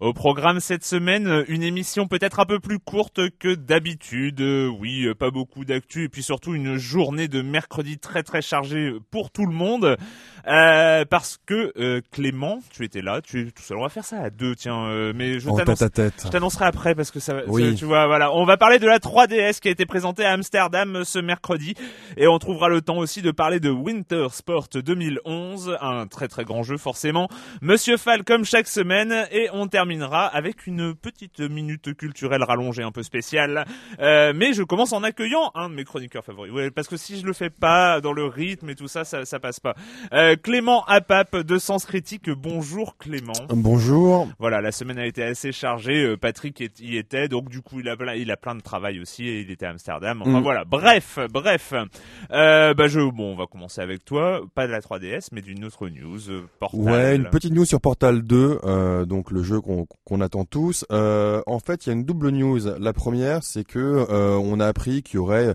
Au 0.00 0.14
programme 0.14 0.60
cette 0.60 0.82
semaine, 0.82 1.44
une 1.48 1.62
émission 1.62 2.08
peut-être 2.08 2.40
un 2.40 2.46
peu 2.46 2.58
plus 2.58 2.78
courte 2.78 3.20
que 3.38 3.54
d'habitude. 3.54 4.40
Oui, 4.40 5.06
pas 5.18 5.30
beaucoup 5.30 5.66
d'actu 5.66 6.04
et 6.04 6.08
puis 6.08 6.22
surtout 6.22 6.54
une 6.54 6.76
journée 6.78 7.28
de 7.28 7.42
mercredi 7.42 7.98
très 7.98 8.22
très 8.22 8.40
chargée 8.40 8.94
pour 9.10 9.30
tout 9.30 9.44
le 9.44 9.52
monde. 9.52 9.98
Euh, 10.46 11.04
parce 11.04 11.38
que 11.44 11.74
euh, 11.78 12.00
Clément, 12.12 12.60
tu 12.70 12.84
étais 12.86 13.02
là, 13.02 13.20
tu 13.20 13.42
es 13.42 13.50
tout 13.50 13.62
seul. 13.62 13.76
On 13.76 13.82
va 13.82 13.90
faire 13.90 14.06
ça 14.06 14.22
à 14.22 14.30
deux, 14.30 14.56
tiens. 14.56 14.86
euh, 14.86 15.12
mais 15.14 15.38
je 15.38 15.50
t'annonce 15.50 15.80
je 16.24 16.28
t'annoncerai 16.30 16.64
après 16.64 16.94
parce 16.94 17.10
que 17.10 17.20
ça 17.20 17.34
va, 17.34 17.42
Oui. 17.46 17.74
tu 17.74 17.84
vois, 17.84 18.06
voilà. 18.06 18.32
On 18.34 18.46
va 18.46 18.56
parler 18.56 18.78
de 18.78 18.86
la 18.86 18.98
3DS 19.00 19.60
qui 19.60 19.68
a 19.68 19.70
été 19.70 19.84
présentée 19.84 20.24
à 20.24 20.32
Amsterdam 20.32 20.96
euh, 20.96 21.04
ce 21.04 21.18
mercredi 21.18 21.74
et 22.16 22.26
on 22.26 22.38
trouvera 22.38 22.70
le 22.70 22.80
temps 22.80 22.96
aussi 22.96 23.20
de 23.20 23.30
parler 23.32 23.60
de 23.60 23.68
Winter 23.68 24.28
Sport 24.30 24.68
2011, 24.74 25.76
un 25.82 26.06
très 26.06 26.28
très 26.28 26.44
grand 26.44 26.62
jeu 26.62 26.78
forcément. 26.78 27.28
Monsieur 27.60 27.98
Fall 27.98 28.24
comme 28.24 28.46
chaque 28.46 28.66
semaine 28.68 29.26
et 29.30 29.48
on 29.52 29.66
terminera 29.90 30.26
avec 30.26 30.68
une 30.68 30.94
petite 30.94 31.40
minute 31.40 31.94
culturelle 31.96 32.44
rallongée 32.44 32.82
un 32.84 32.92
peu 32.92 33.02
spéciale. 33.02 33.64
Euh, 33.98 34.32
mais 34.34 34.52
je 34.52 34.62
commence 34.62 34.92
en 34.92 35.02
accueillant 35.02 35.50
un 35.56 35.68
de 35.68 35.74
mes 35.74 35.82
chroniqueurs 35.84 36.24
favoris. 36.24 36.52
Ouais, 36.52 36.70
parce 36.70 36.86
que 36.86 36.96
si 36.96 37.18
je 37.18 37.26
le 37.26 37.32
fais 37.32 37.50
pas 37.50 38.00
dans 38.00 38.12
le 38.12 38.24
rythme 38.24 38.70
et 38.70 38.76
tout 38.76 38.86
ça, 38.86 39.04
ça, 39.04 39.24
ça 39.24 39.40
passe 39.40 39.58
pas. 39.58 39.74
Euh, 40.12 40.36
Clément 40.40 40.84
Apap 40.84 41.36
de 41.36 41.58
Sens 41.58 41.86
Critique. 41.86 42.30
Bonjour 42.30 42.96
Clément. 42.98 43.32
Bonjour. 43.48 44.28
Voilà, 44.38 44.60
la 44.60 44.70
semaine 44.70 44.98
a 44.98 45.06
été 45.06 45.24
assez 45.24 45.50
chargée. 45.50 46.04
euh, 46.04 46.16
Patrick 46.16 46.60
y 46.80 46.96
était, 46.96 47.26
donc 47.26 47.48
du 47.48 47.60
coup 47.60 47.80
il 47.80 47.88
a 47.88 47.96
plein, 47.96 48.14
il 48.14 48.30
a 48.30 48.36
plein 48.36 48.54
de 48.54 48.60
travail 48.62 49.00
aussi 49.00 49.26
et 49.26 49.40
il 49.40 49.50
était 49.50 49.66
à 49.66 49.70
Amsterdam. 49.70 50.22
Enfin 50.22 50.38
Mm. 50.40 50.42
voilà. 50.42 50.64
Bref, 50.64 51.18
bref. 51.32 51.74
Euh, 52.30 52.74
bah 52.74 52.86
je, 52.86 53.00
bon, 53.00 53.32
on 53.32 53.36
va 53.36 53.46
commencer 53.46 53.80
avec 53.80 54.04
toi. 54.04 54.40
Pas 54.54 54.66
de 54.68 54.72
la 54.72 54.80
3DS, 54.80 55.28
mais 55.32 55.40
d'une 55.40 55.64
autre 55.64 55.88
news. 55.88 56.20
Portal. 56.60 56.80
Ouais, 56.80 57.16
une 57.16 57.28
petite 57.28 57.52
news 57.52 57.64
sur 57.64 57.80
Portal 57.80 58.22
2, 58.22 58.60
euh, 58.62 59.04
donc 59.04 59.30
le 59.32 59.42
jeu 59.42 59.60
qu'on 59.60 59.79
qu'on 60.04 60.20
attend 60.20 60.44
tous. 60.44 60.84
Euh, 60.92 61.42
en 61.46 61.58
fait, 61.58 61.86
il 61.86 61.88
y 61.88 61.90
a 61.90 61.94
une 61.94 62.04
double 62.04 62.30
news. 62.30 62.60
La 62.78 62.92
première, 62.92 63.42
c'est 63.42 63.64
que 63.64 63.78
euh, 63.78 64.36
on 64.36 64.60
a 64.60 64.66
appris 64.66 65.02
qu'il 65.02 65.16
y 65.16 65.18
aurait 65.18 65.54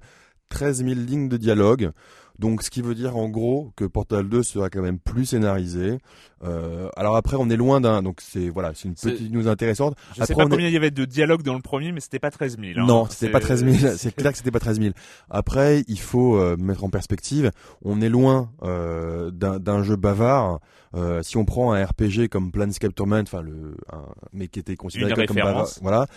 13 0.50 0.84
000 0.86 0.92
lignes 0.95 1.30
de 1.30 1.38
dialogue. 1.38 1.92
Donc, 2.38 2.64
ce 2.64 2.70
qui 2.70 2.82
veut 2.82 2.95
dire 2.95 3.16
en 3.16 3.30
gros 3.30 3.72
que 3.78 3.86
Portal 3.86 4.28
2 4.28 4.44
sera 4.44 4.70
quand 4.70 4.82
même 4.82 5.00
plus 5.00 5.23
scénarisé. 5.26 6.00
Euh, 6.44 6.90
alors 6.98 7.16
après, 7.16 7.38
on 7.40 7.50
est 7.50 7.56
loin 7.56 7.80
d'un. 7.80 8.04
Donc 8.04 8.20
c'est 8.22 8.50
voilà, 8.50 8.73
c'est 8.76 8.90
une 8.90 8.94
petite 8.95 9.32
news 9.32 9.48
intéressante. 9.48 9.95
Je 10.09 10.16
sais 10.16 10.22
Après, 10.23 10.36
pas 10.36 10.42
on 10.44 10.48
est- 10.48 10.50
combien 10.50 10.67
il 10.67 10.73
y 10.73 10.78
avait 10.78 10.92
de 10.92 11.06
dialogues 11.06 11.44
dans 11.44 11.54
le 11.54 11.62
premier, 11.62 11.94
mais 11.94 12.02
c'était 12.02 12.20
pas 12.20 12.32
13 12.32 12.58
000. 12.60 12.73
hein. 12.78 12.86
Non, 12.86 13.08
c'était 13.10 13.32
pas 13.32 13.39
13 13.39 13.64
000. 13.66 13.94
C'est 13.98 14.14
clair 14.14 14.34
que 14.34 14.38
c'était 14.38 14.52
pas 14.52 14.60
13 14.60 14.82
000. 14.82 14.94
Après, 15.30 15.86
il 15.88 15.98
faut 15.99 16.36
euh, 16.36 16.58
mettre 16.58 16.83
en 16.83 16.89
perspective. 16.89 17.52
On 17.86 18.02
est 18.02 18.10
loin 18.10 18.52
euh, 18.64 19.32
d'un 19.32 19.83
jeu 19.83 19.95
bavard. 19.95 20.60
Euh, 20.95 21.22
si 21.23 21.36
on 21.38 21.44
prend 21.45 21.73
un 21.73 21.83
RPG 21.86 22.30
comme 22.30 22.52
Planescape 22.52 22.95
Torment, 22.95 23.20
enfin 23.22 23.42
le, 23.42 23.76
un, 23.92 24.04
mais 24.33 24.48
qui 24.48 24.60
était 24.60 24.76
considéré 24.76 25.11
Une 25.11 25.26
comme, 25.28 25.38
voilà, 25.82 26.08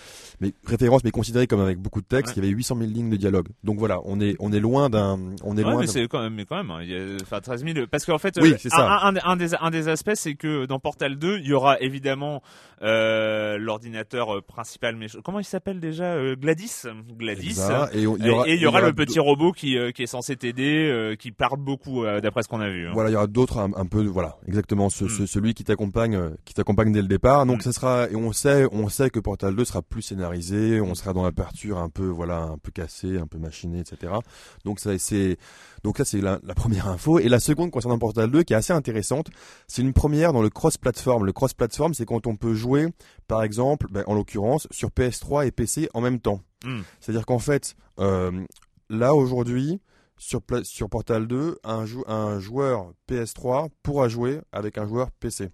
mais 0.40 0.52
référence, 0.64 1.02
mais 1.04 1.10
considéré 1.10 1.46
comme 1.46 1.60
avec 1.60 1.78
beaucoup 1.78 2.00
de 2.00 2.06
texte. 2.06 2.36
Ouais. 2.36 2.42
Il 2.42 2.44
y 2.44 2.48
avait 2.48 2.56
800 2.56 2.76
000 2.78 2.90
lignes 2.90 3.10
de 3.10 3.16
dialogue. 3.16 3.48
Donc 3.64 3.78
voilà, 3.78 3.98
on 4.04 4.20
est 4.20 4.36
on 4.38 4.52
est 4.52 4.60
loin 4.60 4.88
d'un, 4.88 5.18
on 5.42 5.56
est 5.56 5.64
Ouais, 5.64 5.70
loin. 5.72 5.80
mais 5.80 5.86
c'est 5.88 6.06
quand 6.06 6.20
même, 6.22 6.34
mais 6.34 6.44
quand 6.44 6.56
même, 6.56 6.70
hein, 6.70 6.78
il 6.82 6.90
y 6.90 6.94
a, 6.96 7.16
enfin 7.22 7.40
13 7.40 7.64
000. 7.64 7.86
Parce 7.90 8.04
qu'en 8.04 8.18
fait, 8.18 8.38
Oui, 8.40 8.52
euh, 8.52 8.56
c'est 8.58 8.68
ça. 8.68 8.88
Un, 9.02 9.16
un- 9.16 9.20
un 9.24 9.36
des, 9.36 9.54
un 9.60 9.70
des 9.70 9.88
aspects, 9.88 10.12
c'est 10.14 10.34
que 10.36 10.66
dans 10.66 10.78
Portal 10.78 11.16
2, 11.18 11.38
il 11.38 11.46
y 11.48 11.52
aura 11.52 11.80
évidemment 11.80 12.42
euh, 12.82 13.58
l'ordinateur 13.58 14.42
principal. 14.44 14.94
Mais 14.96 15.06
comment 15.24 15.40
il 15.40 15.44
s'appelle 15.44 15.80
déjà 15.80 16.16
Gladys? 16.36 16.82
Gladys. 17.16 17.58
Et 17.92 17.98
il 18.54 18.60
y 18.60 18.66
aura, 18.66 18.80
le 18.80 18.92
petit 18.92 19.18
robot 19.18 19.52
qui, 19.52 19.76
qui 19.94 20.02
est 20.02 20.06
censé 20.06 20.36
t'aider, 20.36 21.16
qui 21.18 21.32
parle 21.32 21.58
beaucoup 21.58 22.04
d'après 22.04 22.42
ce 22.42 22.48
qu'on 22.48 22.60
a 22.60 22.68
vu. 22.70 22.86
hein. 22.86 22.90
Voilà, 22.94 23.10
il 23.10 23.14
y 23.14 23.16
aura 23.16 23.26
d'autres 23.26 23.58
un, 23.58 23.70
un 23.74 23.86
peu, 23.86 24.04
voilà, 24.04 24.36
exactement, 24.46 24.67
ce, 24.90 25.04
Mm. 25.04 25.08
ce- 25.08 25.26
celui 25.26 25.54
qui 25.54 25.64
t'accompagne, 25.64 26.14
euh, 26.16 26.30
qui 26.44 26.54
t'accompagne 26.54 26.92
dès 26.92 27.02
le 27.02 27.08
départ. 27.08 27.46
Donc 27.46 27.58
Mm. 27.58 27.62
ça 27.62 27.72
sera, 27.72 28.10
et 28.10 28.16
on 28.16 28.32
sait, 28.32 28.66
on 28.72 28.88
sait 28.88 29.10
que 29.10 29.20
Portal 29.20 29.54
2 29.56 29.64
sera 29.64 29.82
plus 29.82 30.02
scénarisé, 30.02 30.80
on 30.80 30.94
sera 30.94 31.12
dans 31.12 31.22
l'aperture 31.22 31.78
un 31.78 31.88
peu, 31.88 32.06
voilà, 32.06 32.42
un 32.42 32.58
peu 32.58 32.70
cassé, 32.70 33.18
un 33.18 33.26
peu 33.26 33.38
machiné, 33.38 33.80
etc. 33.80 34.12
Donc 34.64 34.80
ça, 34.80 34.96
c'est, 34.98 35.36
donc 35.84 35.98
ça 35.98 36.04
c'est 36.04 36.20
la, 36.20 36.38
la 36.44 36.54
première 36.54 36.88
info. 36.88 37.18
Et 37.18 37.28
la 37.28 37.40
seconde 37.40 37.70
concernant 37.70 37.98
Portal 37.98 38.30
2, 38.30 38.42
qui 38.42 38.52
est 38.52 38.56
assez 38.56 38.72
intéressante, 38.72 39.28
c'est 39.66 39.82
une 39.82 39.92
première 39.92 40.32
dans 40.32 40.42
le 40.42 40.50
cross-platform. 40.50 41.24
Le 41.24 41.32
cross-platform, 41.32 41.94
c'est 41.94 42.04
quand 42.06 42.26
on 42.26 42.36
peut 42.36 42.54
jouer, 42.54 42.88
par 43.26 43.42
exemple, 43.42 43.86
ben, 43.90 44.04
en 44.06 44.14
l'occurrence, 44.14 44.66
sur 44.70 44.90
PS3 44.90 45.46
et 45.46 45.50
PC 45.50 45.88
en 45.94 46.00
même 46.00 46.20
temps. 46.20 46.40
Mm. 46.64 46.80
C'est-à-dire 47.00 47.24
qu'en 47.26 47.38
fait, 47.38 47.74
euh, 48.00 48.30
là 48.90 49.14
aujourd'hui, 49.14 49.80
sur, 50.18 50.40
sur 50.64 50.88
Portal 50.88 51.26
2, 51.26 51.58
un, 51.64 51.86
jou- 51.86 52.04
un 52.06 52.38
joueur 52.40 52.92
PS3 53.08 53.70
pourra 53.82 54.08
jouer 54.08 54.40
avec 54.52 54.76
un 54.78 54.86
joueur 54.86 55.10
PC. 55.12 55.50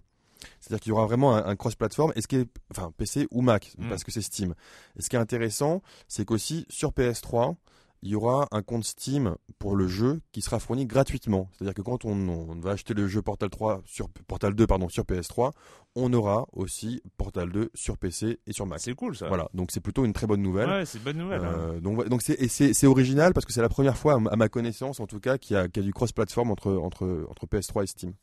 C'est-à-dire 0.59 0.79
qu'il 0.81 0.89
y 0.89 0.93
aura 0.93 1.05
vraiment 1.05 1.35
un, 1.35 1.45
un 1.45 1.55
cross-platform, 1.55 2.11
et 2.15 2.21
ce 2.21 2.27
qui 2.27 2.35
est, 2.37 2.47
enfin 2.71 2.91
PC 2.97 3.27
ou 3.31 3.41
Mac, 3.41 3.73
Mm. 3.77 3.89
parce 3.89 4.03
que 4.03 4.11
c'est 4.11 4.21
Steam. 4.21 4.53
Et 4.97 5.01
ce 5.01 5.09
qui 5.09 5.15
est 5.15 5.19
intéressant, 5.19 5.81
c'est 6.07 6.25
qu'aussi 6.25 6.65
sur 6.69 6.91
PS3, 6.91 7.55
il 8.05 8.11
y 8.11 8.15
aura 8.15 8.47
un 8.51 8.61
compte 8.61 8.83
Steam 8.85 9.35
pour 9.57 9.75
le 9.75 9.87
jeu 9.87 10.21
qui 10.31 10.41
sera 10.41 10.59
fourni 10.59 10.85
gratuitement. 10.85 11.49
C'est-à-dire 11.51 11.73
que 11.73 11.81
quand 11.81 12.05
on, 12.05 12.11
on 12.29 12.55
va 12.59 12.71
acheter 12.71 12.93
le 12.93 13.07
jeu 13.07 13.23
Portal 13.23 13.49
3 13.49 13.81
sur 13.83 14.07
Portal 14.27 14.53
2 14.53 14.67
pardon 14.67 14.87
sur 14.89 15.03
PS3, 15.05 15.51
on 15.95 16.13
aura 16.13 16.45
aussi 16.53 17.01
Portal 17.17 17.51
2 17.51 17.71
sur 17.73 17.97
PC 17.97 18.39
et 18.45 18.53
sur 18.53 18.67
Mac. 18.67 18.79
C'est 18.79 18.93
cool 18.93 19.15
ça. 19.17 19.27
Voilà, 19.27 19.49
donc 19.55 19.71
c'est 19.71 19.79
plutôt 19.81 20.05
une 20.05 20.13
très 20.13 20.27
bonne 20.27 20.41
nouvelle. 20.43 20.69
Ouais, 20.69 20.85
c'est 20.85 20.99
une 20.99 21.03
bonne 21.03 21.17
nouvelle. 21.17 21.43
hein. 21.43 21.53
Euh, 21.57 21.79
donc 21.79 21.95
voilà, 21.95 22.09
donc 22.09 22.21
c'est 22.21 22.85
original 22.87 23.33
parce 23.33 23.45
que 23.45 23.51
c'est 23.53 23.61
la 23.61 23.69
première 23.69 23.97
fois 23.97 24.13
à 24.29 24.35
ma 24.35 24.49
connaissance 24.49 24.99
en 24.99 25.07
tout 25.07 25.19
cas 25.19 25.37
qu'il 25.39 25.55
y 25.55 25.59
a, 25.59 25.67
qu'il 25.67 25.81
y 25.81 25.85
a 25.85 25.87
du 25.87 25.93
cross-platform 25.93 26.51
entre 26.51 26.73
entre 26.73 27.25
entre 27.29 27.47
PS3 27.47 27.83
et 27.83 27.87
Steam. 27.87 28.13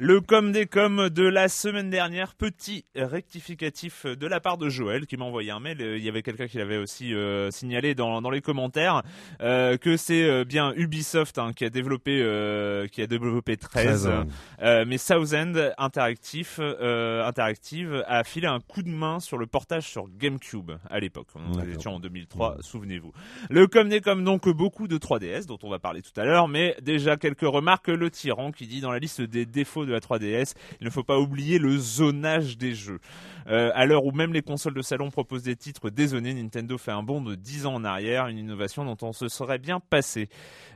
Le 0.00 0.20
com 0.20 0.52
des 0.52 0.66
coms 0.66 1.08
de 1.08 1.24
la 1.24 1.48
semaine 1.48 1.90
dernière, 1.90 2.36
petit 2.36 2.84
rectificatif 2.94 4.06
de 4.06 4.28
la 4.28 4.38
part 4.38 4.56
de 4.56 4.68
Joël 4.68 5.06
qui 5.08 5.16
m'a 5.16 5.24
envoyé 5.24 5.50
un 5.50 5.58
mail. 5.58 5.80
Il 5.80 6.04
y 6.04 6.08
avait 6.08 6.22
quelqu'un 6.22 6.46
qui 6.46 6.58
l'avait 6.58 6.76
aussi 6.76 7.12
euh, 7.12 7.50
signalé 7.50 7.96
dans, 7.96 8.22
dans 8.22 8.30
les 8.30 8.40
commentaires 8.40 9.02
euh, 9.40 9.76
que 9.76 9.96
c'est 9.96 10.22
euh, 10.22 10.44
bien 10.44 10.72
Ubisoft 10.76 11.36
hein, 11.38 11.52
qui 11.52 11.64
a 11.64 11.70
développé 11.70 12.20
euh, 12.22 12.86
qui 12.86 13.02
a 13.02 13.08
développé 13.08 13.56
13, 13.56 14.06
euh, 14.06 14.22
Euh, 14.62 14.84
mais 14.86 14.98
Southend 14.98 15.72
Interactive, 15.78 16.58
euh, 16.60 17.26
Interactive 17.26 18.04
a 18.06 18.22
filé 18.22 18.46
un 18.46 18.60
coup 18.60 18.84
de 18.84 18.90
main 18.90 19.18
sur 19.18 19.36
le 19.36 19.48
portage 19.48 19.88
sur 19.88 20.06
GameCube 20.16 20.70
à 20.90 21.00
l'époque. 21.00 21.26
On 21.34 21.60
était 21.60 21.88
en 21.88 21.98
2003, 21.98 22.58
souvenez-vous. 22.60 23.10
Le 23.50 23.66
com 23.66 23.88
des 23.88 24.00
com 24.00 24.22
donc 24.22 24.48
beaucoup 24.48 24.86
de 24.86 24.96
3DS 24.96 25.46
dont 25.46 25.58
on 25.64 25.68
va 25.70 25.80
parler 25.80 26.02
tout 26.02 26.18
à 26.20 26.24
l'heure, 26.24 26.46
mais 26.46 26.76
déjà 26.82 27.16
quelques 27.16 27.40
remarques. 27.40 27.88
Le 27.88 28.10
tyran 28.10 28.52
qui 28.52 28.68
dit 28.68 28.80
dans 28.80 28.92
la 28.92 29.00
liste 29.00 29.22
des 29.22 29.44
défauts 29.44 29.87
de 29.88 29.92
la 29.94 30.00
3DS, 30.00 30.54
il 30.80 30.84
ne 30.84 30.90
faut 30.90 31.02
pas 31.04 31.18
oublier 31.18 31.58
le 31.58 31.76
zonage 31.76 32.56
des 32.58 32.74
jeux. 32.74 33.00
Euh, 33.48 33.70
à 33.74 33.86
l'heure 33.86 34.04
où 34.04 34.12
même 34.12 34.32
les 34.32 34.42
consoles 34.42 34.74
de 34.74 34.82
salon 34.82 35.10
proposent 35.10 35.42
des 35.42 35.56
titres 35.56 35.88
dézonés, 35.90 36.34
Nintendo 36.34 36.76
fait 36.76 36.90
un 36.90 37.02
bond 37.02 37.22
de 37.22 37.34
10 37.34 37.66
ans 37.66 37.74
en 37.74 37.84
arrière, 37.84 38.26
une 38.26 38.38
innovation 38.38 38.84
dont 38.84 38.96
on 39.02 39.12
se 39.12 39.28
serait 39.28 39.58
bien 39.58 39.80
passé. 39.80 40.28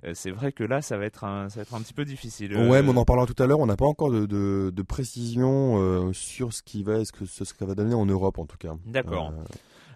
Euh, 0.05 0.13
c'est 0.15 0.31
vrai 0.31 0.53
que 0.53 0.65
là, 0.65 0.81
ça 0.81 0.97
va 0.97 1.05
être 1.05 1.25
un, 1.25 1.49
ça 1.51 1.57
va 1.57 1.63
être 1.63 1.75
un 1.75 1.81
petit 1.81 1.95
peu 1.95 2.05
difficile. 2.05 2.55
Euh, 2.57 2.69
Ouais, 2.69 2.83
mais 2.83 2.91
on 2.91 2.97
en 2.97 3.05
parlera 3.05 3.27
tout 3.27 3.41
à 3.43 3.47
l'heure. 3.47 3.61
On 3.61 3.67
n'a 3.67 3.77
pas 3.77 3.85
encore 3.87 4.11
de, 4.11 4.25
de, 4.25 4.73
de 4.75 4.83
précision 4.83 5.77
euh, 5.79 6.13
sur 6.13 6.53
ce 6.53 6.63
qui 6.63 6.83
va, 6.83 7.05
ce 7.05 7.13
que 7.13 7.27
ce 7.27 7.45
que 7.45 7.59
ça 7.59 7.67
va 7.67 7.75
donner 7.75 7.95
en 7.95 8.07
Europe 8.07 8.39
en 8.39 8.47
tout 8.47 8.57
cas. 8.57 8.75
D'accord. 8.87 9.33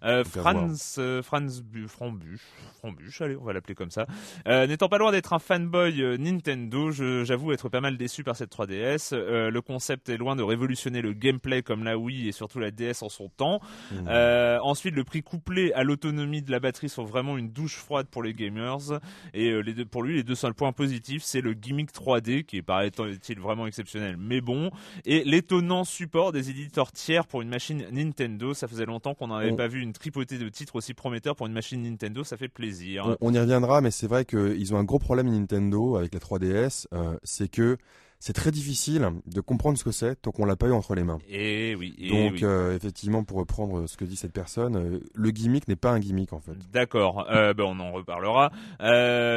Euh. 0.06 0.24
Franz, 0.24 0.96
euh, 0.98 1.22
Franz 1.22 1.62
Bu- 1.62 1.88
Frambuche, 1.88 2.40
Frambuche, 2.80 3.20
allez, 3.20 3.36
on 3.36 3.44
va 3.44 3.52
l'appeler 3.52 3.74
comme 3.74 3.90
ça. 3.90 4.06
Euh, 4.46 4.66
N'étant 4.66 4.88
pas 4.88 4.98
loin 4.98 5.10
d'être 5.12 5.32
un 5.32 5.38
fanboy 5.38 6.02
euh, 6.02 6.16
Nintendo, 6.16 6.90
j'avoue 6.90 7.52
être 7.52 7.68
pas 7.68 7.80
mal 7.80 7.96
déçu 7.96 8.22
par 8.24 8.36
cette 8.36 8.50
3DS. 8.50 9.10
Euh, 9.12 9.50
le 9.50 9.60
concept 9.62 10.08
est 10.08 10.16
loin 10.16 10.36
de 10.36 10.42
révolutionner 10.42 11.02
le 11.02 11.12
gameplay 11.12 11.62
comme 11.62 11.84
la 11.84 11.98
Wii 11.98 12.28
et 12.28 12.32
surtout 12.32 12.58
la 12.60 12.70
DS 12.70 13.02
en 13.02 13.08
son 13.08 13.28
temps. 13.28 13.60
Euh, 14.06 14.58
ensuite, 14.62 14.94
le 14.94 15.04
prix 15.04 15.22
couplé 15.22 15.72
à 15.72 15.82
l'autonomie 15.82 16.42
de 16.42 16.50
la 16.50 16.60
batterie 16.60 16.88
sont 16.88 17.04
vraiment 17.04 17.36
une 17.36 17.50
douche 17.50 17.76
froide 17.76 18.06
pour 18.10 18.22
les 18.22 18.34
gamers. 18.34 19.00
Et 19.34 19.50
les 19.62 19.74
deux, 19.74 19.84
pour 19.84 20.02
lui, 20.02 20.16
les 20.16 20.22
deux 20.22 20.34
seuls 20.34 20.54
points 20.54 20.72
positifs, 20.72 21.22
c'est 21.22 21.40
le 21.40 21.54
gimmick 21.54 21.92
3D 21.92 22.44
qui 22.44 22.62
paraît-il 22.62 23.40
vraiment 23.40 23.66
exceptionnel, 23.66 24.16
mais 24.18 24.40
bon, 24.40 24.70
et 25.04 25.24
l'étonnant 25.24 25.84
support 25.84 26.32
des 26.32 26.50
éditeurs 26.50 26.92
tiers 26.92 27.26
pour 27.26 27.42
une 27.42 27.48
machine 27.48 27.84
Nintendo. 27.90 28.54
Ça 28.54 28.68
faisait 28.68 28.86
longtemps 28.86 29.14
qu'on 29.14 29.28
n'avait 29.28 29.54
pas 29.56 29.66
vu 29.68 29.80
une 29.80 29.92
tripotée 29.98 30.38
de 30.38 30.48
titres 30.48 30.76
aussi 30.76 30.94
prometteurs 30.94 31.36
pour 31.36 31.46
une 31.46 31.52
machine 31.52 31.82
Nintendo. 31.82 32.24
Ça 32.24 32.36
fait 32.36 32.48
plaisir. 32.48 33.16
On, 33.20 33.28
on 33.30 33.34
y 33.34 33.38
reviendra, 33.38 33.80
mais 33.80 33.90
c'est 33.90 34.06
vrai 34.06 34.24
qu'ils 34.24 34.74
ont 34.74 34.78
un 34.78 34.84
gros 34.84 34.98
problème 34.98 35.28
Nintendo 35.28 35.96
avec 35.96 36.14
la 36.14 36.20
3DS, 36.20 36.86
euh, 36.92 37.16
c'est 37.22 37.48
que 37.48 37.76
c'est 38.18 38.32
très 38.32 38.50
difficile 38.50 39.06
de 39.26 39.40
comprendre 39.42 39.76
ce 39.76 39.84
que 39.84 39.90
c'est 39.92 40.16
tant 40.16 40.30
qu'on 40.32 40.46
l'a 40.46 40.56
pas 40.56 40.68
eu 40.68 40.72
entre 40.72 40.94
les 40.94 41.04
mains. 41.04 41.18
Et 41.28 41.74
oui. 41.78 41.94
Et 41.98 42.08
Donc 42.08 42.32
oui. 42.32 42.40
euh, 42.44 42.74
effectivement, 42.74 43.24
pour 43.24 43.36
reprendre 43.36 43.86
ce 43.86 43.96
que 43.98 44.06
dit 44.06 44.16
cette 44.16 44.32
personne, 44.32 44.76
euh, 44.76 45.00
le 45.14 45.30
gimmick 45.30 45.68
n'est 45.68 45.76
pas 45.76 45.90
un 45.90 45.98
gimmick 46.00 46.32
en 46.32 46.40
fait. 46.40 46.56
D'accord, 46.72 47.26
euh, 47.30 47.52
ben 47.54 47.64
on 47.64 47.78
en 47.78 47.92
reparlera. 47.92 48.50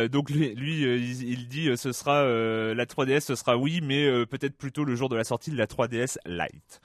Donc 0.08 0.30
lui, 0.30 0.56
lui, 0.56 0.82
il, 0.84 1.24
il 1.30 1.48
dit 1.50 1.70
ce 1.78 1.92
sera 1.92 2.24
la 2.24 2.86
3DS, 2.86 3.20
ce 3.22 3.36
sera 3.36 3.58
oui, 3.58 3.82
mais 3.84 4.26
peut-être 4.26 4.58
plutôt 4.58 4.86
le 4.86 4.96
jour 4.96 5.10
de 5.10 5.16
la 5.18 5.26
sortie 5.26 5.52
de 5.52 5.58
la 5.58 5.66
3DS 5.68 6.18
Lite. 6.26 6.80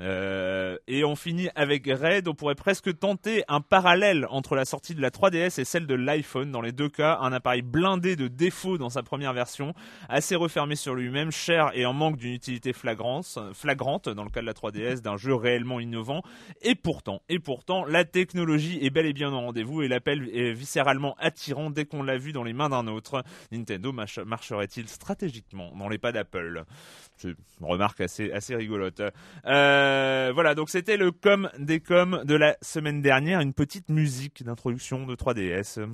Euh, 0.00 0.76
et 0.86 1.04
on 1.04 1.16
finit 1.16 1.48
avec 1.54 1.86
Red. 1.86 2.28
On 2.28 2.34
pourrait 2.34 2.54
presque 2.54 2.98
tenter 2.98 3.44
un 3.48 3.60
parallèle 3.60 4.26
entre 4.30 4.54
la 4.54 4.64
sortie 4.64 4.94
de 4.94 5.00
la 5.00 5.10
3DS 5.10 5.60
et 5.60 5.64
celle 5.64 5.86
de 5.86 5.94
l'iPhone. 5.94 6.50
Dans 6.52 6.60
les 6.60 6.72
deux 6.72 6.88
cas, 6.88 7.18
un 7.22 7.32
appareil 7.32 7.62
blindé 7.62 8.16
de 8.16 8.28
défauts 8.28 8.78
dans 8.78 8.90
sa 8.90 9.02
première 9.02 9.32
version, 9.32 9.72
assez 10.08 10.36
refermé 10.36 10.76
sur 10.76 10.94
lui-même, 10.94 11.30
cher 11.30 11.70
et 11.74 11.86
en 11.86 11.92
manque 11.92 12.16
d'une 12.16 12.32
utilité 12.34 12.72
flagrante, 12.72 13.38
flagrante 13.54 14.08
dans 14.08 14.24
le 14.24 14.30
cas 14.30 14.40
de 14.42 14.46
la 14.46 14.52
3DS, 14.52 15.00
d'un 15.00 15.16
jeu 15.16 15.34
réellement 15.34 15.80
innovant. 15.80 16.22
Et 16.62 16.74
pourtant, 16.74 17.22
et 17.28 17.38
pourtant, 17.38 17.84
la 17.84 18.04
technologie 18.04 18.78
est 18.82 18.90
bel 18.90 19.06
et 19.06 19.12
bien 19.12 19.32
au 19.32 19.38
rendez-vous 19.40 19.82
et 19.82 19.88
l'appel 19.88 20.28
est 20.32 20.52
viscéralement 20.52 21.16
attirant 21.18 21.70
dès 21.70 21.84
qu'on 21.86 22.02
l'a 22.02 22.18
vu 22.18 22.32
dans 22.32 22.44
les 22.44 22.52
mains 22.52 22.68
d'un 22.68 22.86
autre. 22.86 23.24
Nintendo 23.52 23.92
marche- 23.92 24.18
marcherait-il 24.18 24.88
stratégiquement 24.88 25.72
dans 25.76 25.88
les 25.88 25.98
pas 25.98 26.12
d'Apple? 26.12 26.64
C'est 27.16 27.28
une 27.28 27.66
remarque 27.66 28.00
assez, 28.00 28.30
assez 28.32 28.54
rigolote. 28.54 29.02
Euh, 29.46 30.30
voilà, 30.34 30.54
donc 30.54 30.70
c'était 30.70 30.96
le 30.96 31.12
com 31.12 31.50
des 31.58 31.80
coms 31.80 32.22
de 32.24 32.34
la 32.34 32.56
semaine 32.60 33.02
dernière, 33.02 33.40
une 33.40 33.54
petite 33.54 33.88
musique 33.88 34.42
d'introduction 34.44 35.06
de 35.06 35.14
3DS. 35.14 35.86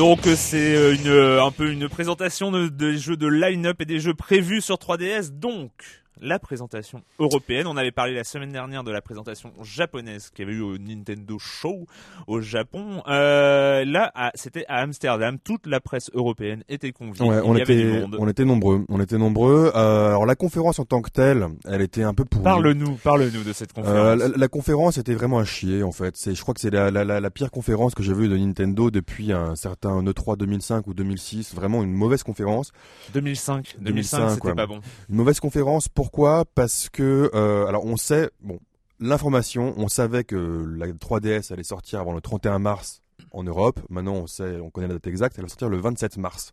Donc 0.00 0.26
euh, 0.26 0.34
c'est 0.34 0.74
euh, 0.74 0.96
euh, 1.04 1.44
un 1.44 1.50
peu 1.50 1.70
une 1.70 1.86
présentation 1.86 2.50
de, 2.50 2.68
des 2.68 2.96
jeux 2.96 3.18
de 3.18 3.26
line-up 3.26 3.82
et 3.82 3.84
des 3.84 4.00
jeux 4.00 4.14
prévus 4.14 4.62
sur 4.62 4.76
3DS. 4.76 5.38
Donc 5.38 5.72
la 6.20 6.38
présentation 6.38 7.02
européenne. 7.18 7.66
On 7.66 7.76
avait 7.76 7.92
parlé 7.92 8.14
la 8.14 8.24
semaine 8.24 8.52
dernière 8.52 8.84
de 8.84 8.90
la 8.90 9.00
présentation 9.00 9.52
japonaise 9.62 10.30
qui 10.34 10.42
avait 10.42 10.52
eu 10.52 10.60
au 10.60 10.78
Nintendo 10.78 11.38
Show 11.38 11.86
au 12.26 12.40
Japon. 12.40 13.02
Euh, 13.08 13.84
là, 13.84 14.12
c'était 14.34 14.64
à 14.68 14.76
Amsterdam. 14.82 15.38
Toute 15.42 15.66
la 15.66 15.80
presse 15.80 16.10
européenne 16.14 16.62
était 16.68 16.92
conviée. 16.92 17.26
Ouais, 17.26 17.36
Il 17.44 17.50
on 17.50 17.56
y 17.56 17.62
avait 17.62 17.74
du 17.74 17.88
était, 17.90 18.00
monde. 18.00 18.16
on 18.18 18.28
était 18.28 18.44
nombreux. 18.44 18.84
On 18.88 19.00
était 19.00 19.18
nombreux. 19.18 19.72
Euh, 19.74 20.08
alors 20.08 20.26
la 20.26 20.34
conférence 20.34 20.78
en 20.78 20.84
tant 20.84 21.00
que 21.02 21.10
telle, 21.10 21.46
elle 21.66 21.82
était 21.82 22.02
un 22.02 22.14
peu 22.14 22.24
pourrie. 22.24 22.44
Parle-nous, 22.44 22.94
parle-nous 22.96 23.42
de 23.44 23.52
cette 23.52 23.70
Euh, 23.78 23.82
conférence. 23.82 24.18
la, 24.18 24.28
la 24.36 24.48
conférence 24.48 24.98
était 24.98 25.14
vraiment 25.14 25.38
à 25.38 25.44
chier 25.44 25.82
en 25.82 25.92
fait. 25.92 26.16
C'est, 26.16 26.34
je 26.34 26.42
crois 26.42 26.54
que 26.54 26.60
c'est 26.60 26.70
la, 26.70 26.90
la, 26.90 27.30
pire 27.30 27.50
conférence 27.50 27.94
que 27.94 28.02
j'ai 28.02 28.12
vue 28.14 28.28
de 28.28 28.36
Nintendo 28.36 28.90
depuis 28.90 29.32
un 29.32 29.54
certain 29.56 30.02
E3 30.02 30.36
2005 30.36 30.86
ou 30.86 30.94
2006. 30.94 31.54
Vraiment 31.54 31.82
une 31.82 31.92
mauvaise 31.92 32.22
conférence. 32.22 32.72
2005. 33.14 33.76
2005, 33.80 33.80
2005, 33.80 34.30
c'était 34.34 34.54
pas 34.54 34.66
bon. 34.66 34.80
Une 35.08 35.16
mauvaise 35.16 35.40
conférence. 35.40 35.88
Pourquoi? 36.02 36.44
Parce 36.54 36.88
que 36.88 37.30
euh, 37.34 37.66
alors 37.66 37.84
on 37.84 37.96
sait 37.98 38.30
bon 38.40 38.58
l'information. 39.00 39.74
On 39.76 39.88
savait 39.88 40.24
que 40.24 40.64
la 40.78 40.86
3DS 40.88 41.52
allait 41.52 41.62
sortir 41.62 42.00
avant 42.00 42.12
le 42.14 42.20
31 42.22 42.58
mars 42.58 43.02
en 43.32 43.42
Europe. 43.44 43.80
Maintenant 43.90 44.14
on 44.14 44.26
sait, 44.26 44.56
on 44.60 44.70
connaît 44.70 44.88
la 44.88 44.94
date 44.94 45.06
exacte. 45.08 45.36
Elle 45.36 45.44
va 45.44 45.48
sortir 45.48 45.68
le 45.68 45.76
27 45.78 46.16
mars. 46.16 46.52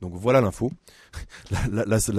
Donc 0.00 0.14
voilà 0.14 0.40
l'info. 0.40 0.72
La, 1.52 1.58
la, 1.66 1.84
la, 1.84 1.84
la 1.86 2.00
seule 2.00 2.16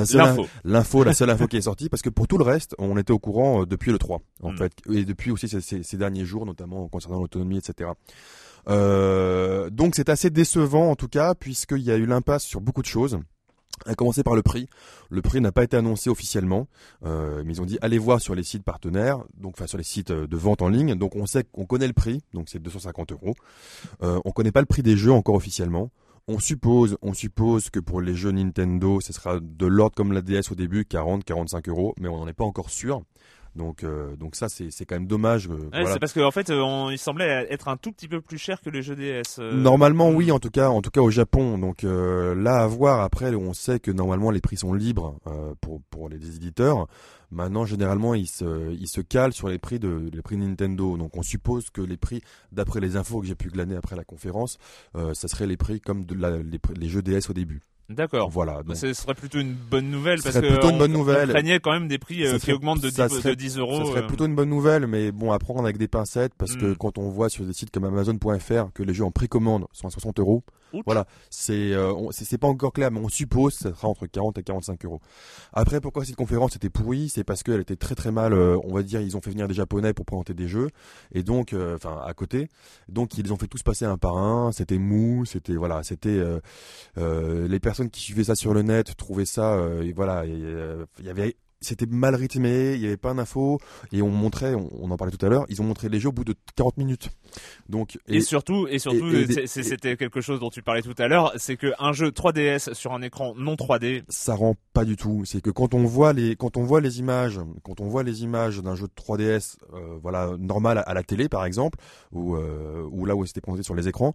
L'info. 0.64 1.04
la 1.04 1.14
seule 1.14 1.30
info 1.30 1.48
qui 1.52 1.58
est 1.58 1.62
sortie, 1.62 1.90
parce 1.90 2.02
que 2.02 2.10
pour 2.10 2.28
tout 2.28 2.38
le 2.38 2.44
reste, 2.46 2.76
on 2.78 2.98
était 2.98 3.12
au 3.12 3.20
courant 3.20 3.62
euh, 3.62 3.66
depuis 3.66 3.92
le 3.92 3.98
3, 3.98 4.20
en 4.44 4.52
Mm. 4.54 4.58
fait, 4.58 4.72
et 4.90 5.04
depuis 5.06 5.32
aussi 5.32 5.48
ces, 5.50 5.60
ces- 5.62 5.84
ces 5.84 5.98
derniers 5.98 6.26
jours, 6.26 6.46
notamment 6.46 6.88
concernant 6.88 7.20
l'autonomie, 7.20 7.58
etc. 7.58 7.92
Euh, 8.68 9.70
donc 9.70 9.96
c'est 9.96 10.10
assez 10.10 10.30
décevant 10.30 10.90
en 10.92 10.96
tout 10.96 11.08
cas, 11.08 11.36
puisqu'il 11.36 11.82
y 11.82 11.92
a 11.92 11.96
eu 11.96 12.06
l'impasse 12.06 12.44
sur 12.44 12.62
beaucoup 12.62 12.82
de 12.82 12.88
choses. 12.88 13.20
À 13.86 13.96
commencer 13.96 14.24
par 14.24 14.36
le 14.36 14.42
prix. 14.42 14.68
Le 15.10 15.22
prix 15.22 15.40
n'a 15.40 15.52
pas 15.52 15.64
été 15.64 15.78
annoncé 15.78 16.10
officiellement, 16.10 16.68
euh, 17.06 17.44
mais 17.46 17.54
ils 17.54 17.62
ont 17.62 17.66
dit 17.66 17.78
allez 17.82 17.98
voir 17.98 18.20
sur 18.20 18.36
les 18.36 18.44
sites 18.44 18.64
partenaires, 18.64 19.24
donc 19.38 19.54
enfin 19.56 19.68
sur 19.68 19.78
les 19.78 19.86
sites 19.86 20.12
euh, 20.12 20.28
de 20.28 20.38
vente 20.38 20.62
en 20.62 20.68
ligne. 20.68 20.96
Donc 20.96 21.16
on 21.16 21.26
sait 21.26 21.46
qu'on 21.46 21.66
connaît 21.66 21.88
le 21.88 21.94
prix, 21.94 22.22
donc 22.34 22.50
c'est 22.50 22.60
250 22.60 23.14
euros. 23.14 23.36
Euh, 24.04 24.20
on 24.26 24.32
connaît 24.32 24.52
pas 24.52 24.60
le 24.60 24.66
prix 24.66 24.84
des 24.84 24.98
jeux 24.98 25.14
encore 25.14 25.36
officiellement. 25.36 25.92
On 26.28 26.40
suppose, 26.40 26.98
on 27.02 27.14
suppose 27.14 27.70
que 27.70 27.80
pour 27.80 28.02
les 28.02 28.16
jeux 28.16 28.32
Nintendo, 28.32 29.00
ce 29.00 29.14
sera 29.14 29.40
de 29.40 29.66
l'ordre 29.66 29.96
comme 29.96 30.12
la 30.12 30.22
DS 30.22 30.52
au 30.52 30.56
début, 30.56 30.86
40, 30.86 31.24
45 31.24 31.70
euros, 31.70 31.96
mais 32.00 32.08
on 32.08 32.18
n'en 32.18 32.28
est 32.28 32.34
pas 32.34 32.44
encore 32.44 32.70
sûr. 32.70 33.02
Donc, 33.56 33.84
euh, 33.84 34.16
donc 34.16 34.36
ça, 34.36 34.48
c'est 34.50 34.70
quand 34.86 34.96
même 34.96 35.08
dommage. 35.08 35.48
euh, 35.48 35.54
Ouais, 35.54 35.68
voilà. 35.72 35.94
C'est 35.94 36.00
parce 36.00 36.14
qu'en 36.14 36.28
en 36.28 36.32
fait, 36.32 36.50
euh, 36.50 36.62
on- 36.62 36.90
il 36.90 36.98
semblait 36.98 37.48
être 37.50 37.68
un 37.68 37.78
tout 37.78 37.92
petit 37.92 38.08
peu 38.08 38.22
plus 38.22 38.38
cher 38.38 38.62
que 38.62 38.70
les 38.70 38.82
jeux 38.82 38.96
DS. 38.96 39.38
euh. 39.40 39.54
Normalement, 39.54 40.10
oui, 40.12 40.32
en 40.32 40.40
tout 40.40 40.50
cas, 40.50 40.70
en 40.70 40.82
tout 40.82 40.92
cas 40.92 41.02
au 41.02 41.10
Japon. 41.10 41.58
Donc 41.58 41.84
là, 41.84 42.62
à 42.62 42.68
voir. 42.68 43.02
Après, 43.02 43.34
on 43.36 43.54
sait 43.54 43.80
que 43.80 43.92
normalement 43.92 44.32
les 44.32 44.42
prix 44.42 44.58
sont 44.58 44.74
libres 44.74 45.18
pour 45.62 45.82
pour 45.90 46.10
les 46.10 46.36
éditeurs. 46.36 46.88
Maintenant, 47.32 47.64
généralement, 47.66 48.16
ils 48.16 48.28
se 48.28 48.72
ils 48.74 48.88
se 48.88 49.02
calent 49.02 49.34
sur 49.34 49.50
les 49.50 49.60
prix 49.60 49.80
de 49.80 50.10
les 50.14 50.22
prix 50.22 50.38
Nintendo. 50.38 50.98
Donc, 50.98 51.16
on 51.18 51.22
suppose 51.22 51.70
que 51.70 51.82
les 51.82 51.98
prix, 51.98 52.22
d'après 52.52 52.80
les 52.80 52.96
infos 52.96 53.22
que 53.22 53.28
j'ai 53.28 53.36
pu 53.36 53.50
glaner 53.50 53.76
après 53.76 53.96
la 53.96 54.04
conférence, 54.04 54.58
ça 55.14 55.28
serait 55.28 55.48
les 55.48 55.58
prix 55.58 55.80
comme 55.82 56.06
de 56.06 56.16
la, 56.16 56.38
les, 56.38 56.60
prix- 56.60 56.74
les 56.76 56.88
jeux 56.90 57.02
DS 57.02 57.30
au 57.30 57.34
début. 57.34 57.62
D'accord. 57.90 58.30
Voilà. 58.30 58.58
Bah, 58.58 58.64
Donc, 58.68 58.76
Ce 58.78 58.94
serait 58.94 59.16
plutôt 59.16 59.40
une 59.40 59.54
bonne 59.54 59.90
nouvelle 59.90 60.20
Ce 60.20 60.24
parce 60.24 60.36
que 60.40 60.48
plutôt 60.48 60.70
une 60.70 60.76
on- 60.76 60.78
bonne 60.78 60.96
on 60.96 61.00
nouvelle. 61.00 61.60
quand 61.62 61.72
même 61.72 61.88
des 61.88 61.98
prix 61.98 62.26
euh, 62.26 62.38
qui 62.38 62.54
augmentent 62.54 62.82
de 62.82 62.90
10, 62.90 62.96
ça 62.96 63.10
serait- 63.10 63.30
de 63.30 63.34
10 63.36 63.58
euros. 63.58 63.80
Ça 63.84 63.86
serait 63.92 64.04
euh. 64.04 64.08
plutôt 64.08 64.26
une 64.28 64.36
bonne 64.36 64.50
nouvelle, 64.50 64.86
mais 64.88 65.12
bon, 65.12 65.32
à 65.32 65.40
prendre 65.40 65.62
avec 65.62 65.78
des 65.78 65.88
pincettes, 65.88 66.34
parce 66.38 66.56
que 66.56 66.68
Mm. 66.68 66.76
quand 66.76 66.98
on 67.00 67.10
voit 67.10 67.30
sur 67.30 67.46
des 67.46 67.54
sites 67.54 67.72
comme 67.72 67.86
Amazon.fr 67.86 68.72
que 68.74 68.84
les 68.84 68.94
jeux 68.94 69.06
en 69.06 69.12
précommande 69.12 69.66
sont 69.74 69.88
à 69.88 69.90
60 69.90 70.20
euros, 70.20 70.44
Voilà, 70.86 71.06
c'est 71.30 71.74
euh, 71.74 71.94
c'est 72.12 72.38
pas 72.38 72.48
encore 72.48 72.74
clair, 72.74 72.92
mais 72.92 73.00
on 73.00 73.10
suppose 73.10 73.56
que 73.56 73.64
ça 73.64 73.74
sera 73.74 73.88
entre 73.88 74.08
40 74.08 74.38
et 74.38 74.44
45 74.44 74.86
euros. 74.86 75.02
Après, 75.54 75.82
pourquoi 75.82 76.06
cette 76.06 76.16
conférence 76.16 76.56
était 76.56 76.70
pourrie? 76.70 77.10
C'est 77.10 77.24
parce 77.24 77.44
qu'elle 77.44 77.62
était 77.62 77.76
très 77.76 77.96
très 77.96 78.12
mal, 78.12 78.34
euh, 78.34 78.58
on 78.64 78.74
va 78.74 78.84
dire, 78.84 79.02
ils 79.02 79.18
ont 79.18 79.22
fait 79.22 79.32
venir 79.32 79.48
des 79.48 79.54
Japonais 79.54 79.94
pour 79.94 80.06
présenter 80.06 80.34
des 80.34 80.48
jeux, 80.48 80.70
et 81.14 81.24
donc, 81.24 81.54
euh, 81.54 81.76
enfin, 81.76 82.02
à 82.06 82.14
côté, 82.14 82.50
donc 82.88 83.18
ils 83.18 83.34
ont 83.34 83.38
fait 83.38 83.48
tous 83.48 83.64
passer 83.64 83.86
un 83.86 83.98
par 83.98 84.18
un, 84.18 84.52
c'était 84.52 84.78
mou, 84.78 85.26
c'était, 85.26 85.56
voilà, 85.56 85.84
c'était, 85.84 86.22
les 86.98 87.60
personnes 87.60 87.90
qui 87.90 88.02
suivaient 88.02 88.26
ça 88.26 88.36
sur 88.36 88.54
le 88.54 88.62
net 88.62 88.96
trouvaient 88.96 89.26
ça, 89.26 89.58
et 89.84 89.94
voilà, 89.94 90.26
il 90.26 91.06
y 91.06 91.10
avait 91.10 91.36
c'était 91.62 91.86
mal 91.86 92.16
rythmé, 92.16 92.74
il 92.76 92.82
y 92.82 92.86
avait 92.86 92.98
pas 92.98 93.14
d'infos 93.14 93.60
et 93.92 94.02
on 94.02 94.10
montrait, 94.10 94.56
on, 94.56 94.70
on 94.82 94.92
en 94.92 94.98
parlait 94.98 95.16
tout 95.16 95.26
à 95.26 95.30
l'heure, 95.30 95.46
ils 95.50 95.62
ont 95.62 95.66
montré 95.66 95.90
les 95.90 96.00
jeux 96.00 96.10
au 96.10 96.14
bout 96.14 96.24
de 96.24 96.34
40 96.56 96.78
minutes. 96.78 97.10
Donc 97.68 97.98
Et, 98.08 98.22
surtout, 98.22 98.68
et 98.68 98.80
surtout, 98.80 99.08
et- 99.08 99.46
c'était 99.48 99.98
quelque 99.98 100.22
chose 100.22 100.40
dont 100.40 100.50
tu 100.50 100.62
parlais 100.64 100.82
tout 100.82 100.96
à 100.98 101.08
l'heure, 101.08 101.34
c'est 101.38 101.58
qu'un 101.58 101.92
jeu 101.94 102.10
3DS 102.12 102.74
sur 102.74 102.94
un 102.94 103.02
écran 103.02 103.34
non 103.36 103.56
3D, 103.56 104.04
ça 104.10 104.36
rend 104.36 104.56
pas 104.74 104.86
du 104.86 104.96
tout. 104.96 105.24
C'est 105.26 105.42
que 105.42 105.50
quand 105.50 105.74
on 105.74 105.84
voit 105.84 106.14
les 106.14 106.36
quand 106.36 106.58
on 106.58 106.64
voit 106.64 106.82
les 106.82 107.00
images, 107.00 107.40
quand 107.64 107.80
on 107.82 107.88
voit 107.88 108.04
les 108.04 108.24
images 108.24 108.60
d'un 108.62 108.76
jeu 108.76 108.88
de 108.88 108.94
3DS, 108.96 109.58
euh, 109.74 109.98
voilà 110.02 110.32
normal 110.40 110.78
à, 110.78 110.82
à 110.82 110.94
la 110.94 111.04
télé 111.04 111.30
par 111.30 111.46
exemple, 111.46 111.78
ou 112.12 112.36
euh, 112.36 112.88
ou 112.92 113.06
là 113.06 113.16
où 113.16 113.26
c'était 113.26 113.42
présenté 113.42 113.64
sur 113.64 113.76
les 113.76 113.88
écrans, 113.88 114.14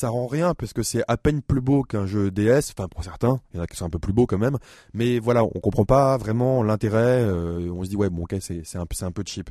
ça 0.00 0.08
rend 0.08 0.26
rien 0.26 0.54
parce 0.54 0.72
que 0.72 0.82
c'est 0.82 1.02
à 1.08 1.18
peine 1.18 1.42
plus 1.42 1.60
beau 1.60 1.82
qu'un 1.82 2.06
jeu 2.06 2.30
DS. 2.30 2.72
Enfin 2.72 2.88
pour 2.88 3.04
certains, 3.04 3.40
il 3.52 3.58
y 3.58 3.60
en 3.60 3.62
a 3.62 3.66
qui 3.66 3.76
sont 3.76 3.84
un 3.84 3.90
peu 3.90 3.98
plus 3.98 4.14
beaux 4.14 4.26
quand 4.26 4.38
même, 4.38 4.56
mais 4.94 5.18
voilà, 5.18 5.44
on 5.44 5.60
comprend 5.60 5.84
pas 5.84 6.16
vraiment 6.16 6.62
l'intérêt. 6.62 7.22
euh, 7.22 7.70
on 7.70 7.84
se 7.84 7.90
dit 7.90 7.96
ouais 7.96 8.08
bon 8.08 8.22
ok 8.22 8.36
c'est 8.40 8.76
un 8.76 8.86
un 9.02 9.12
peu 9.12 9.22
cheap. 9.26 9.50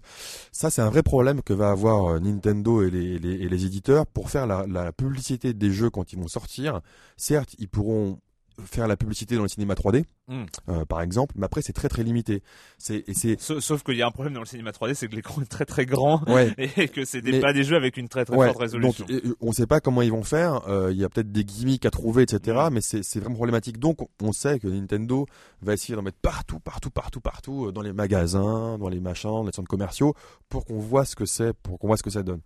Ça 0.51 0.71
c'est 0.71 0.81
un 0.81 0.89
vrai 0.89 1.03
problème 1.03 1.41
que 1.43 1.53
va 1.53 1.69
avoir 1.69 2.15
euh, 2.15 2.19
Nintendo 2.19 2.81
et 2.81 2.89
les, 2.89 3.19
les, 3.19 3.33
et 3.33 3.49
les 3.49 3.65
éditeurs 3.65 4.07
pour 4.07 4.31
faire 4.31 4.47
la, 4.47 4.65
la 4.67 4.91
publicité 4.91 5.53
des 5.53 5.71
jeux 5.71 5.91
quand 5.91 6.13
ils 6.13 6.19
vont 6.19 6.27
sortir. 6.27 6.81
Certes 7.15 7.55
ils 7.59 7.69
pourront 7.69 8.19
faire 8.65 8.87
la 8.87 8.97
publicité 8.97 9.35
dans 9.35 9.43
le 9.43 9.47
cinéma 9.47 9.73
3D 9.75 10.03
Mm. 10.27 10.45
euh, 10.69 10.85
par 10.85 11.01
exemple, 11.01 11.33
mais 11.39 11.45
après 11.45 11.63
c'est 11.63 11.73
très 11.73 11.89
très 11.89 12.03
limité. 12.03 12.43
C'est 12.77 13.03
Sauf, 13.39 13.59
sauf 13.61 13.83
qu'il 13.83 13.95
y 13.95 14.03
a 14.03 14.07
un 14.07 14.11
problème 14.11 14.35
dans 14.35 14.41
le 14.41 14.45
cinéma 14.45 14.69
3D, 14.71 14.93
c'est 14.93 15.07
que 15.07 15.15
l'écran 15.15 15.41
est 15.41 15.45
très 15.45 15.65
très 15.65 15.87
grand 15.87 16.21
ouais. 16.29 16.53
et 16.77 16.87
que 16.87 17.03
c'est 17.03 17.21
des- 17.21 17.31
Mais- 17.31 17.39
pas 17.39 17.51
des 17.51 17.63
jeux 17.63 17.75
avec 17.75 17.97
une 17.97 18.07
très 18.09 18.25
très 18.25 18.35
Ouais, 18.35 18.45
forte 18.47 18.59
résolution. 18.59 19.05
Donc, 19.07 19.21
on 19.41 19.51
sait 19.51 19.65
pas 19.65 19.79
comment 19.79 20.03
ils 20.03 20.11
vont 20.11 20.21
faire. 20.23 20.67
euh, 20.69 20.91
Il 20.91 20.97
y 20.99 21.03
a 21.03 21.09
peut-être 21.09 21.31
des 21.31 21.43
gimmicks 21.43 21.85
à 21.85 21.89
trouver, 21.89 22.23
etc. 22.23 22.57
Mm. 22.69 22.73
Mais 22.73 22.81
c'est 22.81 23.01
c'est 23.03 23.19
vraiment 23.19 23.35
problématique. 23.35 23.79
Donc, 23.79 23.97
on 24.21 24.31
sait 24.31 24.59
que 24.59 24.67
Nintendo 24.67 25.25
va 25.63 25.73
essayer 25.73 25.95
d'en 25.95 26.03
mettre 26.03 26.19
partout, 26.21 26.59
partout, 26.59 26.91
partout, 26.91 27.21
partout, 27.21 27.65
euh, 27.65 27.71
dans 27.71 27.81
les 27.81 27.93
magasins, 27.93 28.77
dans 28.77 28.89
les 28.89 28.99
machins, 28.99 29.29
dans 29.31 29.43
les 29.45 29.51
centres 29.51 29.67
commerciaux, 29.67 30.13
pour 30.47 30.63
qu'on 30.65 30.77
voit 30.79 31.05
ce 31.05 31.15
que 31.15 31.25
c'est, 31.25 31.53
pour 31.53 31.79
qu'on 31.79 31.87
voit 31.87 31.97
ce 31.97 32.03
que 32.03 32.09
ça 32.11 32.21
donne. 32.21 32.41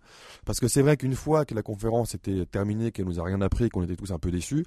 Parce 0.46 0.58
que 0.58 0.68
c'est 0.68 0.80
vrai 0.82 0.96
qu'une 0.96 1.14
fois 1.14 1.44
que 1.44 1.54
la 1.54 1.62
conférence 1.62 2.14
était 2.14 2.46
terminée, 2.46 2.92
qu'elle 2.92 3.04
nous 3.06 3.20
a 3.20 3.24
rien 3.24 3.40
appris, 3.42 3.68
qu'on 3.68 3.82
était 3.82 3.96
tous 3.96 4.10
un 4.12 4.18
peu 4.18 4.30
déçus. 4.30 4.64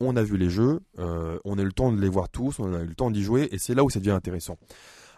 On 0.00 0.16
a 0.16 0.22
vu 0.22 0.36
les 0.38 0.48
jeux, 0.50 0.80
euh, 0.98 1.38
on 1.44 1.58
a 1.58 1.62
eu 1.62 1.66
le 1.66 1.72
temps 1.72 1.92
de 1.92 2.00
les 2.00 2.08
voir 2.08 2.28
tous, 2.30 2.58
on 2.58 2.72
a 2.74 2.80
eu 2.80 2.86
le 2.86 2.94
temps 2.94 3.10
d'y 3.10 3.22
jouer, 3.22 3.48
et 3.52 3.58
c'est 3.58 3.74
là 3.74 3.84
où 3.84 3.90
ça 3.90 3.98
devient 3.98 4.10
intéressant. 4.12 4.56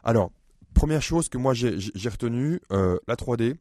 Alors, 0.03 0.33
première 0.75 1.03
chose 1.03 1.29
que 1.29 1.39
moi 1.39 1.55
j'ai 1.55 1.77
j'ai 1.79 2.09
retenu, 2.09 2.61
euh, 2.73 2.99
la 3.07 3.15
3D, 3.17 3.55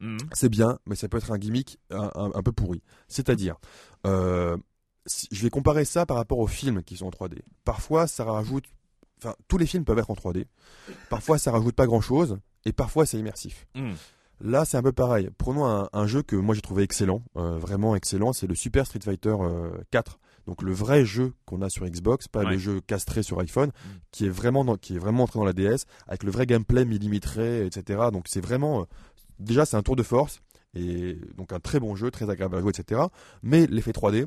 Mhm. 0.00 0.18
c'est 0.32 0.48
bien, 0.48 0.78
mais 0.86 0.94
ça 0.94 1.08
peut 1.08 1.18
être 1.18 1.32
un 1.32 1.38
gimmick 1.38 1.78
un, 1.90 2.10
un- 2.14 2.30
un 2.32 2.42
peu 2.42 2.52
pourri. 2.52 2.82
C'est-à-dire, 3.08 3.56
euh, 4.06 4.56
si- 5.06 5.26
je 5.32 5.42
vais 5.42 5.50
comparer 5.50 5.84
ça 5.84 6.06
par 6.06 6.16
rapport 6.16 6.38
aux 6.38 6.46
films 6.46 6.82
qui 6.84 6.96
sont 6.96 7.06
en 7.06 7.10
3D. 7.10 7.42
Parfois, 7.64 8.06
ça 8.06 8.22
rajoute, 8.24 8.64
enfin, 9.20 9.34
tous 9.48 9.58
les 9.58 9.66
films 9.66 9.84
peuvent 9.84 9.98
être 9.98 10.10
en 10.10 10.14
3D. 10.14 10.46
Parfois, 11.10 11.38
ça 11.38 11.50
rajoute 11.50 11.74
pas 11.74 11.86
grand-chose, 11.86 12.38
et 12.64 12.72
parfois, 12.72 13.04
c'est 13.06 13.18
immersif. 13.18 13.66
Mhm. 13.74 13.94
Là, 14.40 14.64
c'est 14.64 14.76
un 14.76 14.82
peu 14.84 14.92
pareil. 14.92 15.30
Prenons 15.36 15.66
un, 15.66 15.88
un 15.92 16.06
jeu 16.06 16.22
que 16.22 16.36
moi 16.36 16.54
j'ai 16.54 16.60
trouvé 16.60 16.84
excellent, 16.84 17.24
euh, 17.36 17.58
vraiment 17.58 17.96
excellent, 17.96 18.32
c'est 18.32 18.46
le 18.46 18.54
Super 18.54 18.86
Street 18.86 19.00
Fighter 19.02 19.34
euh, 19.40 19.72
4. 19.90 20.20
Donc 20.48 20.62
le 20.62 20.72
vrai 20.72 21.04
jeu 21.04 21.34
qu'on 21.44 21.60
a 21.60 21.68
sur 21.68 21.84
Xbox, 21.86 22.26
pas 22.26 22.42
Ouais. 22.42 22.52
le 22.52 22.58
jeu 22.58 22.80
castré 22.80 23.22
sur 23.22 23.38
iPhone, 23.38 23.70
qui 24.12 24.24
est 24.24 24.30
vraiment 24.30 24.64
dans- 24.64 24.76
qui 24.78 24.96
est 24.96 24.98
vraiment 24.98 25.24
entré 25.24 25.38
dans 25.38 25.44
la 25.44 25.52
DS 25.52 25.84
avec 26.06 26.22
le 26.22 26.30
vrai 26.30 26.46
gameplay 26.46 26.86
millimétré, 26.86 27.66
etc. 27.66 28.08
Donc 28.10 28.24
c'est 28.28 28.40
vraiment 28.40 28.80
euh, 28.80 28.84
déjà 29.38 29.66
c'est 29.66 29.76
un 29.76 29.82
tour 29.82 29.94
de 29.94 30.02
force 30.02 30.40
et 30.74 31.18
donc 31.36 31.52
un 31.52 31.60
très 31.60 31.80
bon 31.80 31.94
jeu, 31.96 32.10
très 32.10 32.30
agréable 32.30 32.56
à 32.56 32.60
jouer, 32.62 32.70
etc. 32.70 33.02
Mais 33.42 33.66
l'effet 33.66 33.92
3D, 33.92 34.26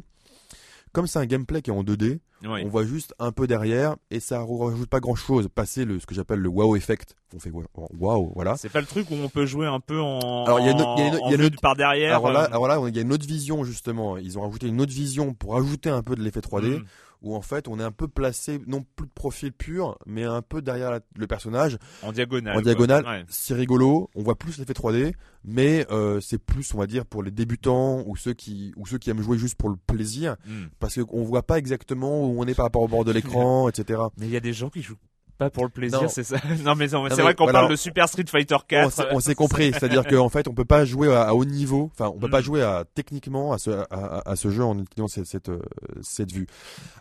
comme 0.93 1.07
c'est 1.07 1.19
un 1.19 1.25
gameplay 1.25 1.61
qui 1.61 1.69
est 1.69 1.73
en 1.73 1.83
2D, 1.83 2.19
Ouais. 2.43 2.63
on 2.65 2.69
voit 2.69 2.85
juste 2.85 3.13
un 3.19 3.31
peu 3.31 3.45
derrière 3.45 3.95
et 4.09 4.19
ça 4.19 4.39
rajoute 4.43 4.89
pas 4.89 4.99
grand 4.99 5.13
chose. 5.13 5.47
Passer 5.53 5.85
le 5.85 5.99
ce 5.99 6.07
que 6.07 6.15
j'appelle 6.15 6.39
le 6.39 6.49
wow 6.49 6.75
effect, 6.75 7.15
on 7.35 7.39
fait 7.39 7.51
wow, 7.51 8.31
voilà. 8.35 8.57
C'est 8.57 8.69
pas 8.69 8.81
le 8.81 8.87
truc 8.87 9.09
où 9.11 9.13
on 9.15 9.29
peut 9.29 9.45
jouer 9.45 9.67
un 9.67 9.79
peu 9.79 9.99
en, 10.01 10.45
Alors, 10.45 10.59
il 10.59 10.65
y 10.65 10.69
a 10.69 10.71
une- 10.71 10.77
il 10.79 10.99
y 11.01 11.03
a 11.03 11.07
une- 11.07 11.15
en 11.21 11.27
il 11.27 11.29
y 11.29 11.33
a 11.33 11.35
une 11.35 11.41
vue 11.41 11.45
autre- 11.47 11.61
par 11.61 11.75
derrière. 11.75 12.15
Alors 12.15 12.31
là, 12.31 12.43
euh, 12.45 12.47
alors 12.47 12.67
là, 12.67 12.79
il 12.87 12.95
y 12.95 12.99
a 12.99 13.03
une 13.03 13.13
autre 13.13 13.27
vision 13.27 13.63
justement. 13.63 14.17
Ils 14.17 14.39
ont 14.39 14.41
rajouté 14.41 14.67
une 14.67 14.81
autre 14.81 14.91
vision 14.93 15.33
pour 15.35 15.55
ajouter 15.55 15.89
un 15.91 16.01
peu 16.01 16.15
de 16.15 16.23
l'effet 16.23 16.41
3D, 16.41 16.77
mhm. 16.79 16.85
Où 17.21 17.35
en 17.35 17.41
fait 17.41 17.67
on 17.67 17.79
est 17.79 17.83
un 17.83 17.91
peu 17.91 18.07
placé, 18.07 18.59
non 18.67 18.83
plus 18.95 19.05
de 19.07 19.11
profil 19.13 19.51
pur, 19.51 19.97
mais 20.05 20.23
un 20.23 20.41
peu 20.41 20.61
derrière 20.61 20.91
la- 20.91 20.99
le 21.15 21.27
personnage, 21.27 21.77
en 22.03 22.11
diagonale. 22.11 22.57
en 22.57 22.61
diagonale. 22.61 23.05
Ouais. 23.05 23.25
C'est 23.29 23.53
rigolo. 23.53 24.09
On 24.15 24.23
voit 24.23 24.35
plus 24.37 24.57
l'effet 24.57 24.73
3D, 24.73 25.13
mais 25.43 25.85
euh, 25.91 26.19
c'est 26.19 26.37
plus, 26.39 26.73
on 26.73 26.77
va 26.79 26.87
dire, 26.87 27.05
pour 27.05 27.23
les 27.23 27.31
débutants 27.31 28.03
ou 28.07 28.15
ceux 28.15 28.33
qui 28.33 28.73
ou 28.75 28.85
ceux 28.85 28.97
qui 28.97 29.09
aiment 29.09 29.21
jouer 29.21 29.37
juste 29.37 29.55
pour 29.55 29.69
le 29.69 29.75
plaisir, 29.75 30.35
Mhm. 30.47 30.69
parce 30.79 31.03
qu'on 31.03 31.23
voit 31.23 31.43
pas 31.43 31.57
exactement 31.57 32.23
où 32.25 32.41
on 32.41 32.45
est 32.47 32.55
par 32.55 32.65
rapport 32.65 32.81
au 32.81 32.87
bord 32.87 33.05
de 33.05 33.11
l'écran, 33.11 33.69
etc. 33.69 34.01
Mais 34.17 34.25
il 34.27 34.31
y 34.31 34.37
a 34.37 34.41
des 34.41 34.53
gens 34.53 34.69
qui 34.69 34.81
jouent 34.81 34.95
pas 35.41 35.49
pour 35.49 35.63
le 35.63 35.69
plaisir, 35.71 36.07
c'est 36.11 36.23
ça. 36.23 36.37
non 36.63 36.75
mais 36.75 36.87
c'est 36.87 36.95
vrai 36.97 37.33
qu'on 37.33 37.45
voilà. 37.45 37.59
parle 37.61 37.71
de 37.71 37.75
Super 37.75 38.07
Street 38.07 38.25
Fighter 38.27 38.57
4. 38.67 39.07
On 39.11 39.19
s'est- 39.19 39.33
compris, 39.33 39.71
c'est-à-dire 39.73 40.05
qu'en 40.05 40.29
fait, 40.29 40.47
on 40.47 40.53
peut 40.53 40.65
pas 40.65 40.85
jouer 40.85 41.11
à, 41.11 41.23
à 41.23 41.33
haut 41.33 41.45
niveau, 41.45 41.89
enfin, 41.93 42.11
on 42.15 42.19
peut 42.19 42.27
Mm. 42.27 42.31
pas 42.31 42.41
jouer 42.41 42.61
à 42.61 42.85
techniquement 42.93 43.51
à 43.53 43.57
ce, 43.57 43.71
à, 43.89 44.35
ce 44.35 44.51
jeu 44.51 44.63
en 44.63 44.77
utilisant 44.77 45.07
cette, 45.07 45.25
cette, 45.25 45.49
euh, 45.49 45.59
cette 46.03 46.31
vue. 46.31 46.45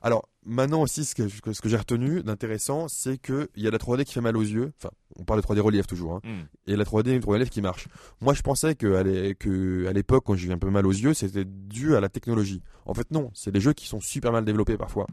Alors 0.02 0.26
maintenant 0.46 0.80
aussi, 0.80 1.04
ce 1.04 1.14
que, 1.14 1.28
ce 1.28 1.60
que 1.60 1.68
j'ai 1.68 1.76
retenu 1.76 2.22
d'intéressant, 2.22 2.88
c'est 2.88 3.18
que 3.18 3.50
il 3.56 3.62
y 3.62 3.68
a 3.68 3.70
la 3.70 3.76
3D 3.76 4.04
qui 4.04 4.14
fait 4.14 4.22
mal 4.22 4.38
aux 4.38 4.42
yeux. 4.42 4.72
Enfin, 4.78 4.88
on 5.18 5.24
parle 5.24 5.40
de 5.42 5.46
3D 5.46 5.60
relief 5.60 5.86
toujours, 5.86 6.14
hein, 6.14 6.20
Mhm. 6.24 6.46
et 6.66 6.76
la 6.76 6.84
3D, 6.84 7.10
une 7.14 7.20
3D 7.20 7.34
relief 7.34 7.50
qui 7.50 7.60
marche. 7.60 7.88
Moi, 8.22 8.32
je 8.32 8.40
pensais 8.40 8.74
que 8.74 8.94
à 8.94 9.02
l'é- 9.02 9.34
que 9.34 9.86
à 9.86 9.92
l'époque, 9.92 10.24
quand 10.26 10.34
j'ai 10.34 10.48
eu 10.48 10.52
un 10.52 10.58
peu 10.58 10.70
mal 10.70 10.86
aux 10.86 10.92
yeux, 10.92 11.12
c'était 11.12 11.44
dû 11.44 11.94
à 11.94 12.00
la 12.00 12.08
technologie. 12.08 12.62
En 12.86 12.94
fait, 12.94 13.10
non, 13.10 13.30
c'est 13.34 13.52
des 13.52 13.60
jeux 13.60 13.74
qui 13.74 13.86
sont 13.86 14.00
super 14.00 14.32
mal 14.32 14.44
développés 14.46 14.78
parfois. 14.78 15.06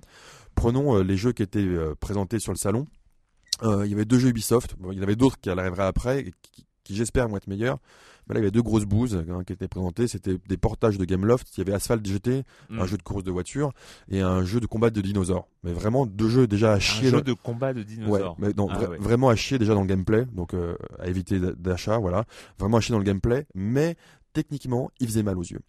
Prenons 0.56 0.96
euh, 0.98 1.04
les 1.04 1.18
jeux 1.18 1.34
qui 1.34 1.44
étaient 1.44 1.60
euh, 1.60 1.94
présentés 2.00 2.40
sur 2.40 2.52
le 2.54 2.58
salon. 2.58 2.88
Euh, 3.64 3.86
il 3.86 3.92
y 3.92 3.94
avait 3.94 4.06
deux 4.06 4.20
jeux 4.20 4.30
Ubisoft. 4.30 4.76
Bon, 4.80 4.92
il 4.92 4.98
y 4.98 5.00
en 5.00 5.04
avait 5.04 5.16
d'autres 5.16 5.40
qui 5.40 5.50
arriveraient 5.50 5.86
après, 5.86 6.20
et 6.22 6.34
qui, 6.42 6.66
qui, 6.84 6.96
j'espère 6.96 7.28
vont 7.28 7.38
être 7.38 7.48
meilleurs. 7.48 7.80
Mais 8.30 8.34
là, 8.34 8.40
il 8.42 8.44
y 8.44 8.46
avait 8.48 8.52
deux 8.52 8.62
grosses 8.62 8.84
bouses 8.84 9.24
hein, 9.30 9.44
qui 9.46 9.54
étaient 9.54 9.70
présentées. 9.70 10.08
C'était 10.10 10.38
des 10.50 10.58
portages 10.58 10.98
de 10.98 11.06
Gameloft. 11.06 11.48
Il 11.56 11.60
y 11.60 11.62
avait 11.62 11.72
Asphalt 11.74 12.06
GT, 12.06 12.44
un 12.70 12.86
jeu 12.86 12.98
de 12.98 13.02
course 13.02 13.24
de 13.24 13.32
voiture, 13.32 13.72
et 14.10 14.20
un 14.20 14.44
jeu 14.44 14.60
de 14.60 14.66
combat 14.66 14.90
de 14.90 15.00
dinosaures. 15.00 15.48
Mais 15.64 15.72
vraiment 15.72 16.06
deux 16.06 16.28
jeux 16.28 16.46
déjà 16.46 16.74
à 16.74 16.76
Un 16.76 16.80
chier. 16.80 17.10
jeu 17.10 17.18
dans- 17.18 17.22
de 17.24 17.32
combat 17.34 17.72
de 17.74 17.80
Ouais, 17.80 17.86
dinosaures. 17.86 18.36
mais 18.38 18.50
non, 18.58 18.68
Ah 18.70 18.80
vra- 18.80 18.90
ouais. 18.90 18.98
vraiment 18.98 19.30
à 19.30 19.36
chier 19.38 19.58
déjà 19.60 19.74
dans 19.74 19.82
le 19.82 19.88
gameplay, 19.88 20.26
donc 20.34 20.54
euh, 20.54 20.76
à 21.00 21.08
éviter 21.08 21.40
d'achat, 21.58 21.98
voilà. 22.00 22.26
Vraiment 22.60 22.78
à 22.78 22.82
chier 22.82 22.92
dans 22.92 23.00
le 23.00 23.06
gameplay, 23.06 23.46
mais 23.56 23.96
techniquement, 24.34 24.92
il 25.00 25.08
faisait 25.08 25.24
mal 25.24 25.38
aux 25.38 25.44
yeux. 25.44 25.62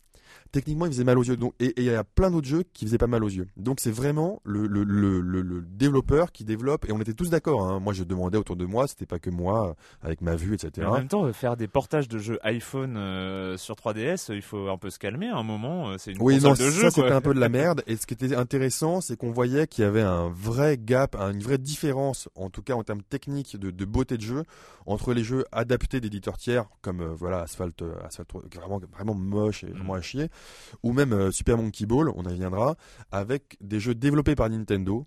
Techniquement, 0.52 0.86
il 0.86 0.92
faisait 0.92 1.04
mal 1.04 1.18
aux 1.18 1.22
yeux. 1.24 1.36
Donc, 1.36 1.52
et 1.60 1.74
il 1.76 1.84
y 1.84 1.90
a 1.90 2.04
plein 2.04 2.30
d'autres 2.30 2.48
jeux 2.48 2.64
qui 2.72 2.86
faisaient 2.86 2.98
pas 2.98 3.06
mal 3.06 3.22
aux 3.22 3.28
yeux. 3.28 3.48
Donc 3.56 3.80
c'est 3.80 3.90
vraiment 3.90 4.40
le, 4.44 4.66
le, 4.66 4.82
le, 4.84 5.20
le, 5.20 5.42
le 5.42 5.60
développeur 5.60 6.32
qui 6.32 6.44
développe, 6.44 6.88
et 6.88 6.92
on 6.92 7.00
était 7.00 7.12
tous 7.14 7.30
d'accord. 7.30 7.66
Hein. 7.68 7.80
Moi, 7.80 7.92
je 7.92 8.04
demandais 8.04 8.38
autour 8.38 8.56
de 8.56 8.64
moi, 8.64 8.86
c'était 8.86 9.06
pas 9.06 9.18
que 9.18 9.30
moi, 9.30 9.76
avec 10.02 10.20
ma 10.22 10.36
vue, 10.36 10.50
Mais 10.62 10.68
etc. 10.68 10.86
en 10.86 10.94
même 10.94 11.08
temps, 11.08 11.24
euh, 11.26 11.32
faire 11.32 11.56
des 11.56 11.68
portages 11.68 12.08
de 12.08 12.18
jeux 12.18 12.38
iPhone 12.42 12.96
euh, 12.96 13.56
sur 13.56 13.74
3DS, 13.74 14.30
euh, 14.30 14.36
il 14.36 14.42
faut 14.42 14.68
un 14.68 14.78
peu 14.78 14.90
se 14.90 14.98
calmer 14.98 15.28
à 15.28 15.36
un 15.36 15.42
moment. 15.42 15.96
C'est 15.98 16.12
une 16.12 16.18
Oui, 16.22 16.40
non, 16.40 16.52
de 16.52 16.56
jeu. 16.56 16.70
ça 16.82 16.90
c'était 16.90 17.10
un 17.12 17.20
peu 17.20 17.34
de 17.34 17.40
la 17.40 17.48
merde. 17.50 17.82
Et 17.86 17.96
ce 17.96 18.06
qui 18.06 18.14
était 18.14 18.34
intéressant, 18.34 19.00
c'est 19.00 19.16
qu'on 19.16 19.30
voyait 19.32 19.66
qu'il 19.66 19.84
y 19.84 19.86
avait 19.86 20.00
un 20.02 20.28
vrai 20.30 20.78
gap, 20.78 21.14
un- 21.16 21.32
une 21.32 21.42
vraie 21.42 21.58
différence, 21.58 22.28
en 22.34 22.48
tout 22.50 22.62
cas 22.62 22.74
en 22.74 22.82
termes 22.84 23.02
techniques 23.02 23.58
de, 23.58 23.70
de 23.70 23.84
beauté 23.84 24.16
de 24.16 24.22
jeu, 24.22 24.44
entre 24.86 25.12
les 25.12 25.22
jeux 25.24 25.44
adaptés 25.52 26.00
d'éditeurs 26.00 26.38
tiers, 26.38 26.64
comme 26.80 27.00
euh, 27.02 27.14
voilà 27.14 27.40
Asphalt, 27.42 27.82
Asphalt, 28.04 28.30
vraiment 28.54 28.80
vraiment 28.94 29.14
moche 29.14 29.64
et 29.64 29.70
vraiment 29.70 29.94
à 29.94 30.00
chier, 30.00 30.28
ou 30.82 30.92
même 30.92 31.12
euh, 31.12 31.30
Super 31.30 31.56
Monkey 31.56 31.86
Ball, 31.86 32.10
on 32.10 32.24
y 32.24 32.28
reviendra, 32.28 32.76
avec 33.10 33.56
des 33.60 33.80
jeux 33.80 33.94
développés 33.94 34.34
par 34.34 34.48
Nintendo. 34.50 35.06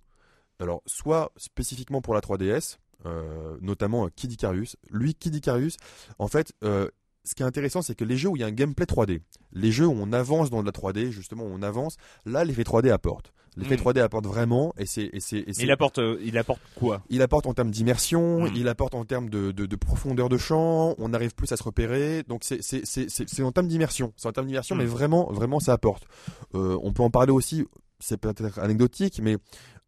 Soit 0.86 1.32
spécifiquement 1.38 2.02
pour 2.02 2.14
la 2.14 2.20
3DS, 2.20 2.78
euh, 3.08 3.58
notamment 3.62 4.06
euh, 4.06 4.10
Kid 4.16 4.32
Icarus. 4.32 4.78
Lui, 4.92 5.16
Kid 5.16 5.34
Icarus, 5.34 5.78
en 6.20 6.28
fait, 6.28 6.54
ce 6.62 7.36
qui 7.36 7.42
est 7.42 7.46
intéressant, 7.46 7.82
c'est 7.82 7.96
que 7.96 8.06
les 8.06 8.16
jeux 8.16 8.30
où 8.30 8.36
il 8.36 8.42
y 8.42 8.44
a 8.44 8.48
un 8.48 8.52
gameplay 8.52 8.86
3D, 8.86 9.22
les 9.54 9.72
jeux 9.72 9.88
où 9.88 9.96
on 9.98 10.14
avance 10.14 10.52
dans 10.52 10.62
de 10.62 10.68
la 10.68 10.72
3D, 10.72 11.10
justement, 11.10 11.46
on 11.46 11.64
avance, 11.64 11.98
là, 12.26 12.44
l'effet 12.44 12.62
3D 12.62 12.92
apporte. 12.92 13.34
L'effet 13.58 13.76
Mm. 13.76 13.80
3D 13.80 14.00
apporte 14.00 14.26
vraiment, 14.26 14.74
et 14.78 14.86
c'est, 14.86 15.12
Il 15.60 15.72
apporte, 15.72 15.98
euh, 16.00 16.18
il 16.24 16.38
apporte 16.38 16.62
quoi? 16.76 17.02
Il 17.10 17.22
apporte 17.22 17.48
en 17.48 17.54
termes 17.54 17.70
d'immersion, 17.72 18.46
Mm. 18.46 18.52
il 18.56 18.68
apporte 18.70 18.96
en 18.96 19.04
termes 19.04 19.30
de, 19.30 19.52
de, 19.52 19.66
de 19.66 19.76
profondeur 19.76 20.30
de 20.30 20.38
champ, 20.38 20.96
on 20.98 21.14
arrive 21.14 21.36
plus 21.36 21.52
à 21.52 21.58
se 21.58 21.64
repérer, 21.64 22.24
donc 22.30 22.46
c'est, 22.46 22.62
c'est, 22.62 22.86
c'est, 22.86 23.10
c'est, 23.10 23.28
c'est 23.28 23.44
en 23.44 23.52
termes 23.52 23.68
d'immersion, 23.68 24.14
c'est 24.16 24.30
en 24.30 24.32
termes 24.32 24.48
d'immersion, 24.48 24.76
Mm. 24.76 24.80
mais 24.80 24.86
vraiment, 24.86 25.32
vraiment, 25.34 25.60
ça 25.60 25.74
apporte. 25.74 26.06
Euh, 26.56 26.78
on 26.82 26.94
peut 26.94 27.04
en 27.04 27.10
parler 27.10 27.34
aussi, 27.34 27.66
c'est 28.00 28.18
peut-être 28.18 28.58
anecdotique, 28.60 29.20
mais 29.22 29.36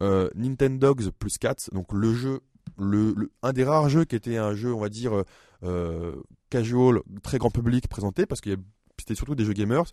euh, 0.01 0.29
Nintendogs 0.35 1.11
plus 1.11 1.37
Cats, 1.37 1.55
donc 1.71 1.93
le 1.93 2.13
jeu, 2.13 2.41
le, 2.77 3.13
le- 3.15 3.31
un 3.43 3.53
des 3.53 3.63
rares 3.63 3.87
jeux 3.87 4.03
qui 4.03 4.15
était 4.17 4.35
un 4.37 4.53
jeu, 4.55 4.73
on 4.73 4.79
va 4.79 4.89
dire, 4.89 5.23
euh, 5.63 6.15
casual, 6.49 6.99
très 7.23 7.37
grand 7.37 7.49
public 7.49 7.87
présenté, 7.87 8.25
parce 8.25 8.41
que 8.41 8.57
c'était 8.99 9.15
surtout 9.15 9.35
des 9.35 9.45
jeux 9.45 9.53
gamers. 9.53 9.85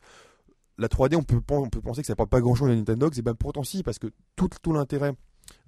La 0.80 0.88
3D, 0.88 1.14
on 1.16 1.22
peut, 1.22 1.40
pen- 1.40 1.58
on 1.58 1.68
peut 1.68 1.80
penser 1.80 2.00
que 2.00 2.06
ça 2.06 2.14
apporte 2.14 2.30
pas 2.30 2.40
grand-chose 2.40 2.70
à 2.70 2.74
Nintendogs, 2.74 3.16
et 3.18 3.22
ben 3.22 3.34
pourtant 3.34 3.62
si, 3.62 3.82
parce 3.82 3.98
que 3.98 4.08
tout, 4.34 4.48
tout 4.62 4.72
l'intérêt 4.72 5.12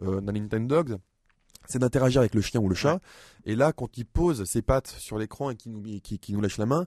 euh, 0.03 0.21
d'un 0.21 0.33
Nintendogs, 0.33 0.97
c'est 1.69 1.79
d'interagir 1.79 2.21
avec 2.21 2.35
le 2.35 2.41
chien 2.41 2.61
ou 2.61 2.69
le 2.69 2.75
chat. 2.75 2.99
Et 3.45 3.55
là, 3.55 3.73
quand 3.73 3.97
il 3.99 4.05
pose 4.07 4.45
ses 4.45 4.63
pattes 4.63 4.89
sur 4.99 5.19
l'écran 5.19 5.51
et 5.51 5.55
qu'il 5.57 5.71
nous, 5.73 5.83
qui, 6.03 6.19
qui 6.19 6.33
nous 6.33 6.41
lâche 6.41 6.59
la 6.59 6.67
main, 6.67 6.87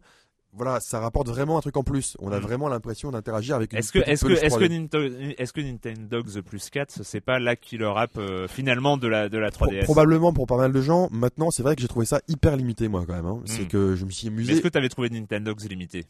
voilà, 0.57 0.79
ça 0.79 0.99
rapporte 1.01 1.27
vraiment 1.27 1.57
un 1.57 1.61
truc 1.61 1.75
en 1.77 1.83
plus. 1.83 2.15
On 2.19 2.31
a 2.31 2.39
Mm. 2.39 2.43
vraiment 2.43 2.69
l'impression 2.69 3.11
d'interagir 3.11 3.55
avec 3.57 3.73
une 3.73 3.79
Est-ce 3.79 3.91
que, 3.91 3.99
est-ce 3.99 4.23
que, 4.25 4.31
est-ce 4.31 4.55
que, 4.57 4.63
3D. 4.63 4.69
Ninto- 4.87 5.33
est-ce 5.37 5.51
que 5.53 5.59
Nintendogs 5.61 6.41
plus 6.41 6.69
4, 6.69 7.03
c'est 7.03 7.19
pas 7.21 7.39
la 7.39 7.55
killer 7.57 7.91
app 7.95 8.17
euh, 8.17 8.47
finalement 8.47 8.95
de 8.97 9.07
la, 9.09 9.27
de 9.29 9.37
la 9.37 9.51
Pro- 9.51 9.65
3DS 9.67 9.83
probablement 9.83 10.31
pour 10.33 10.47
pas 10.47 10.57
mal 10.57 10.71
de 10.71 10.81
gens. 10.81 11.09
Maintenant, 11.11 11.51
c'est 11.51 11.61
vrai 11.63 11.75
que 11.75 11.81
j'ai 11.81 11.89
trouvé 11.89 12.05
ça 12.05 12.21
hyper 12.29 12.55
limité, 12.55 12.87
moi, 12.87 13.03
quand 13.05 13.13
même. 13.15 13.25
hein. 13.25 13.41
C'est 13.45 13.63
Mm. 13.63 13.67
que 13.67 13.95
je 13.95 14.05
me 14.05 14.09
suis 14.11 14.29
amusé. 14.29 14.53
Est-ce 14.53 14.61
que 14.61 14.69
t'avais 14.69 14.89
trouvé 14.89 15.09
Nintendogs 15.09 15.61
limité 15.69 16.05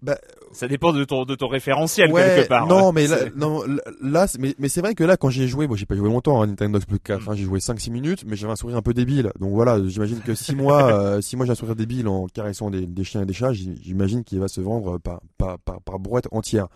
Bah, 0.00 0.16
Ça 0.52 0.68
dépend 0.68 0.92
de 0.92 1.02
ton, 1.04 1.24
de 1.24 1.34
ton 1.34 1.48
référentiel 1.48 2.12
Ouais, 2.12 2.22
quelque 2.22 2.48
part. 2.48 2.66
non, 2.68 2.88
hein. 2.88 2.92
mais 2.94 3.08
là, 3.08 3.18
non, 3.34 3.62
là, 4.00 4.26
mais, 4.38 4.54
mais 4.58 4.68
c'est 4.68 4.80
vrai 4.80 4.94
que 4.94 5.02
là, 5.02 5.16
quand 5.16 5.28
j'ai 5.28 5.48
joué, 5.48 5.66
moi, 5.66 5.76
j'ai 5.76 5.86
pas 5.86 5.96
joué 5.96 6.08
longtemps, 6.08 6.40
hein, 6.40 6.46
Nintendo 6.46 6.78
Plus 6.86 7.00
4, 7.00 7.20
Mm. 7.20 7.28
hein, 7.28 7.34
j'ai 7.34 7.44
joué 7.44 7.58
5-6 7.58 7.90
minutes, 7.90 8.24
mais 8.24 8.36
j'avais 8.36 8.52
un 8.52 8.56
sourire 8.56 8.76
un 8.76 8.82
peu 8.82 8.94
débile. 8.94 9.32
Donc 9.40 9.52
voilà, 9.54 9.84
j'imagine 9.88 10.20
que 10.20 10.34
6 10.36 10.54
mois, 10.54 10.92
euh, 10.92 11.20
si 11.20 11.36
moi 11.36 11.46
j'ai 11.46 11.52
un 11.52 11.56
sourire 11.56 11.74
débile 11.74 12.06
en 12.06 12.26
caressant 12.28 12.70
des, 12.70 12.86
des 12.86 13.02
chiens 13.04 13.22
et 13.22 13.26
des 13.26 13.32
chats, 13.32 13.52
j'imagine 13.52 14.22
qu'il 14.22 14.38
va 14.38 14.46
se 14.48 14.60
vendre 14.60 14.98
par, 14.98 15.20
par, 15.36 15.58
par, 15.58 15.80
par 15.82 15.98
brouette 15.98 16.28
entière. 16.30 16.68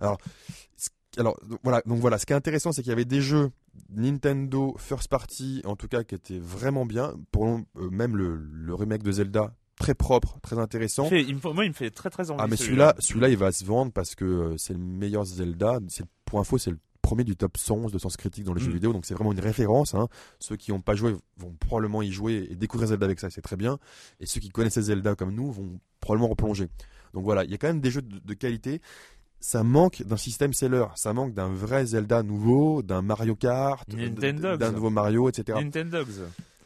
Alors, 0.00 0.18
alors, 1.18 1.38
donc, 1.48 1.58
voilà, 1.64 1.80
donc 1.86 1.98
voilà, 1.98 2.18
ce 2.18 2.26
qui 2.26 2.34
est 2.34 2.36
intéressant, 2.36 2.72
c'est 2.72 2.82
qu'il 2.82 2.90
y 2.90 2.92
avait 2.92 3.06
des 3.06 3.22
jeux 3.22 3.50
Nintendo 3.96 4.74
First 4.78 5.08
Party, 5.08 5.62
en 5.64 5.74
tout 5.76 5.88
cas, 5.88 6.04
qui 6.04 6.14
était 6.14 6.38
vraiment 6.38 6.84
bien. 6.84 7.14
Pour 7.32 7.46
euh, 7.46 7.58
même 7.90 8.16
le, 8.16 8.36
le 8.36 8.74
remake 8.74 9.02
de 9.02 9.12
Zelda, 9.12 9.54
très 9.78 9.94
propre, 9.94 10.38
très 10.42 10.58
intéressant. 10.58 11.04
Il 11.04 11.10
fait- 11.10 11.22
il 11.22 11.34
me 11.34 11.40
faut- 11.40 11.52
moi, 11.52 11.64
il 11.64 11.68
me 11.68 11.74
fait 11.74 11.90
très 11.90 12.10
très 12.10 12.30
envie. 12.30 12.40
Ah 12.42 12.46
mais 12.48 12.56
celui-là, 12.56 12.94
celui-là, 12.98 13.28
il 13.28 13.36
va 13.36 13.52
se 13.52 13.64
vendre 13.64 13.92
parce 13.92 14.14
que 14.14 14.24
euh, 14.24 14.56
c'est 14.56 14.72
le 14.72 14.78
meilleur 14.78 15.24
Zelda. 15.24 15.78
C'est 15.88 16.04
pour 16.24 16.40
info, 16.40 16.58
c'est 16.58 16.70
le 16.70 16.78
premier 17.02 17.22
du 17.24 17.36
top 17.36 17.56
111 17.56 17.92
de 17.92 17.98
sens 17.98 18.16
critique 18.16 18.42
dans 18.44 18.52
les 18.54 18.60
Mm. 18.60 18.64
jeux 18.64 18.72
vidéo, 18.72 18.92
donc 18.92 19.06
c'est 19.06 19.14
vraiment 19.14 19.32
une 19.32 19.38
référence. 19.40 19.94
hein. 19.94 20.08
Ceux 20.40 20.56
qui 20.56 20.72
n'ont 20.72 20.80
pas 20.80 20.94
joué 20.96 21.14
vont 21.36 21.54
probablement 21.60 22.02
y 22.02 22.10
jouer 22.10 22.48
et 22.50 22.56
découvrir 22.56 22.88
Zelda 22.88 23.06
avec 23.06 23.20
ça, 23.20 23.30
c'est 23.30 23.42
très 23.42 23.56
bien. 23.56 23.78
Et 24.18 24.26
ceux 24.26 24.40
qui 24.40 24.48
connaissaient 24.48 24.82
Zelda 24.82 25.14
comme 25.14 25.32
nous 25.32 25.52
vont 25.52 25.78
probablement 26.00 26.28
replonger. 26.30 26.68
Donc 27.14 27.22
voilà, 27.24 27.44
il 27.44 27.50
y 27.50 27.54
a 27.54 27.58
quand 27.58 27.68
même 27.68 27.80
des 27.80 27.90
jeux 27.92 28.02
de, 28.02 28.18
de 28.18 28.34
qualité. 28.34 28.80
Ça 29.38 29.62
manque 29.62 30.02
d'un 30.02 30.16
système 30.16 30.52
seller, 30.54 30.86
ça 30.96 31.12
manque 31.12 31.32
d'un 31.34 31.48
vrai 31.48 31.86
Zelda 31.86 32.22
nouveau, 32.24 32.82
d'un 32.82 33.02
Mario 33.02 33.36
Kart, 33.36 33.88
d'un 33.88 34.72
nouveau 34.72 34.90
Mario, 34.90 35.28
etc. 35.28 35.58
Nintendogs. 35.62 36.08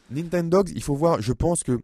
Nintendogs, 0.09 0.71
il 0.73 0.81
faut 0.81 0.95
voir, 0.95 1.21
je 1.21 1.33
pense 1.33 1.63
que 1.63 1.79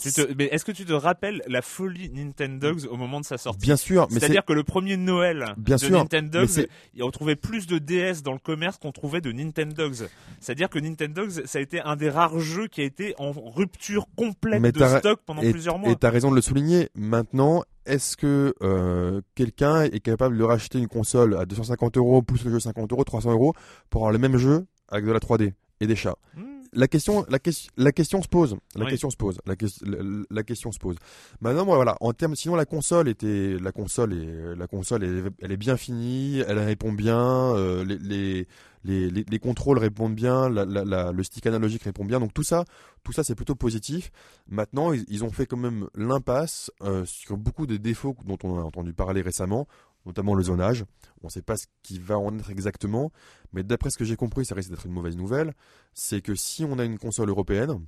Tu 0.00 0.12
te- 0.12 0.32
mais 0.36 0.44
est-ce 0.46 0.64
que 0.64 0.72
tu 0.72 0.84
te 0.84 0.92
rappelles 0.92 1.42
la 1.46 1.62
folie 1.62 2.10
Nintendogs 2.10 2.86
au 2.90 2.96
moment 2.96 3.20
de 3.20 3.24
sa 3.24 3.38
sortie? 3.38 3.60
Bien 3.60 3.76
sûr, 3.76 4.06
mais 4.10 4.20
C'est-à-dire 4.20 4.44
que 4.44 4.52
le 4.52 4.62
premier 4.64 4.96
Noël 4.96 5.54
Bien 5.56 5.76
de 5.76 5.80
sûr, 5.80 5.98
Nintendogs, 5.98 6.68
on 7.00 7.10
trouvait 7.10 7.36
plus 7.36 7.66
de 7.66 7.78
DS 7.78 8.22
dans 8.22 8.32
le 8.32 8.38
commerce 8.38 8.78
qu'on 8.78 8.92
trouvait 8.92 9.20
de 9.20 9.32
Nintendogs. 9.32 10.08
C'est-à-dire 10.40 10.68
que 10.68 10.78
Nintendogs, 10.78 11.46
ça 11.46 11.58
a 11.58 11.62
été 11.62 11.80
un 11.80 11.96
des 11.96 12.10
rares 12.10 12.38
jeux 12.38 12.68
qui 12.68 12.80
a 12.80 12.84
été 12.84 13.14
en 13.18 13.32
rupture 13.32 14.06
complète 14.16 14.60
Mais 14.60 14.72
de 14.72 14.84
stock 14.98 15.20
pendant 15.24 15.42
et, 15.42 15.50
plusieurs 15.50 15.78
mois. 15.78 15.90
Et 15.90 15.96
t'as 15.96 16.10
raison 16.10 16.30
de 16.30 16.36
le 16.36 16.42
souligner. 16.42 16.88
Maintenant, 16.94 17.64
est-ce 17.86 18.16
que 18.16 18.54
euh, 18.62 19.20
quelqu'un 19.34 19.82
est 19.82 20.00
capable 20.00 20.36
de 20.36 20.44
racheter 20.44 20.78
une 20.78 20.88
console 20.88 21.36
à 21.36 21.46
250 21.46 21.96
euros 21.96 22.22
plus 22.22 22.44
le 22.44 22.50
jeu 22.50 22.60
50 22.60 22.92
euros, 22.92 23.04
300 23.04 23.32
euros 23.32 23.54
pour 23.90 24.02
avoir 24.02 24.12
le 24.12 24.18
même 24.18 24.36
jeu 24.36 24.66
avec 24.88 25.06
de 25.06 25.12
la 25.12 25.18
3D 25.20 25.54
et 25.80 25.86
des 25.86 25.96
chats? 25.96 26.16
Hmm. 26.36 26.57
La 26.72 26.86
question, 26.88 27.24
la, 27.28 27.38
la 27.76 27.92
question 27.92 28.20
se 28.22 28.28
pose. 28.28 28.56
La 28.74 28.84
Oui. 28.84 28.90
question 28.90 29.08
se 29.10 29.16
pose. 29.16 29.38
La, 29.46 29.56
ques- 29.56 29.80
la, 29.86 29.98
la 30.30 30.42
question 30.42 30.70
se 30.72 30.78
pose. 30.78 30.96
Maintenant, 31.40 31.64
moi, 31.64 31.76
voilà. 31.76 31.96
En 32.00 32.12
termes, 32.12 32.36
sinon 32.36 32.56
la 32.56 32.66
console 32.66 33.08
était, 33.08 33.56
la 33.58 33.72
console 33.72 34.12
est, 34.12 34.54
la 34.56 34.66
console, 34.66 35.04
est- 35.04 35.22
elle 35.40 35.52
est 35.52 35.56
bien 35.56 35.76
finie. 35.76 36.40
Elle 36.46 36.58
répond 36.58 36.92
bien. 36.92 37.18
euh, 37.18 37.84
les, 37.84 37.98
les, 37.98 38.46
les, 38.84 39.10
les- 39.10 39.24
les 39.28 39.38
contrôles 39.38 39.78
répondent 39.78 40.14
bien. 40.14 40.48
La, 40.50 40.64
la- 40.64 40.84
la- 40.84 41.12
le 41.12 41.22
stick 41.22 41.46
analogique 41.46 41.82
répond 41.84 42.04
bien. 42.04 42.20
Donc 42.20 42.34
tout 42.34 42.42
ça, 42.42 42.64
tout 43.02 43.12
ça, 43.12 43.24
c'est 43.24 43.34
plutôt 43.34 43.54
positif. 43.54 44.10
Maintenant, 44.48 44.92
ils, 44.92 45.04
ils 45.08 45.24
ont 45.24 45.30
fait 45.30 45.46
quand 45.46 45.56
même 45.56 45.88
l'impasse 45.94 46.70
euh, 46.82 47.04
sur 47.06 47.36
beaucoup 47.38 47.66
des 47.66 47.78
défauts 47.78 48.14
dont 48.26 48.38
on 48.44 48.58
a 48.58 48.62
entendu 48.62 48.92
parler 48.92 49.22
récemment, 49.22 49.66
notamment 50.08 50.34
le 50.34 50.42
zonage. 50.42 50.84
On 51.22 51.28
ne 51.28 51.30
sait 51.30 51.42
pas 51.42 51.56
ce 51.56 51.66
qui 51.82 51.98
va 52.00 52.18
en 52.18 52.36
être 52.36 52.50
exactement, 52.50 53.12
mais 53.52 53.62
d'après 53.62 53.90
ce 53.90 53.98
que 53.98 54.04
j'ai 54.04 54.16
compris, 54.16 54.44
ça 54.44 54.56
risque 54.56 54.70
d'être 54.70 54.86
une 54.86 54.92
mauvaise 54.92 55.16
nouvelle. 55.16 55.54
C'est 55.94 56.20
que 56.20 56.34
si 56.34 56.64
on 56.64 56.78
a 56.78 56.84
une 56.84 56.98
console 56.98 57.28
européenne, 57.28 57.84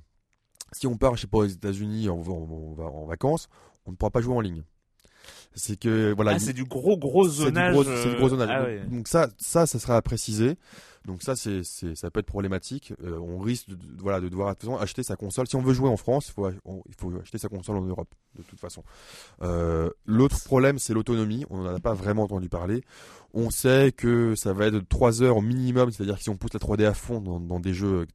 si 0.71 0.87
on 0.87 0.95
part, 0.95 1.15
je 1.15 1.21
sais 1.21 1.27
pas, 1.27 1.39
aux 1.39 1.45
États-Unis 1.45 2.07
en, 2.07 2.21
vacances, 3.05 3.49
on 3.85 3.91
ne 3.91 3.95
pourra 3.97 4.11
pas 4.11 4.21
jouer 4.21 4.35
en 4.35 4.39
ligne. 4.39 4.63
C'est 5.53 5.77
que 5.77 6.13
voilà, 6.13 6.31
Ah, 6.35 6.39
c'est 6.39 6.53
du 6.53 6.63
gros 6.63 6.97
gros 6.97 7.27
zonage. 7.27 7.73
gros, 7.73 7.83
c'est 7.83 8.09
du 8.09 8.15
gros 8.15 8.27
euh, 8.27 8.29
zonage. 8.29 8.49
ah 8.51 8.59
donc, 8.59 8.67
ouais. 8.67 8.79
donc 8.89 9.07
ça, 9.07 9.27
ça, 9.37 9.65
ça 9.65 9.79
sera 9.79 9.97
à 9.97 10.01
préciser. 10.01 10.55
Donc 11.05 11.23
ça, 11.23 11.35
c'est, 11.35 11.63
ça 11.63 12.11
peut 12.11 12.19
être 12.19 12.27
problématique. 12.27 12.93
Euh, 13.03 13.17
on 13.17 13.39
risque 13.39 13.67
de, 13.69 13.73
de- 13.75 13.81
voilà, 14.01 14.21
de 14.21 14.29
devoir 14.29 14.49
de 14.49 14.53
toute 14.59 14.69
façon, 14.69 14.77
acheter 14.81 15.01
sa 15.01 15.15
console. 15.15 15.47
Si 15.47 15.55
on 15.55 15.61
veut 15.61 15.73
jouer 15.73 15.89
en 15.89 15.97
France, 15.97 16.27
il 16.29 16.33
faut, 16.33 16.47
on- 16.63 16.83
il 16.87 16.93
faut 16.95 17.11
acheter 17.19 17.39
sa 17.39 17.49
console 17.49 17.77
en 17.77 17.81
Europe, 17.81 18.07
de 18.37 18.43
toute 18.43 18.59
façon. 18.59 18.83
Euh, 19.41 19.89
l'autre 20.05 20.41
problème, 20.43 20.77
c'est 20.79 20.93
l'autonomie. 20.93 21.43
On 21.49 21.63
n'en 21.63 21.73
a 21.75 21.79
pas 21.79 21.93
vraiment 21.95 22.23
entendu 22.23 22.49
parler. 22.49 22.83
On 23.33 23.49
sait 23.49 23.91
que 23.97 24.35
ça 24.35 24.53
va 24.53 24.67
être 24.67 24.75
de 24.75 24.79
3 24.79 25.23
heures 25.23 25.37
au 25.37 25.41
minimum, 25.41 25.91
c'est-à-dire 25.91 26.17
que 26.17 26.23
si 26.23 26.29
on 26.29 26.37
pousse 26.37 26.53
la 26.53 26.59
3D 26.59 26.85
à 26.85 26.93
fond 26.93 27.19
dans, 27.19 27.39
dans 27.39 27.59
des 27.59 27.73
jeux, 27.73 28.05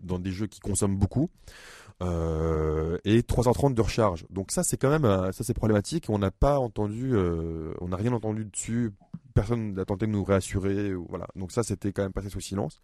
dans 0.00 0.18
des 0.18 0.30
jeux 0.30 0.46
qui 0.46 0.60
consomment 0.60 0.96
beaucoup. 0.98 1.30
Euh, 2.02 2.98
et 3.04 3.22
330 3.22 3.74
de 3.74 3.80
recharge. 3.80 4.26
Donc 4.30 4.50
ça 4.50 4.62
c'est 4.64 4.76
quand 4.76 4.90
même 4.90 5.04
euh, 5.04 5.32
ça 5.32 5.44
c'est 5.44 5.54
problématique. 5.54 6.06
On 6.08 6.18
n'a 6.18 6.30
pas 6.30 6.58
entendu, 6.58 7.12
euh, 7.14 7.72
on 7.80 7.88
n'a 7.88 7.96
rien 7.96 8.12
entendu 8.12 8.44
dessus. 8.46 8.92
Personne 9.32 9.74
n'a 9.74 9.84
tenté 9.84 10.06
de 10.06 10.10
nous 10.12 10.24
réassurer. 10.24 10.92
Voilà. 10.94 11.26
Donc 11.36 11.52
ça 11.52 11.62
c'était 11.62 11.92
quand 11.92 12.02
même 12.02 12.12
passé 12.12 12.28
sous 12.30 12.40
silence. 12.40 12.80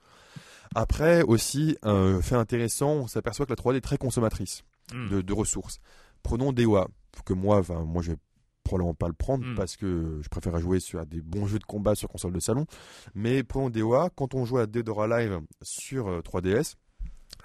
Après 0.74 1.22
aussi 1.22 1.76
un 1.82 2.20
fait 2.22 2.36
intéressant, 2.36 2.92
on 2.92 3.06
s'aperçoit 3.08 3.46
que 3.46 3.50
la 3.52 3.56
3D 3.56 3.76
est 3.76 3.80
très 3.80 3.98
consommatrice 3.98 4.62
Hmm. 4.92 5.08
de, 5.08 5.20
de 5.20 5.32
ressources. 5.32 5.78
Prenons 6.24 6.52
DOA 6.52 6.88
que 7.24 7.32
moi, 7.32 7.58
enfin 7.58 7.84
moi 7.84 8.02
je 8.02 8.10
vais 8.10 8.16
probablement 8.64 8.92
pas 8.94 9.06
le 9.06 9.14
prendre 9.14 9.44
Mm. 9.44 9.54
parce 9.54 9.76
que 9.76 10.18
je 10.20 10.28
préfère 10.28 10.58
jouer 10.58 10.80
sur 10.80 11.06
des 11.06 11.20
bons 11.20 11.46
jeux 11.46 11.60
de 11.60 11.64
combat 11.64 11.94
sur 11.94 12.08
console 12.08 12.32
de 12.32 12.40
salon. 12.40 12.66
Mais 13.14 13.44
prenons 13.44 13.70
DOA, 13.70 14.10
quand 14.16 14.34
on 14.34 14.44
joue 14.44 14.58
à 14.58 14.66
Dead 14.66 14.88
or 14.88 15.02
Alive 15.04 15.40
sur 15.62 16.08
euh, 16.08 16.20
3DS, 16.22 16.74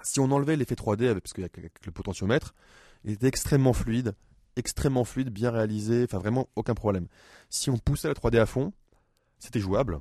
si 0.02 0.20
on 0.20 0.30
enlevait 0.30 0.56
l'effet 0.56 0.74
3D 0.74 1.08
avec- 1.08 1.22
parce 1.22 1.32
qu'il 1.32 1.42
y 1.42 1.46
a 1.46 1.68
le 1.84 1.92
potentiomètre, 1.92 2.54
il 3.04 3.12
était 3.12 3.26
extrêmement 3.28 3.72
fluide, 3.72 4.14
extrêmement 4.56 5.04
fluide, 5.04 5.30
bien 5.30 5.50
réalisé, 5.50 6.04
enfin 6.04 6.18
vraiment 6.18 6.48
aucun 6.56 6.74
problème. 6.74 7.06
Si 7.50 7.70
on 7.70 7.78
poussait 7.78 8.08
la 8.08 8.14
3D 8.14 8.38
à 8.38 8.46
fond, 8.46 8.72
c'était 9.38 9.60
jouable, 9.60 10.00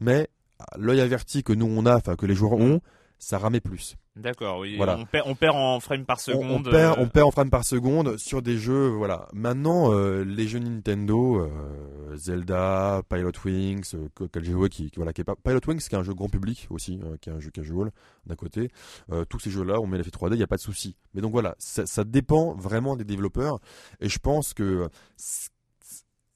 mais 0.00 0.28
l'œil 0.76 1.00
averti 1.00 1.42
que 1.42 1.52
nous 1.52 1.66
on 1.66 1.86
a, 1.86 1.96
enfin 1.96 2.16
que 2.16 2.26
les 2.26 2.34
joueurs 2.34 2.54
ont, 2.54 2.80
ça 3.18 3.38
ramait 3.38 3.60
plus. 3.60 3.96
D'accord, 4.18 4.58
oui. 4.58 4.76
Voilà. 4.76 4.98
On, 4.98 5.04
perd, 5.06 5.26
on 5.28 5.34
perd 5.34 5.54
en 5.56 5.78
frame 5.80 6.04
par 6.04 6.16
On- 6.16 6.20
seconde. 6.20 6.66
On, 6.66 6.70
perd, 6.70 6.98
euh, 6.98 7.02
on 7.02 7.08
perd 7.08 7.26
en 7.28 7.30
frames 7.30 7.50
par 7.50 7.64
seconde 7.64 8.16
sur 8.18 8.42
des 8.42 8.58
jeux, 8.58 8.88
voilà. 8.88 9.28
Maintenant, 9.32 9.92
euh, 9.92 10.24
les 10.24 10.48
jeux 10.48 10.58
Nintendo, 10.58 11.36
euh, 11.40 12.16
Zelda, 12.16 13.02
Pilot 13.08 13.30
Wings, 13.44 13.94
que, 14.14 14.24
que 14.24 14.42
j'ai 14.42 14.52
joué, 14.52 14.68
qui, 14.68 14.90
qui- 14.90 14.96
voilà, 14.96 15.12
qui 15.12 15.20
est 15.20 15.24
pas, 15.24 15.36
Pilot 15.36 15.60
Wings, 15.68 15.80
qui 15.80 15.94
est 15.94 15.98
un 15.98 16.02
jeu 16.02 16.14
grand 16.14 16.28
public 16.28 16.66
aussi, 16.70 16.98
qui 17.20 17.30
est 17.30 17.32
un 17.32 17.40
jeu 17.40 17.50
casual 17.50 17.90
d'un 18.26 18.34
côté. 18.34 18.70
Tous 19.28 19.38
ces 19.38 19.50
jeux-là, 19.50 19.80
on 19.80 19.86
met 19.86 19.98
l'effet 19.98 20.10
3D, 20.10 20.34
il 20.34 20.38
n'y 20.38 20.42
a 20.42 20.46
pas 20.48 20.56
de 20.56 20.60
souci. 20.62 20.96
Mais 21.14 21.20
donc 21.22 21.32
voilà, 21.32 21.54
ça, 21.58 21.86
ça 21.86 22.04
dépend 22.04 22.54
vraiment 22.54 22.96
des 22.96 23.04
développeurs, 23.04 23.60
et 24.00 24.08
je 24.08 24.18
pense 24.18 24.52
que 24.54 24.88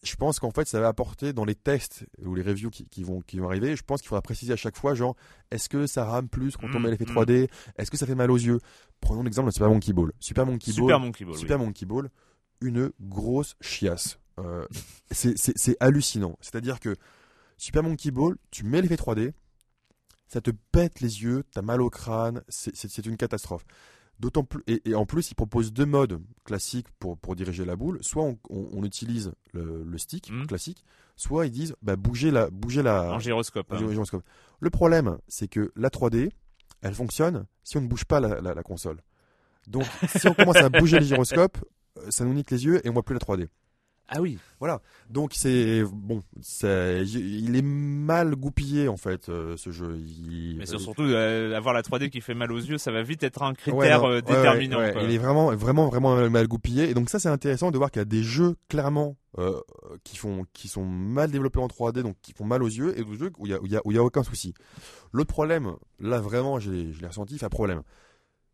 je 0.03 0.17
pense 0.17 0.41
qu'en 0.41 0.51
fait, 0.51 0.67
ça 0.67 0.81
va 0.81 0.88
apporter 0.88 1.33
dans 1.33 1.45
les 1.45 1.55
tests 1.55 2.05
ou 2.25 2.35
les 2.35 2.43
reviews 2.43 2.71
qui, 2.71 2.85
qui 2.88 3.05
vont, 3.05 3.21
qui 3.21 3.38
vont 3.38 3.49
arriver. 3.49 3.77
Je 3.77 3.83
pense 3.83 4.01
qu'il 4.01 4.09
faudra 4.09 4.23
préciser 4.23 4.53
à 4.53 4.57
chaque 4.57 4.77
fois, 4.77 4.95
genre, 4.95 5.15
est-ce 5.51 5.69
que 5.69 5.87
ça 5.87 6.05
rame 6.05 6.29
plus 6.29 6.57
quand 6.57 6.67
on 6.75 6.81
Mm, 6.81 6.83
met 6.83 6.91
l'effet 6.91 7.05
mm. 7.05 7.15
3D 7.15 7.49
Est-ce 7.77 7.91
que 7.91 7.97
ça 7.97 8.07
fait 8.07 8.15
mal 8.17 8.31
aux 8.31 8.37
yeux? 8.37 8.59
Prenons 9.01 9.23
l'exemple 9.23 9.49
de 9.49 9.53
Super 9.55 9.69
Monkey 9.71 9.93
Ball. 9.93 10.12
Super 10.19 10.45
Monkey 10.47 10.73
Super 10.73 10.99
Ball, 10.99 11.01
Monkey 11.07 11.25
Ball. 11.25 11.35
oui. 11.35 11.41
Super 11.41 11.59
Monkey 11.59 11.87
Ball, 11.87 12.11
une 12.61 12.91
grosse 13.01 13.55
chiasse. 13.61 14.19
Euh, 14.38 14.67
c'est- 15.11 15.77
hallucinant. 15.81 16.37
C'est-à-dire 16.41 16.81
que 16.81 16.97
Super 17.57 17.83
Monkey 17.83 18.11
Ball, 18.11 18.37
tu 18.51 18.65
mets 18.65 18.81
l'effet 18.83 18.97
3D, 18.97 19.33
ça 20.27 20.41
te 20.41 20.51
pète 20.73 21.01
les 21.01 21.23
yeux, 21.23 21.45
t'as 21.53 21.62
mal 21.62 21.81
au 21.83 21.91
crâne, 21.91 22.43
c'est 22.49 23.07
une 23.07 23.17
catastrophe. 23.17 23.65
D'autant 24.22 24.44
plus 24.44 24.62
et, 24.68 24.80
et 24.88 24.94
en 24.94 25.04
plus, 25.04 25.32
il 25.32 25.35
propose 25.35 25.72
deux 25.72 25.85
modes 25.85 26.20
classiques 26.44 26.87
pour, 27.00 27.18
pour 27.18 27.35
diriger 27.35 27.64
la 27.64 27.74
boule. 27.74 27.98
Soit 28.02 28.22
on, 28.22 28.38
on- 28.50 28.68
on 28.72 28.85
utilise 28.85 29.32
le, 29.52 29.82
le 29.85 29.98
stick 29.98 30.30
Mhm. 30.30 30.46
classique, 30.46 30.85
soit 31.16 31.46
ils 31.46 31.50
disent 31.50 31.74
bah, 31.82 31.96
bouger 31.96 32.30
la 32.30 32.48
bouger 32.48 32.82
la 32.82 33.12
En 33.14 33.18
gyroscope. 33.18 33.70
en 33.72 33.74
hein. 33.74 33.78
gyro- 33.78 33.90
gyroscope. 33.90 34.22
Le 34.61 34.70
problème, 34.70 35.18
c'est 35.26 35.48
que 35.48 35.72
la 35.74 35.88
3D, 35.90 36.30
elle 36.82 36.94
fonctionne 36.94 37.46
si 37.64 37.76
on 37.78 37.80
ne 37.80 37.88
bouge 37.88 38.04
pas 38.04 38.20
la, 38.20 38.40
la- 38.40 38.54
la 38.54 38.62
console. 38.62 39.00
Donc, 39.66 39.87
si 40.16 40.28
on 40.28 40.35
commence 40.35 40.56
à 40.56 40.68
bouger 40.68 41.00
les 41.00 41.06
gyroscopes, 41.06 41.58
euh, 41.98 42.11
ça 42.11 42.24
nous 42.24 42.32
nique 42.32 42.50
les 42.52 42.64
yeux 42.64 42.87
et 42.87 42.90
on 42.90 42.92
voit 42.92 43.02
plus 43.04 43.14
la 43.14 43.20
3D. 43.20 43.48
Ah 44.09 44.21
oui. 44.21 44.38
Donc 45.09 45.33
c'est 45.35 45.83
bon, 45.91 46.23
c'est- 46.43 47.03
il 47.07 47.57
est 47.57 47.62
mal 47.62 48.35
goupillé 48.37 48.88
en 48.88 48.97
fait 48.97 49.29
euh, 49.29 49.57
ce 49.57 49.71
jeu. 49.71 49.97
Il, 49.99 50.57
Mais 50.59 50.67
surtout 50.67 51.03
euh, 51.03 51.57
avoir 51.57 51.73
la 51.75 51.83
3D 51.83 52.11
qui 52.11 52.21
fait 52.21 52.35
mal 52.35 52.53
aux 52.53 52.59
yeux, 52.59 52.79
ça 52.79 52.93
va 52.93 53.03
vite 53.03 53.23
être 53.23 53.43
un 53.43 53.55
critère 53.55 53.77
Ouais, 53.77 53.91
non, 53.99 54.11
euh, 54.11 54.21
déterminant. 54.21 54.79
ouais, 54.79 54.87
ouais. 54.87 54.93
quoi. 54.93 55.03
Il 55.03 55.11
est 55.12 55.19
vraiment, 55.19 55.55
vraiment, 55.55 55.88
vraiment 55.88 56.29
mal, 56.31 56.47
goupillé. 56.47 56.91
Et 56.91 56.95
donc 56.95 57.09
ça, 57.11 57.19
c'est 57.19 57.29
intéressant 57.31 57.71
de 57.71 57.79
voir 57.79 57.91
qu'il 57.91 58.01
y 58.01 58.03
a 58.03 58.07
des 58.07 58.23
jeux 58.23 58.57
clairement 58.69 59.17
euh, 59.38 59.59
qui 60.05 60.19
font, 60.19 60.45
qui 60.53 60.69
sont 60.69 60.85
mal 60.85 61.31
développés 61.31 61.61
en 61.61 61.67
3D, 61.69 62.03
donc 62.03 62.17
qui 62.21 62.33
font 62.35 62.45
mal 62.45 62.62
aux 62.62 62.69
yeux, 62.69 62.93
et 62.99 63.03
d'autres 63.05 63.15
jeux 63.19 63.33
où 63.38 63.47
il 63.47 63.53
y 63.53 63.55
a, 63.55 63.61
où 63.62 63.67
il 63.67 63.73
y 63.73 63.77
a, 63.77 63.81
où 63.87 63.91
il 63.93 63.95
y 63.95 63.99
a 63.99 64.05
aucun 64.05 64.23
souci. 64.23 64.53
L'autre 65.12 65.33
problème, 65.33 65.73
là 66.01 66.21
vraiment, 66.21 66.61
je 66.61 66.71
l'ai 66.71 66.93
je 66.93 67.01
l'ai 67.01 67.07
ressenti, 67.07 67.38
c'est 67.38 67.47
un 67.47 67.51
problème, 67.51 67.83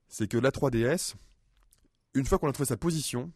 c'est 0.06 0.28
que 0.28 0.38
la 0.38 0.50
3DS, 0.50 1.14
une 2.14 2.24
fois 2.26 2.38
qu'on 2.38 2.48
a 2.48 2.52
trouvé 2.52 2.66
sa 2.68 2.76
position 2.76 3.30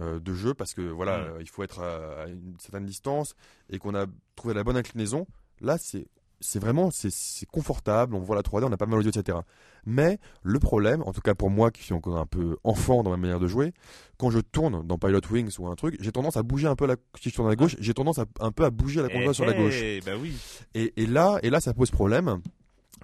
euh, 0.00 0.18
de 0.20 0.34
jeu, 0.34 0.54
parce 0.54 0.74
que 0.74 0.82
voilà, 0.82 1.18
Mm. 1.18 1.40
il 1.40 1.48
faut 1.48 1.62
être 1.62 1.80
à, 1.80 2.22
à 2.22 2.26
une 2.28 2.54
certaine 2.58 2.86
distance 2.86 3.34
et 3.70 3.78
qu'on 3.78 3.94
a 3.94 4.06
trouvé 4.36 4.54
la 4.54 4.64
bonne 4.64 4.76
inclinaison, 4.76 5.26
là 5.60 5.76
c'est 5.78 6.06
c'est 6.44 6.58
vraiment 6.58 6.90
c'est 6.90 7.46
confortable, 7.52 8.16
on 8.16 8.18
voit 8.18 8.34
la 8.34 8.42
3D, 8.42 8.64
on 8.64 8.68
n'a 8.68 8.76
pas 8.76 8.86
mal 8.86 8.98
aux 8.98 9.02
yeux, 9.02 9.10
etc. 9.16 9.38
Mais 9.86 10.18
le 10.42 10.58
problème, 10.58 11.00
en 11.06 11.12
tout 11.12 11.20
cas 11.20 11.36
pour 11.36 11.50
moi 11.50 11.70
qui 11.70 11.84
suis 11.84 11.94
encore 11.94 12.16
un 12.18 12.26
peu 12.26 12.56
enfant 12.64 13.04
dans 13.04 13.10
ma 13.10 13.16
manière 13.16 13.38
de 13.38 13.46
jouer, 13.46 13.72
quand 14.18 14.28
je 14.30 14.40
tourne 14.40 14.84
dans 14.84 14.98
Pilot 14.98 15.20
Wings 15.30 15.54
ou 15.60 15.68
un 15.68 15.76
truc, 15.76 15.96
j'ai 16.00 16.10
tendance 16.10 16.36
à 16.36 16.42
bouger 16.42 16.66
un 16.66 16.74
peu 16.74 16.86
la, 16.86 16.96
si 17.20 17.30
je 17.30 17.34
tourne 17.36 17.46
à 17.46 17.50
la 17.50 17.56
gauche, 17.56 17.76
j'ai 17.78 17.94
tendance 17.94 18.18
à 18.18 18.24
un 18.40 18.50
peu 18.50 18.64
à 18.64 18.70
bouger 18.70 19.02
la 19.02 19.08
console 19.08 19.28
Eh, 19.30 19.34
sur 19.34 19.44
la 19.46 19.52
gauche. 19.54 19.78
eh, 19.80 20.00
bah 20.04 20.12
oui. 20.20 20.34
Et, 20.74 20.92
et 21.00 21.06
là, 21.06 21.38
et 21.44 21.50
là, 21.50 21.60
ça 21.60 21.74
pose 21.74 21.92
problème 21.92 22.40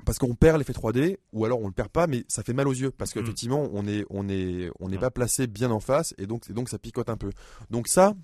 parce 0.04 0.18
qu'on 0.18 0.34
perd 0.34 0.58
l'effet 0.58 0.72
3D 0.72 1.18
ou 1.32 1.44
alors 1.44 1.60
on 1.60 1.66
le 1.66 1.72
perd 1.72 1.88
pas 1.88 2.06
mais 2.06 2.24
ça 2.28 2.42
fait 2.42 2.52
mal 2.52 2.68
aux 2.68 2.72
yeux 2.72 2.90
parce 2.90 3.10
Mm. 3.14 3.20
qu'effectivement 3.20 3.68
on 3.72 3.86
est 3.86 4.04
on 4.10 4.28
est 4.28 4.70
on 4.80 4.88
n'est 4.88 4.96
Mm. 4.96 5.00
pas 5.00 5.10
placé 5.10 5.46
bien 5.46 5.70
en 5.70 5.80
face 5.80 6.14
et 6.18 6.26
donc 6.26 6.48
et 6.50 6.52
donc 6.52 6.68
ça 6.68 6.78
picote 6.78 7.08
un 7.10 7.16
peu 7.16 7.30
donc 7.70 7.88
ça 7.88 8.14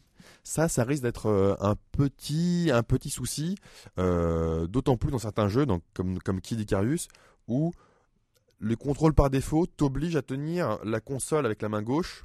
ça 0.42 0.68
ça 0.68 0.84
risque 0.84 1.02
d'être 1.02 1.26
euh, 1.26 1.54
un 1.60 1.76
petit 1.92 2.70
un 2.72 2.82
petit 2.82 3.10
souci 3.10 3.56
euh, 3.98 4.66
d'autant 4.66 4.96
plus 4.96 5.10
dans 5.10 5.18
certains 5.18 5.48
jeux 5.48 5.66
donc 5.66 5.82
comme 5.94 6.18
comme 6.20 6.40
Kid 6.40 6.60
Icarus 6.60 7.08
où 7.48 7.72
le 8.58 8.76
contrôle 8.76 9.12
par 9.14 9.28
défaut 9.30 9.66
t'oblige 9.66 10.16
à 10.16 10.22
tenir 10.22 10.78
la 10.84 11.00
console 11.00 11.44
avec 11.44 11.60
la 11.60 11.68
main 11.68 11.82
gauche 11.82 12.24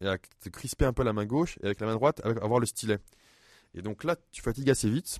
et 0.00 0.08
à 0.08 0.18
te 0.18 0.48
crisper 0.48 0.84
un 0.84 0.92
peu 0.92 1.04
la 1.04 1.12
main 1.12 1.24
gauche 1.26 1.58
et 1.62 1.66
avec 1.66 1.80
la 1.80 1.86
main 1.86 1.94
droite 1.94 2.20
avec- 2.24 2.42
avoir 2.42 2.58
le 2.60 2.66
stylet 2.66 2.98
et 3.74 3.82
donc 3.82 4.02
là 4.04 4.16
tu 4.32 4.42
fatigues 4.42 4.70
assez 4.70 4.90
vite 4.90 5.18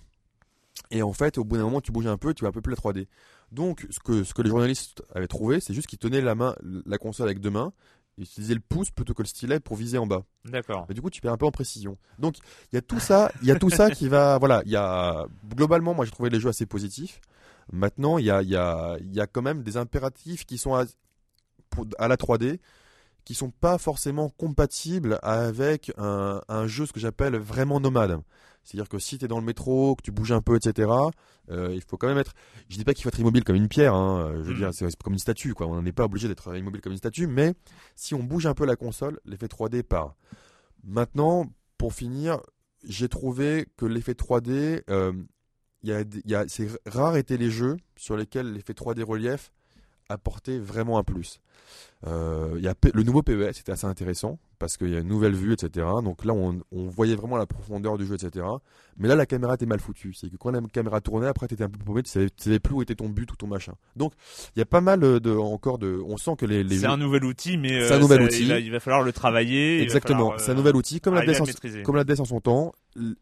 et 0.90 1.02
en 1.02 1.12
fait, 1.12 1.38
au 1.38 1.44
bout 1.44 1.56
d'un 1.56 1.64
moment, 1.64 1.80
tu 1.80 1.92
bouges 1.92 2.06
un 2.06 2.16
peu, 2.16 2.34
tu 2.34 2.40
vois 2.40 2.50
un 2.50 2.52
peu 2.52 2.60
plus 2.60 2.70
la 2.72 2.76
3D. 2.76 3.06
Donc, 3.52 3.86
ce 3.90 3.98
que, 4.00 4.24
ce 4.24 4.34
que 4.34 4.42
les 4.42 4.50
journalistes 4.50 5.02
avaient 5.14 5.26
trouvé, 5.28 5.60
c'est 5.60 5.74
juste 5.74 5.86
qu'ils 5.86 5.98
tenaient 5.98 6.20
la 6.20 6.34
main, 6.34 6.54
la 6.84 6.98
console 6.98 7.26
avec 7.28 7.40
deux 7.40 7.50
mains, 7.50 7.72
ils 8.18 8.24
utilisaient 8.24 8.54
le 8.54 8.60
pouce 8.60 8.90
plutôt 8.90 9.12
que 9.14 9.22
le 9.22 9.28
stylet 9.28 9.60
pour 9.60 9.76
viser 9.76 9.98
en 9.98 10.06
bas. 10.06 10.24
D'accord. 10.44 10.86
Mais 10.88 10.94
du 10.94 11.02
coup, 11.02 11.10
tu 11.10 11.20
perds 11.20 11.32
un 11.32 11.36
peu 11.36 11.46
en 11.46 11.50
précision. 11.50 11.96
Donc, 12.18 12.36
il 12.72 12.76
y 12.76 12.78
a 12.78 12.82
tout 12.82 12.98
ça, 13.00 13.30
il 13.42 13.48
y 13.48 13.50
a 13.50 13.58
tout 13.58 13.68
ça 13.70 13.90
qui 13.90 14.08
va, 14.08 14.38
voilà, 14.40 14.62
il 14.64 14.70
y 14.72 14.76
a, 14.76 15.26
globalement, 15.54 15.92
moi, 15.94 16.04
j'ai 16.04 16.10
trouvé 16.12 16.30
les 16.30 16.40
jeux 16.40 16.48
assez 16.48 16.66
positifs. 16.66 17.20
Maintenant, 17.72 18.18
il 18.18 18.24
y 18.26 18.30
a, 18.30 18.42
il 18.42 18.48
y 18.48 18.56
a, 18.56 18.96
il 19.00 19.12
y 19.14 19.20
a 19.20 19.26
quand 19.26 19.42
même 19.42 19.62
des 19.62 19.76
impératifs 19.76 20.46
qui 20.46 20.56
sont 20.56 20.74
à, 20.74 20.84
pour- 21.70 21.86
à 21.98 22.08
la 22.08 22.16
3D, 22.16 22.58
qui 23.26 23.34
sont 23.34 23.50
pas 23.50 23.76
forcément 23.76 24.30
compatibles 24.30 25.18
avec 25.22 25.92
un, 25.98 26.40
un 26.48 26.66
jeu, 26.66 26.86
ce 26.86 26.92
que 26.94 27.00
j'appelle 27.00 27.36
vraiment 27.36 27.80
nomade. 27.80 28.20
C'est-à-dire 28.62 28.88
que 28.88 28.98
si 28.98 29.18
tu 29.18 29.24
es 29.24 29.28
dans 29.28 29.38
le 29.38 29.44
métro, 29.44 29.94
que 29.96 30.02
tu 30.02 30.10
bouges 30.12 30.32
un 30.32 30.40
peu, 30.40 30.56
etc., 30.56 30.90
euh, 31.50 31.70
il 31.74 31.82
faut 31.82 31.96
quand 31.96 32.06
même 32.08 32.18
être. 32.18 32.32
Je 32.68 32.76
dis 32.76 32.84
pas 32.84 32.94
qu'il 32.94 33.02
faut 33.02 33.08
être 33.10 33.18
immobile 33.20 33.44
comme 33.44 33.56
une 33.56 33.68
pierre, 33.68 33.94
hein, 33.94 34.32
je 34.38 34.42
veux 34.42 34.54
Mm. 34.54 34.56
dire, 34.56 34.70
c'est 34.72 34.96
comme 35.02 35.12
une 35.12 35.18
statue, 35.18 35.54
quoi. 35.54 35.66
On 35.66 35.82
n'est 35.82 35.92
pas 35.92 36.04
obligé 36.04 36.26
d'être 36.28 36.56
immobile 36.56 36.80
comme 36.80 36.92
une 36.92 36.98
statue, 36.98 37.26
mais 37.26 37.54
si 37.96 38.14
on 38.14 38.22
bouge 38.22 38.46
un 38.46 38.54
peu 38.54 38.64
la 38.64 38.76
console, 38.76 39.20
l'effet 39.24 39.46
3D 39.48 39.82
part. 39.82 40.16
Maintenant, 40.84 41.46
pour 41.78 41.92
finir, 41.94 42.38
j'ai 42.84 43.08
trouvé 43.08 43.66
que 43.76 43.86
l'effet 43.86 44.14
3D, 44.14 44.82
euh, 44.90 45.12
a, 45.88 46.02
y 46.24 46.34
a, 46.34 46.44
c'est 46.48 46.68
rare 46.86 47.16
étaient 47.16 47.36
les 47.36 47.50
jeux 47.50 47.76
sur 47.96 48.16
lesquels 48.16 48.52
l'effet 48.52 48.72
3D 48.72 49.02
relief 49.02 49.52
apportait 50.08 50.58
vraiment 50.58 50.98
un 50.98 51.04
plus. 51.04 51.40
Euh, 52.06 52.58
y 52.60 52.68
a 52.68 52.74
le 52.92 53.02
nouveau 53.02 53.22
PES, 53.22 53.52
c'était 53.54 53.72
assez 53.72 53.86
intéressant 53.86 54.38
parce 54.58 54.76
qu'il 54.76 54.90
y 54.90 54.96
a 54.96 55.00
une 55.00 55.08
nouvelle 55.08 55.34
vue, 55.34 55.52
etc. 55.52 55.86
Donc 56.04 56.24
là, 56.24 56.32
on, 56.34 56.60
on 56.70 56.86
voyait 56.86 57.16
vraiment 57.16 57.36
la 57.36 57.46
profondeur 57.46 57.98
du 57.98 58.06
jeu, 58.06 58.14
etc. 58.14 58.44
Mais 58.98 59.08
là, 59.08 59.14
la 59.14 59.26
caméra 59.26 59.54
était 59.54 59.66
mal 59.66 59.80
foutue. 59.80 60.14
C'est 60.14 60.30
que 60.30 60.36
quand 60.36 60.50
la 60.50 60.60
caméra 60.72 61.00
tournait, 61.00 61.26
après, 61.26 61.48
tu 61.48 61.54
étais 61.54 61.64
un 61.64 61.68
peu 61.68 61.78
paumé, 61.78 62.02
tu 62.02 62.10
savais, 62.10 62.30
tu 62.30 62.44
savais 62.44 62.60
plus 62.60 62.74
où 62.74 62.82
était 62.82 62.94
ton 62.94 63.08
but 63.08 63.30
ou 63.32 63.36
ton 63.36 63.46
machin. 63.46 63.72
Donc, 63.96 64.12
il 64.54 64.58
y 64.58 64.62
a 64.62 64.66
pas 64.66 64.80
mal 64.80 65.00
de, 65.00 65.36
encore 65.36 65.78
de. 65.78 66.00
On 66.06 66.16
sent 66.16 66.36
que 66.38 66.46
les, 66.46 66.62
les 66.62 66.78
C'est 66.78 66.86
un 66.86 66.96
nouvel 66.96 67.24
outil, 67.24 67.56
mais 67.56 67.86
C'est 67.86 67.94
un 67.94 67.96
euh, 67.96 68.00
nouvel 68.00 68.22
outil. 68.22 68.42
Il 68.42 68.48
va, 68.48 68.60
il 68.60 68.70
va 68.70 68.80
falloir 68.80 69.02
le 69.02 69.12
travailler. 69.12 69.76
il 69.76 69.78
va 69.78 69.84
Exactement, 69.84 70.34
c'est 70.38 70.50
un 70.50 70.54
euh, 70.54 70.56
nouvel 70.56 70.76
outil, 70.76 71.00
comme 71.00 71.14
la, 71.14 71.26
DS 71.26 71.40
en, 71.40 71.82
comme 71.82 71.96
la 71.96 72.04
DS 72.04 72.20
en 72.20 72.24
son 72.24 72.40
temps. 72.40 72.72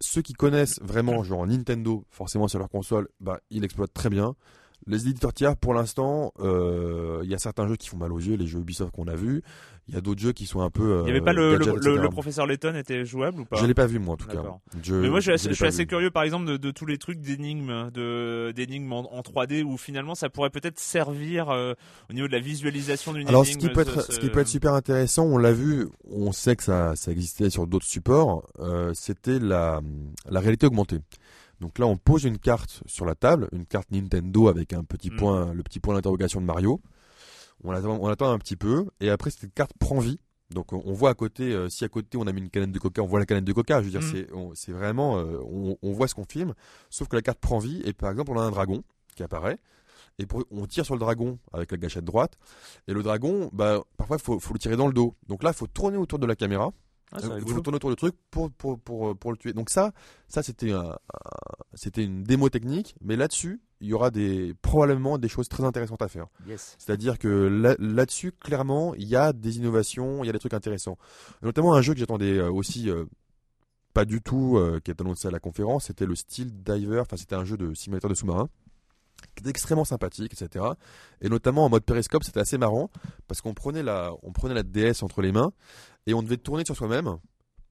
Ceux 0.01 0.23
qui 0.23 0.35
connaissent 0.35 0.81
vraiment, 0.83 1.23
genre 1.25 1.47
Nintendo, 1.47 2.05
forcément 2.11 2.49
sur 2.49 2.59
leur 2.59 2.69
console, 2.69 3.09
bah, 3.21 3.41
ils 3.51 3.63
l'exploitent 3.63 3.95
très 3.95 4.11
bien. 4.11 4.37
Les 4.87 5.09
éditeurs 5.09 5.33
tiers, 5.33 5.57
pour 5.57 5.73
l'instant, 5.73 6.33
euh, 6.41 7.21
il 7.25 7.31
y 7.31 7.35
a 7.35 7.39
certains 7.39 7.67
jeux 7.67 7.77
qui 7.77 7.89
font 7.89 7.97
mal 7.97 8.13
aux 8.13 8.19
yeux, 8.19 8.37
les 8.37 8.47
jeux 8.47 8.59
Ubisoft 8.61 8.93
qu'on 8.95 9.09
a 9.09 9.15
vus. 9.15 9.43
Il 9.89 9.95
y 9.95 9.99
a 9.99 10.01
d'autres 10.01 10.21
jeux 10.21 10.33
qui 10.33 10.47
sont 10.47 10.61
un 10.63 10.71
peu. 10.71 11.01
Il 11.01 11.05
n'y 11.05 11.11
avait 11.11 11.21
euh, 11.21 11.25
pas 11.25 11.33
le, 11.35 11.53
le, 11.53 11.59
gadgets, 11.59 11.75
le- 11.85 11.91
etc. 11.91 12.03
le 12.03 12.09
professeur 12.09 12.47
Layton 12.47 12.75
était 12.75 13.05
jouable 13.05 13.41
ou 13.41 13.45
pas 13.45 13.57
Je 13.57 13.67
l'ai 13.67 13.75
pas 13.75 13.87
vu 13.87 13.99
moi 13.99 14.15
en 14.15 14.17
tout 14.17 14.27
cas. 14.29 14.43
Je, 14.83 14.95
Mais 14.95 15.11
moi, 15.11 15.21
je 15.21 15.25
suis 15.25 15.33
assez, 15.33 15.45
l'ai 15.49 15.51
je 15.51 15.55
suis 15.57 15.63
pas 15.65 15.69
assez 15.69 15.83
vu. 15.83 15.87
curieux, 15.87 16.11
par 16.11 16.23
exemple, 16.23 16.47
de, 16.47 16.57
de 16.57 16.71
tous 16.71 16.87
les 16.87 16.97
trucs 16.97 17.21
d'énigmes, 17.21 17.91
de 17.93 18.53
d'énigmes 18.57 18.93
en, 18.95 19.15
en 19.15 19.21
3D, 19.21 19.63
où 19.63 19.77
finalement, 19.77 20.15
ça 20.15 20.31
pourrait 20.31 20.49
peut-être 20.51 20.79
servir 20.79 21.51
euh, 21.51 21.75
au 22.11 22.15
niveau 22.15 22.27
de 22.27 22.33
la 22.33 22.41
visualisation 22.41 23.13
d'une 23.13 23.29
Alors, 23.29 23.45
ce 23.45 23.57
qui, 23.59 23.69
peut 23.69 23.81
être, 23.83 24.01
ce- 24.03 24.13
ce 24.13 24.21
qui 24.21 24.31
peut 24.31 24.41
être 24.41 24.49
super 24.49 24.73
intéressant, 24.73 25.25
on 25.25 25.37
l'a 25.37 25.53
vu, 25.53 25.87
on 26.11 26.33
sait 26.33 26.57
que 26.57 26.63
ça, 26.63 26.97
ça 26.97 27.11
existait 27.13 27.51
sur 27.51 27.67
d'autres 27.67 27.85
supports, 27.87 28.47
euh, 28.61 28.93
c'était 28.95 29.39
la, 29.39 29.81
la 30.31 30.41
réalité 30.41 30.67
augmentée. 30.67 31.01
Donc 31.65 31.79
là, 31.79 31.87
on 31.87 31.97
pose 31.97 32.25
une 32.25 32.39
carte 32.39 32.83
sur 32.85 33.07
la 33.07 33.15
table, 33.15 33.49
une 33.51 33.65
carte 33.65 33.91
Nintendo 33.91 34.49
avec 34.49 34.75
un 34.75 34.85
petit 34.85 35.09
Mhm. 35.11 35.17
point, 35.17 35.55
le 35.55 35.63
petit 35.63 35.81
point 35.81 35.95
d'interrogation 35.95 36.43
de 36.43 36.45
Mario. 36.47 36.79
On 37.63 37.71
attend, 37.71 37.97
on 38.03 38.07
attend 38.09 38.31
un 38.31 38.39
petit 38.39 38.57
peu, 38.57 38.85
et 39.01 39.09
après, 39.09 39.31
cette 39.31 39.55
carte 39.55 39.73
prend 39.79 39.99
vie. 39.99 40.19
Donc 40.51 40.75
on 40.75 40.83
on 40.85 40.93
voit 40.93 41.09
à 41.09 41.15
côté, 41.15 41.55
euh, 41.55 41.71
si 41.71 41.83
à 41.83 41.89
côté 41.89 42.19
on 42.19 42.27
a 42.27 42.33
mis 42.33 42.43
une 42.43 42.51
canette 42.51 42.71
de 42.71 42.79
coca, 42.79 43.01
on 43.03 43.07
voit 43.07 43.19
la 43.19 43.25
canette 43.25 43.45
de 43.47 43.53
coca. 43.55 43.81
Je 43.81 43.87
veux 43.87 43.91
dire, 43.99 44.03
Mhm. 44.03 44.51
c'est 44.55 44.73
vraiment, 44.73 45.17
euh, 45.19 45.39
on, 45.51 45.79
on 45.81 45.93
voit 45.93 46.07
ce 46.07 46.15
qu'on 46.15 46.25
filme, 46.27 46.53
sauf 46.91 47.09
que 47.09 47.17
la 47.17 47.23
carte 47.23 47.39
prend 47.39 47.59
vie, 47.61 47.81
et 47.87 47.95
par 47.95 48.11
exemple, 48.11 48.31
on 48.33 48.39
a 48.39 48.43
un 48.43 48.51
dragon 48.51 48.83
qui 49.17 49.23
apparaît, 49.23 49.57
et 50.19 50.27
pour- 50.27 50.45
on 50.51 50.67
tire 50.67 50.85
sur 50.85 50.95
le 50.95 51.01
dragon 51.01 51.39
avec 51.55 51.73
la 51.73 51.79
gâchette 51.79 52.05
droite, 52.05 52.37
et 52.89 52.93
le 52.93 53.03
dragon, 53.03 53.49
bah, 53.55 53.81
parfois, 53.97 54.19
il 54.19 54.23
faut, 54.23 54.39
faut 54.39 54.53
le 54.53 54.59
tirer 54.59 54.77
dans 54.77 54.87
le 54.87 54.93
dos. 54.93 55.15
Donc 55.29 55.43
là, 55.43 55.51
il 55.51 55.57
faut 55.57 55.67
tourner 55.67 55.97
autour 55.97 56.19
de 56.19 56.27
la 56.27 56.37
caméra, 56.37 56.71
Ah, 57.15 57.21
euh, 57.25 57.41
il 57.41 57.53
faut 57.53 57.61
tourner 57.61 57.77
autour 57.77 57.91
du 57.91 57.97
truc 57.97 58.15
pour, 58.31 58.51
pour, 58.51 58.79
pour, 58.81 59.17
pour 59.17 59.31
le 59.33 59.37
tuer. 59.39 59.53
Donc 59.53 59.71
ça, 59.71 59.93
ça 60.29 60.43
c'était 60.43 60.73
un- 60.73 60.91
un- 60.91 60.97
c'était 61.75 62.05
une 62.05 62.25
démo 62.25 62.49
technique, 62.51 62.95
mais 63.01 63.17
là-dessus, 63.17 63.61
il 63.81 63.89
y 63.89 63.93
aura 63.95 64.11
des, 64.11 64.55
probablement 64.63 65.19
des 65.19 65.29
choses 65.29 65.49
très 65.49 65.65
intéressantes 65.65 66.03
à 66.03 66.09
faire. 66.09 66.27
Yes. 66.47 66.77
C'est-à-dire 66.79 67.19
que 67.19 67.29
là- 67.29 67.77
là-dessus, 67.79 68.33
clairement, 68.33 68.95
il 68.95 69.07
y 69.09 69.17
a 69.17 69.33
des 69.33 69.57
innovations, 69.59 70.25
il 70.25 70.27
y 70.27 70.31
a 70.31 70.33
des 70.33 70.39
trucs 70.39 70.55
intéressants. 70.55 70.99
Notamment 71.43 71.75
un 71.75 71.83
jeu 71.83 71.93
que 71.95 72.01
j'attendais 72.01 72.39
euh, 72.39 72.51
aussi 72.51 72.91
euh, 72.91 73.05
pas 73.93 74.05
du 74.05 74.21
tout, 74.21 74.57
euh, 74.59 74.81
qui 74.83 74.91
est 74.91 75.01
annoncé 75.01 75.29
à 75.29 75.31
la 75.31 75.39
conférence, 75.41 75.85
c'était 75.87 76.07
le 76.07 76.15
Steel 76.17 76.51
Diver, 76.63 77.01
enfin 77.01 77.17
c'était 77.17 77.37
un 77.37 77.45
jeu 77.45 77.57
de 77.57 77.75
simulateur 77.75 78.11
de 78.11 78.15
sous-marin 78.17 78.49
qui 79.37 79.41
était 79.41 79.51
extrêmement 79.51 79.85
sympathique, 79.85 80.33
etc. 80.33 80.65
Et 81.21 81.29
notamment 81.29 81.65
en 81.65 81.69
mode 81.71 81.85
périscope, 81.85 82.25
c'était 82.25 82.41
assez 82.41 82.59
marrant 82.59 82.91
parce 83.27 83.41
qu'on 83.41 83.55
prenait 83.55 83.83
la, 83.83 84.13
on 84.23 84.33
prenait 84.33 84.55
la 84.55 84.63
DS 84.63 85.03
entre 85.03 85.23
les 85.23 85.33
mains 85.33 85.53
et 86.07 86.15
on 86.15 86.23
devait 86.23 86.37
tourner 86.37 86.65
sur 86.65 86.77
soi-même 86.77 87.19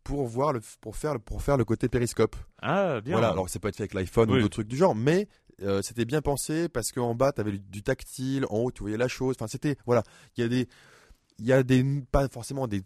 pour 0.03 0.25
voir 0.27 0.51
le, 0.53 0.61
pour 0.81 0.95
faire, 0.95 1.13
le- 1.13 1.19
pour 1.19 1.41
faire 1.41 1.55
le 1.57 1.65
côté 1.65 1.87
périscope. 1.87 2.35
Ah, 2.61 2.99
bien. 3.01 3.13
Voilà, 3.13 3.29
alors 3.29 3.47
ça 3.49 3.59
peut 3.59 3.67
être 3.69 3.77
fait 3.77 3.83
avec 3.83 3.93
l'iPhone 3.93 4.29
Oui. 4.31 4.37
ou 4.37 4.41
d'autres 4.41 4.53
trucs 4.55 4.67
du 4.67 4.75
genre, 4.77 4.95
mais 4.95 5.27
euh, 5.61 5.81
c'était 5.81 6.05
bien 6.05 6.21
pensé 6.21 6.67
parce 6.67 6.91
qu'en 6.91 7.15
bas, 7.15 7.31
tu 7.31 7.39
avais 7.41 7.57
du 7.57 7.83
tactile, 7.83 8.45
en 8.49 8.57
haut, 8.57 8.71
tu 8.71 8.81
voyais 8.81 8.97
la 8.97 9.07
chose. 9.07 9.35
Enfin, 9.37 9.47
c'était. 9.47 9.77
Voilà, 9.85 10.03
il 10.35 10.41
y 10.41 10.43
a 10.43 10.47
des. 10.49 10.67
Il 11.39 11.45
y 11.45 11.53
a 11.53 11.63
des. 11.63 11.83
Pas 12.11 12.27
forcément 12.27 12.67
des 12.67 12.81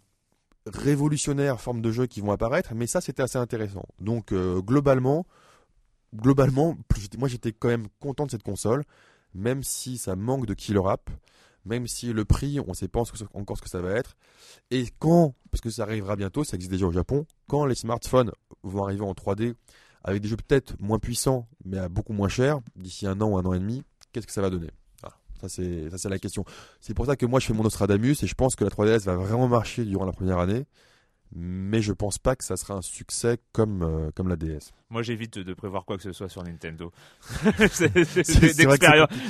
révolutionnaires 0.67 1.61
formes 1.61 1.81
de 1.81 1.91
jeu 1.91 2.07
qui 2.07 2.21
vont 2.21 2.31
apparaître, 2.31 2.73
mais 2.75 2.87
ça, 2.87 2.99
c'était 3.01 3.23
assez 3.23 3.37
intéressant. 3.37 3.85
Donc, 3.99 4.31
euh, 4.33 4.61
globalement, 4.61 5.25
globalement, 6.15 6.77
moi, 7.17 7.27
j'étais 7.29 7.51
quand 7.53 7.69
même 7.69 7.87
content 7.99 8.25
de 8.25 8.31
cette 8.31 8.43
console, 8.43 8.83
même 9.33 9.63
si 9.63 9.97
ça 9.97 10.15
manque 10.15 10.45
de 10.45 10.53
killer 10.53 10.81
app. 10.87 11.09
Même 11.67 11.87
si 11.87 12.13
le 12.13 12.25
prix, 12.25 12.59
on 12.59 12.69
ne 12.69 12.73
sait 12.73 12.87
pas 12.87 13.03
encore 13.33 13.57
ce 13.57 13.61
que 13.61 13.69
ça 13.69 13.81
va 13.81 13.91
être. 13.91 14.15
Et 14.71 14.85
quand, 14.99 15.35
parce 15.51 15.61
que 15.61 15.69
ça 15.69 15.83
arrivera 15.83 16.15
bientôt, 16.15 16.43
ça 16.43 16.55
existe 16.55 16.71
déjà 16.71 16.87
au 16.87 16.91
Japon, 16.91 17.25
quand 17.47 17.65
les 17.65 17.75
smartphones 17.75 18.31
vont 18.63 18.83
arriver 18.83 19.03
en 19.03 19.13
3D 19.13 19.53
avec 20.03 20.21
des 20.21 20.29
jeux 20.29 20.37
peut-être 20.37 20.75
moins 20.79 20.99
puissants, 20.99 21.47
mais 21.65 21.77
à 21.77 21.89
beaucoup 21.89 22.13
moins 22.13 22.29
cher, 22.29 22.59
d'ici 22.75 23.05
un 23.05 23.19
an 23.21 23.29
ou 23.29 23.37
un 23.37 23.43
an 23.43 23.53
et 23.53 23.59
demi, 23.59 23.83
qu'est-ce 24.13 24.25
que 24.25 24.33
ça 24.33 24.41
va 24.41 24.49
donner? 24.49 24.71
Ça, 25.41 25.47
c'est 25.49 26.09
la 26.09 26.17
question. 26.17 26.45
C'est 26.79 26.95
pour 26.95 27.05
ça 27.05 27.15
que 27.15 27.25
moi, 27.27 27.39
je 27.39 27.45
fais 27.45 27.53
mon 27.53 27.61
Nostradamus 27.61 28.23
et 28.23 28.27
je 28.27 28.33
pense 28.33 28.55
que 28.55 28.63
la 28.63 28.71
3DS 28.71 29.03
va 29.03 29.15
vraiment 29.15 29.47
marcher 29.47 29.85
durant 29.85 30.05
la 30.05 30.11
première 30.11 30.39
année. 30.39 30.65
Mais 31.35 31.81
je 31.81 31.91
pense 31.91 32.17
pas 32.17 32.35
que 32.35 32.43
ça 32.43 32.57
sera 32.57 32.75
un 32.75 32.81
succès 32.81 33.37
comme, 33.51 33.81
euh, 33.83 34.11
comme 34.15 34.29
la 34.29 34.35
DS. 34.35 34.73
Moi, 34.89 35.01
j'évite 35.01 35.37
de 35.37 35.53
prévoir 35.53 35.85
quoi 35.85 35.97
que 35.97 36.03
ce 36.03 36.13
soit 36.13 36.29
sur 36.29 36.43
Nintendo. 36.43 36.91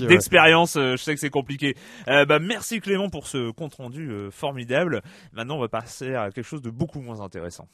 D'expérience, 0.07 0.75
ouais. 0.75 0.81
euh, 0.81 0.97
je 0.97 1.03
sais 1.03 1.13
que 1.15 1.19
c'est 1.19 1.29
compliqué. 1.29 1.75
Euh, 2.07 2.25
bah, 2.25 2.39
merci 2.39 2.79
Clément 2.79 3.09
pour 3.09 3.27
ce 3.27 3.51
compte 3.51 3.75
rendu 3.75 4.11
formidable. 4.31 5.01
Maintenant, 5.33 5.57
on 5.57 5.61
va 5.61 5.69
passer 5.69 6.13
à 6.13 6.31
quelque 6.31 6.45
chose 6.45 6.61
de 6.61 6.69
beaucoup 6.69 7.01
moins 7.01 7.21
intéressant. 7.21 7.67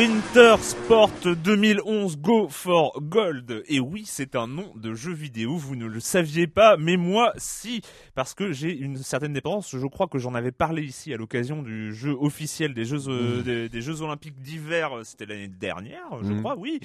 Winter 0.00 0.54
Sport 0.62 1.10
2011 1.44 2.16
Go 2.22 2.48
for 2.48 2.98
Gold. 3.02 3.62
Et 3.68 3.80
oui, 3.80 4.04
c'est 4.06 4.34
un 4.34 4.46
nom 4.46 4.72
de 4.74 4.94
jeu 4.94 5.12
vidéo, 5.12 5.56
vous 5.58 5.76
ne 5.76 5.84
le 5.84 6.00
saviez 6.00 6.46
pas, 6.46 6.78
mais 6.78 6.96
moi 6.96 7.34
si, 7.36 7.82
parce 8.14 8.32
que 8.32 8.50
j'ai 8.50 8.74
une 8.74 8.96
certaine 8.96 9.34
dépendance. 9.34 9.76
Je 9.76 9.86
crois 9.86 10.06
que 10.06 10.16
j'en 10.16 10.34
avais 10.34 10.52
parlé 10.52 10.84
ici 10.84 11.12
à 11.12 11.18
l'occasion 11.18 11.62
du 11.62 11.94
jeu 11.94 12.16
officiel 12.18 12.72
des 12.72 12.86
Jeux, 12.86 13.08
euh, 13.08 13.42
des, 13.42 13.68
des 13.68 13.80
Jeux 13.82 14.00
Olympiques 14.00 14.40
d'hiver, 14.40 14.90
c'était 15.02 15.26
l'année 15.26 15.48
dernière, 15.48 16.06
je 16.22 16.32
Mm. 16.32 16.38
crois, 16.40 16.56
oui. 16.56 16.80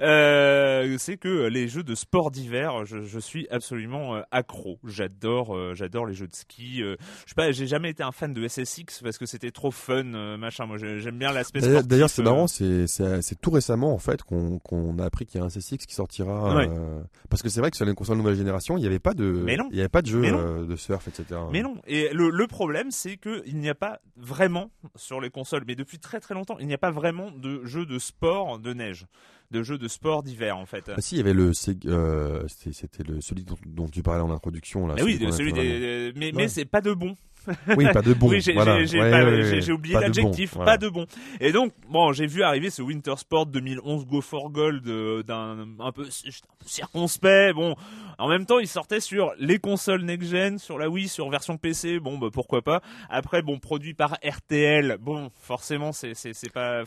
Euh, 0.00 0.94
c'est 0.98 1.16
que 1.16 1.48
les 1.48 1.66
jeux 1.66 1.82
de 1.82 1.96
sport 1.96 2.30
d'hiver, 2.30 2.84
je, 2.84 3.02
je 3.02 3.18
suis 3.18 3.48
absolument 3.50 4.14
euh, 4.14 4.20
accro. 4.30 4.78
J'adore, 4.86 5.56
euh, 5.56 5.74
j'adore 5.74 6.06
les 6.06 6.14
jeux 6.14 6.28
de 6.28 6.36
ski. 6.36 6.84
euh, 6.84 6.94
je 7.24 7.30
sais 7.30 7.34
pas, 7.34 7.50
j'ai 7.50 7.66
jamais 7.66 7.90
été 7.90 8.04
un 8.04 8.12
fan 8.12 8.32
de 8.32 8.46
SSX 8.46 9.00
parce 9.02 9.18
que 9.18 9.26
c'était 9.26 9.50
trop 9.50 9.72
fun, 9.72 10.14
euh, 10.14 10.36
machin. 10.36 10.66
Moi, 10.66 10.76
j'ai- 10.78 11.00
j'aime 11.00 11.18
bien 11.18 11.32
l'aspect 11.32 11.58
D'ailleurs, 11.82 12.08
c'est 12.08 12.20
euh, 12.22 12.24
marrant, 12.26 12.46
c'est 12.86 13.40
tout 13.40 13.50
récemment 13.50 13.92
en 13.92 13.98
fait 13.98 14.22
qu'on 14.22 14.98
a 14.98 15.04
appris 15.04 15.26
qu'il 15.26 15.40
y 15.40 15.42
a 15.42 15.46
un 15.46 15.48
C6 15.48 15.78
qui 15.86 15.94
sortira. 15.94 16.56
Ouais. 16.56 16.68
euh, 16.68 17.00
parce 17.28 17.42
que 17.42 17.48
c'est 17.48 17.60
vrai 17.60 17.70
que 17.70 17.76
sur 17.76 17.86
les 17.86 17.94
consoles 17.94 18.16
nouvelle 18.16 18.36
génération, 18.36 18.76
il 18.76 18.80
n'y 18.80 18.86
avait 18.86 18.98
pas 18.98 19.14
de, 19.14 19.44
il 19.70 19.76
y 19.76 19.80
avait 19.80 19.88
pas 19.88 20.02
de 20.02 20.06
jeu 20.06 20.22
euh, 20.24 20.66
de 20.66 20.76
surf, 20.76 21.08
etc. 21.08 21.40
Mais 21.52 21.62
non. 21.62 21.76
Et 21.86 22.10
le, 22.12 22.30
le 22.30 22.46
problème, 22.46 22.90
c'est 22.90 23.16
que 23.16 23.42
il 23.46 23.56
n'y 23.56 23.68
a 23.68 23.74
pas 23.74 24.00
vraiment 24.16 24.70
sur 24.96 25.20
les 25.20 25.30
consoles, 25.30 25.64
mais 25.66 25.74
depuis 25.74 25.98
très 25.98 26.20
très 26.20 26.34
longtemps, 26.34 26.56
il 26.58 26.66
n'y 26.66 26.74
a 26.74 26.78
pas 26.78 26.90
vraiment 26.90 27.30
de 27.30 27.64
jeu 27.64 27.86
de 27.86 27.98
sport 27.98 28.58
de 28.58 28.72
neige, 28.72 29.06
de 29.50 29.62
jeu 29.62 29.78
de 29.78 29.88
sport 29.88 30.22
d'hiver 30.22 30.56
en 30.56 30.66
fait. 30.66 30.90
Ah 30.94 31.00
si, 31.00 31.16
il 31.16 31.18
y 31.18 31.20
avait 31.20 31.32
le, 31.34 31.52
euh, 31.86 32.46
c'était 32.48 33.02
le 33.02 33.20
celui 33.20 33.44
dont, 33.44 33.56
dont 33.66 33.88
tu 33.88 34.02
parlais 34.02 34.22
en 34.22 34.30
introduction 34.30 34.86
là. 34.86 34.94
Mais 34.96 35.02
oui, 35.02 35.18
qu'on 35.18 35.28
a 35.28 35.32
celui 35.32 35.50
fait 35.50 35.56
vraiment. 35.56 35.78
des, 35.80 36.12
mais, 36.16 36.26
Ouais. 36.26 36.32
mais 36.36 36.48
c'est 36.48 36.64
pas 36.64 36.80
de 36.80 36.92
bon. 36.92 37.16
Oui, 37.76 37.86
pas 37.92 38.02
de 38.02 38.12
bon. 38.14 38.28
oui, 38.30 38.40
j'ai 38.40 38.52
voilà. 38.52 38.76
Ouais, 38.76 38.84
ouais, 38.84 39.70
oublié 39.70 39.98
l'adjectif, 39.98 40.54
bon, 40.54 40.64
pas 40.64 40.76
de 40.76 40.88
bon. 40.88 41.06
Et 41.40 41.52
donc, 41.52 41.72
bon, 41.88 42.12
j'ai 42.12 42.26
vu 42.26 42.42
arriver 42.42 42.70
ce 42.70 42.82
Winter 42.82 43.14
Sport 43.16 43.46
2011 43.46 44.06
Go 44.06 44.20
for 44.20 44.50
Gold 44.50 44.86
euh, 44.88 45.22
d'un 45.22 45.66
un 45.78 45.92
peu, 45.92 46.04
j'étais 46.04 46.46
un 46.46 46.56
peu 46.58 46.66
circonspect. 46.66 47.54
Bon, 47.54 47.76
en 48.18 48.28
même 48.28 48.46
temps, 48.46 48.58
il 48.58 48.68
sortait 48.68 49.00
sur 49.00 49.32
les 49.38 49.58
consoles 49.58 50.02
next-gen, 50.02 50.58
sur 50.58 50.78
la 50.78 50.88
Wii, 50.88 51.08
sur 51.08 51.30
version 51.30 51.56
PC. 51.56 51.98
Bon, 51.98 52.18
bah 52.18 52.28
pourquoi 52.32 52.62
pas. 52.62 52.82
Après, 53.08 53.42
bon, 53.42 53.58
produit 53.58 53.94
par 53.94 54.18
RTL. 54.22 54.98
Bon, 55.00 55.30
forcément, 55.40 55.92
c'est 55.92 56.14
pas 56.52 56.80
hein, 56.82 56.86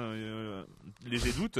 euh, 0.00 0.62
léger 1.06 1.32
doute. 1.32 1.58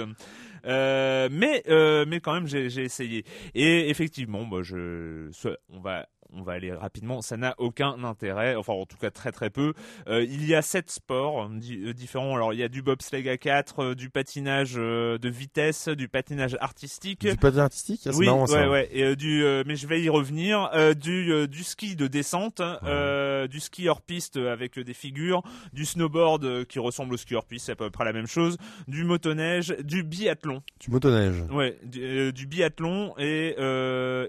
Euh, 0.67 1.29
mais 1.31 1.63
euh, 1.69 2.05
mais 2.09 2.21
quand 2.21 2.35
même, 2.35 2.47
j'ai 2.47 2.67
essayé. 2.67 3.25
Et 3.55 3.89
effectivement, 3.89 4.45
bah, 4.45 4.63
je, 4.63 5.31
on 5.73 5.81
va 5.81 6.07
on 6.33 6.43
va 6.43 6.53
aller 6.55 6.73
rapidement, 6.73 7.23
ça 7.23 7.37
n'a 7.37 7.55
aucun 7.59 8.03
intérêt, 8.05 8.55
enfin 8.57 8.73
en 8.73 8.87
tout 8.87 8.97
cas 8.97 9.11
très 9.11 9.33
très 9.33 9.51
peu. 9.51 9.73
Euh, 10.09 10.23
il 10.23 10.47
y 10.47 10.55
a 10.55 10.63
sept 10.63 10.91
sports 10.91 11.45
euh, 11.45 11.49
euh, 11.71 11.93
différents. 11.93 12.35
Alors 12.35 12.53
il 12.53 12.59
y 12.59 12.63
a 12.63 12.69
du 12.69 12.83
bobsleigh 12.83 13.29
à 13.29 13.37
4, 13.37 13.79
euh, 13.83 13.95
du 13.95 14.11
patinage 14.11 14.75
de 14.75 15.29
vitesse, 15.29 15.89
du 15.89 16.09
patinage 16.09 16.57
artistique. 16.61 17.27
Du 17.27 17.37
patin 17.37 17.59
artistique, 17.61 18.01
ah, 18.07 18.13
c'est 18.13 18.19
oui, 18.19 18.27
marrant 18.27 18.43
ouais, 18.43 18.47
ça. 18.47 18.71
ouais, 18.71 18.89
et, 18.93 19.03
euh, 19.05 19.17
du, 19.17 19.45
euh, 19.45 19.63
mais 19.67 19.77
je 19.77 19.87
vais 19.87 20.01
y 20.03 20.09
revenir. 20.09 20.71
Du, 20.97 21.49
du 21.49 21.65
ski 21.65 21.97
de 21.97 22.07
descente, 22.07 22.61
euh, 22.85 23.47
du 23.47 23.61
ski 23.61 23.89
hors 23.89 24.01
piste 24.03 24.37
avec 24.37 24.79
des 24.79 24.95
figures, 24.95 25.43
du 25.73 25.85
snowboard 25.85 26.65
qui 26.67 26.79
ressemble 26.79 27.15
au 27.15 27.17
ski 27.17 27.35
hors 27.35 27.45
piste, 27.45 27.67
c'est 27.67 27.73
à 27.73 27.77
peu 27.77 27.91
près 27.91 28.05
la 28.05 28.13
même 28.13 28.27
chose, 28.27 28.57
du 28.89 29.05
motoneige, 29.05 29.75
du 29.83 30.03
biathlon, 30.03 30.63
Du 30.81 30.91
motoneige. 30.91 31.43
ouais, 31.51 31.79
du, 31.85 32.33
du 32.33 32.47
biathlon 32.47 33.15
et 33.19 33.55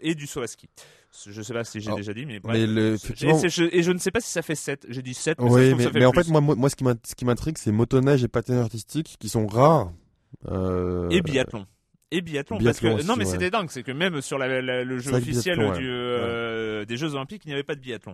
et 0.02 0.16
du 0.16 0.28
saut 0.28 0.42
à 0.42 0.48
ski. 0.48 0.68
Je 1.26 1.42
sais 1.42 1.54
pas 1.54 1.64
si 1.64 1.80
j'ai 1.80 1.88
Alors, 1.88 1.98
déjà 1.98 2.14
dit, 2.14 2.26
mais 2.26 2.40
bref. 2.40 2.56
Mais 2.56 2.68
le, 2.68 2.96
Et, 2.96 3.50
je, 3.50 3.64
et 3.76 3.82
je 3.84 3.92
ne 3.92 3.98
sais 3.98 4.12
pas 4.12 4.20
si 4.20 4.30
ça 4.32 4.42
fait 4.42 4.56
7. 4.56 4.86
J'ai 4.90 5.02
dit 5.02 5.14
7, 5.14 5.40
mais 5.42 5.50
oui, 5.50 5.74
mais, 5.76 5.84
ça 5.86 5.92
fait 5.92 6.00
mais 6.00 6.06
en 6.06 6.12
plus. 6.12 6.24
fait, 6.26 6.32
moi, 6.32 6.42
moi, 6.42 6.70
ce 6.70 6.76
qui 7.16 7.26
m'intrigue, 7.26 7.58
c'est 7.58 7.72
motoneige 7.72 8.24
et 8.24 8.28
patinage 8.28 8.62
artistique 8.64 9.16
qui 9.20 9.30
sont 9.30 9.48
rares. 9.48 9.92
Euh, 10.48 11.10
Et 11.10 11.22
biathlon. 11.22 11.66
Et 12.12 12.22
biathlon, 12.22 12.58
parce 12.64 12.80
que 12.80 13.06
non 13.06 13.16
mais 13.18 13.26
ouais. 13.26 13.32
c'était 13.32 13.50
dingue, 13.50 13.68
c'est 13.70 13.84
que 13.84 13.92
même 13.92 14.22
sur 14.22 14.38
la- 14.38 14.62
la- 14.62 14.84
le 14.86 14.98
jeu 15.00 15.14
officiel 15.14 15.58
biathlon, 15.58 15.74
ouais. 15.74 15.78
du, 15.80 15.90
euh, 16.78 16.86
des 16.86 16.98
Jeux 16.98 17.13
Olympiques, 17.16 17.44
il 17.46 17.50
n'y 17.50 17.54
avait 17.54 17.63
pas 17.63 17.76
de 17.76 17.82
biathlon. 17.82 18.13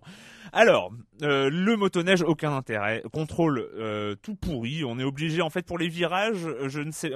Alors, 0.52 0.91
euh, 1.21 1.49
le 1.49 1.76
motoneige, 1.78 2.21
aucun 2.21 2.56
intérêt. 2.56 3.04
Contrôle 3.12 3.60
euh, 3.76 4.15
tout 4.21 4.36
pourri. 4.36 4.84
On 4.84 4.99
est 4.99 5.04
obligé, 5.04 5.41
en 5.41 5.49
fait, 5.49 5.65
pour 5.65 5.78
les 5.78 5.88
virages, 5.88 6.47
je 6.67 6.80
ne 6.82 6.91
sais, 6.91 7.12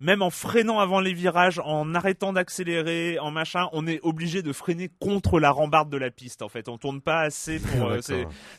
même 0.00 0.22
en 0.22 0.30
freinant 0.30 0.80
avant 0.80 1.00
les 1.00 1.12
virages, 1.12 1.60
en 1.64 1.94
arrêtant 1.94 2.32
d'accélérer, 2.32 3.18
en 3.18 3.30
machin, 3.30 3.68
on 3.72 3.86
est 3.86 4.00
obligé 4.02 4.42
de 4.42 4.52
freiner 4.52 4.90
contre 4.98 5.38
la 5.40 5.50
rambarde 5.50 5.90
de 5.90 5.96
la 5.96 6.10
piste. 6.10 6.42
En 6.42 6.48
fait, 6.48 6.68
on 6.68 6.78
tourne 6.78 7.00
pas 7.00 7.20
assez 7.20 7.58
pour. 7.58 7.92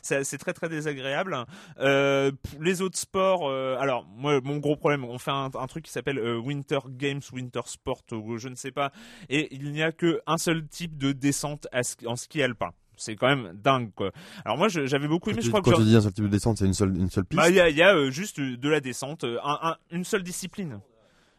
c'est 0.02 0.38
très 0.38 0.52
très 0.52 0.68
désagréable. 0.68 1.36
Les 1.78 2.82
autres 2.82 2.98
sports, 2.98 3.50
alors 3.50 4.06
moi 4.16 4.40
mon 4.42 4.58
gros 4.58 4.76
problème, 4.76 5.04
on 5.04 5.18
fait 5.18 5.30
un, 5.30 5.50
un 5.54 5.66
truc 5.66 5.84
qui 5.84 5.92
s'appelle 5.92 6.18
Winter 6.18 6.78
Games, 6.88 7.20
Winter 7.32 7.60
Sport, 7.66 8.02
ou 8.12 8.38
je 8.38 8.48
ne 8.48 8.54
sais 8.54 8.70
pas, 8.70 8.92
et 9.28 9.54
il 9.54 9.72
n'y 9.72 9.82
a 9.82 9.92
que 9.92 10.20
un 10.26 10.38
seul 10.38 10.66
type 10.66 10.96
de 10.98 11.12
descente 11.12 11.66
à 11.72 11.82
ski- 11.82 12.06
en 12.26 12.28
ski 12.28 12.42
alpin. 12.42 12.70
C'est 12.98 13.14
quand 13.14 13.28
même 13.28 13.52
dingue 13.62 13.90
quoi. 13.94 14.10
Alors 14.44 14.56
moi 14.56 14.68
j'avais 14.68 15.06
beaucoup 15.08 15.28
aimé, 15.30 15.40
tu, 15.40 15.46
je 15.46 15.50
crois 15.50 15.60
que 15.60 15.68
quand 15.70 15.76
tu 15.76 15.84
dis 15.84 15.96
un 15.96 16.00
seul 16.00 16.14
type 16.14 16.24
de 16.24 16.30
descente, 16.30 16.56
c'est 16.58 16.64
une 16.64 16.72
seule, 16.72 16.96
une 16.96 17.10
seule 17.10 17.26
piste. 17.26 17.36
bah, 17.42 17.50
il 17.50 17.54
y 17.54 17.60
a, 17.60 17.68
il 17.68 17.76
y 17.76 17.82
a, 17.82 17.94
euh, 17.94 18.10
juste 18.10 18.38
euh, 18.38 18.56
de 18.56 18.68
la 18.70 18.80
descente, 18.80 19.24
euh, 19.24 19.36
un- 19.44 19.58
un- 19.62 19.76
une 19.90 20.04
seule 20.04 20.22
discipline. 20.22 20.80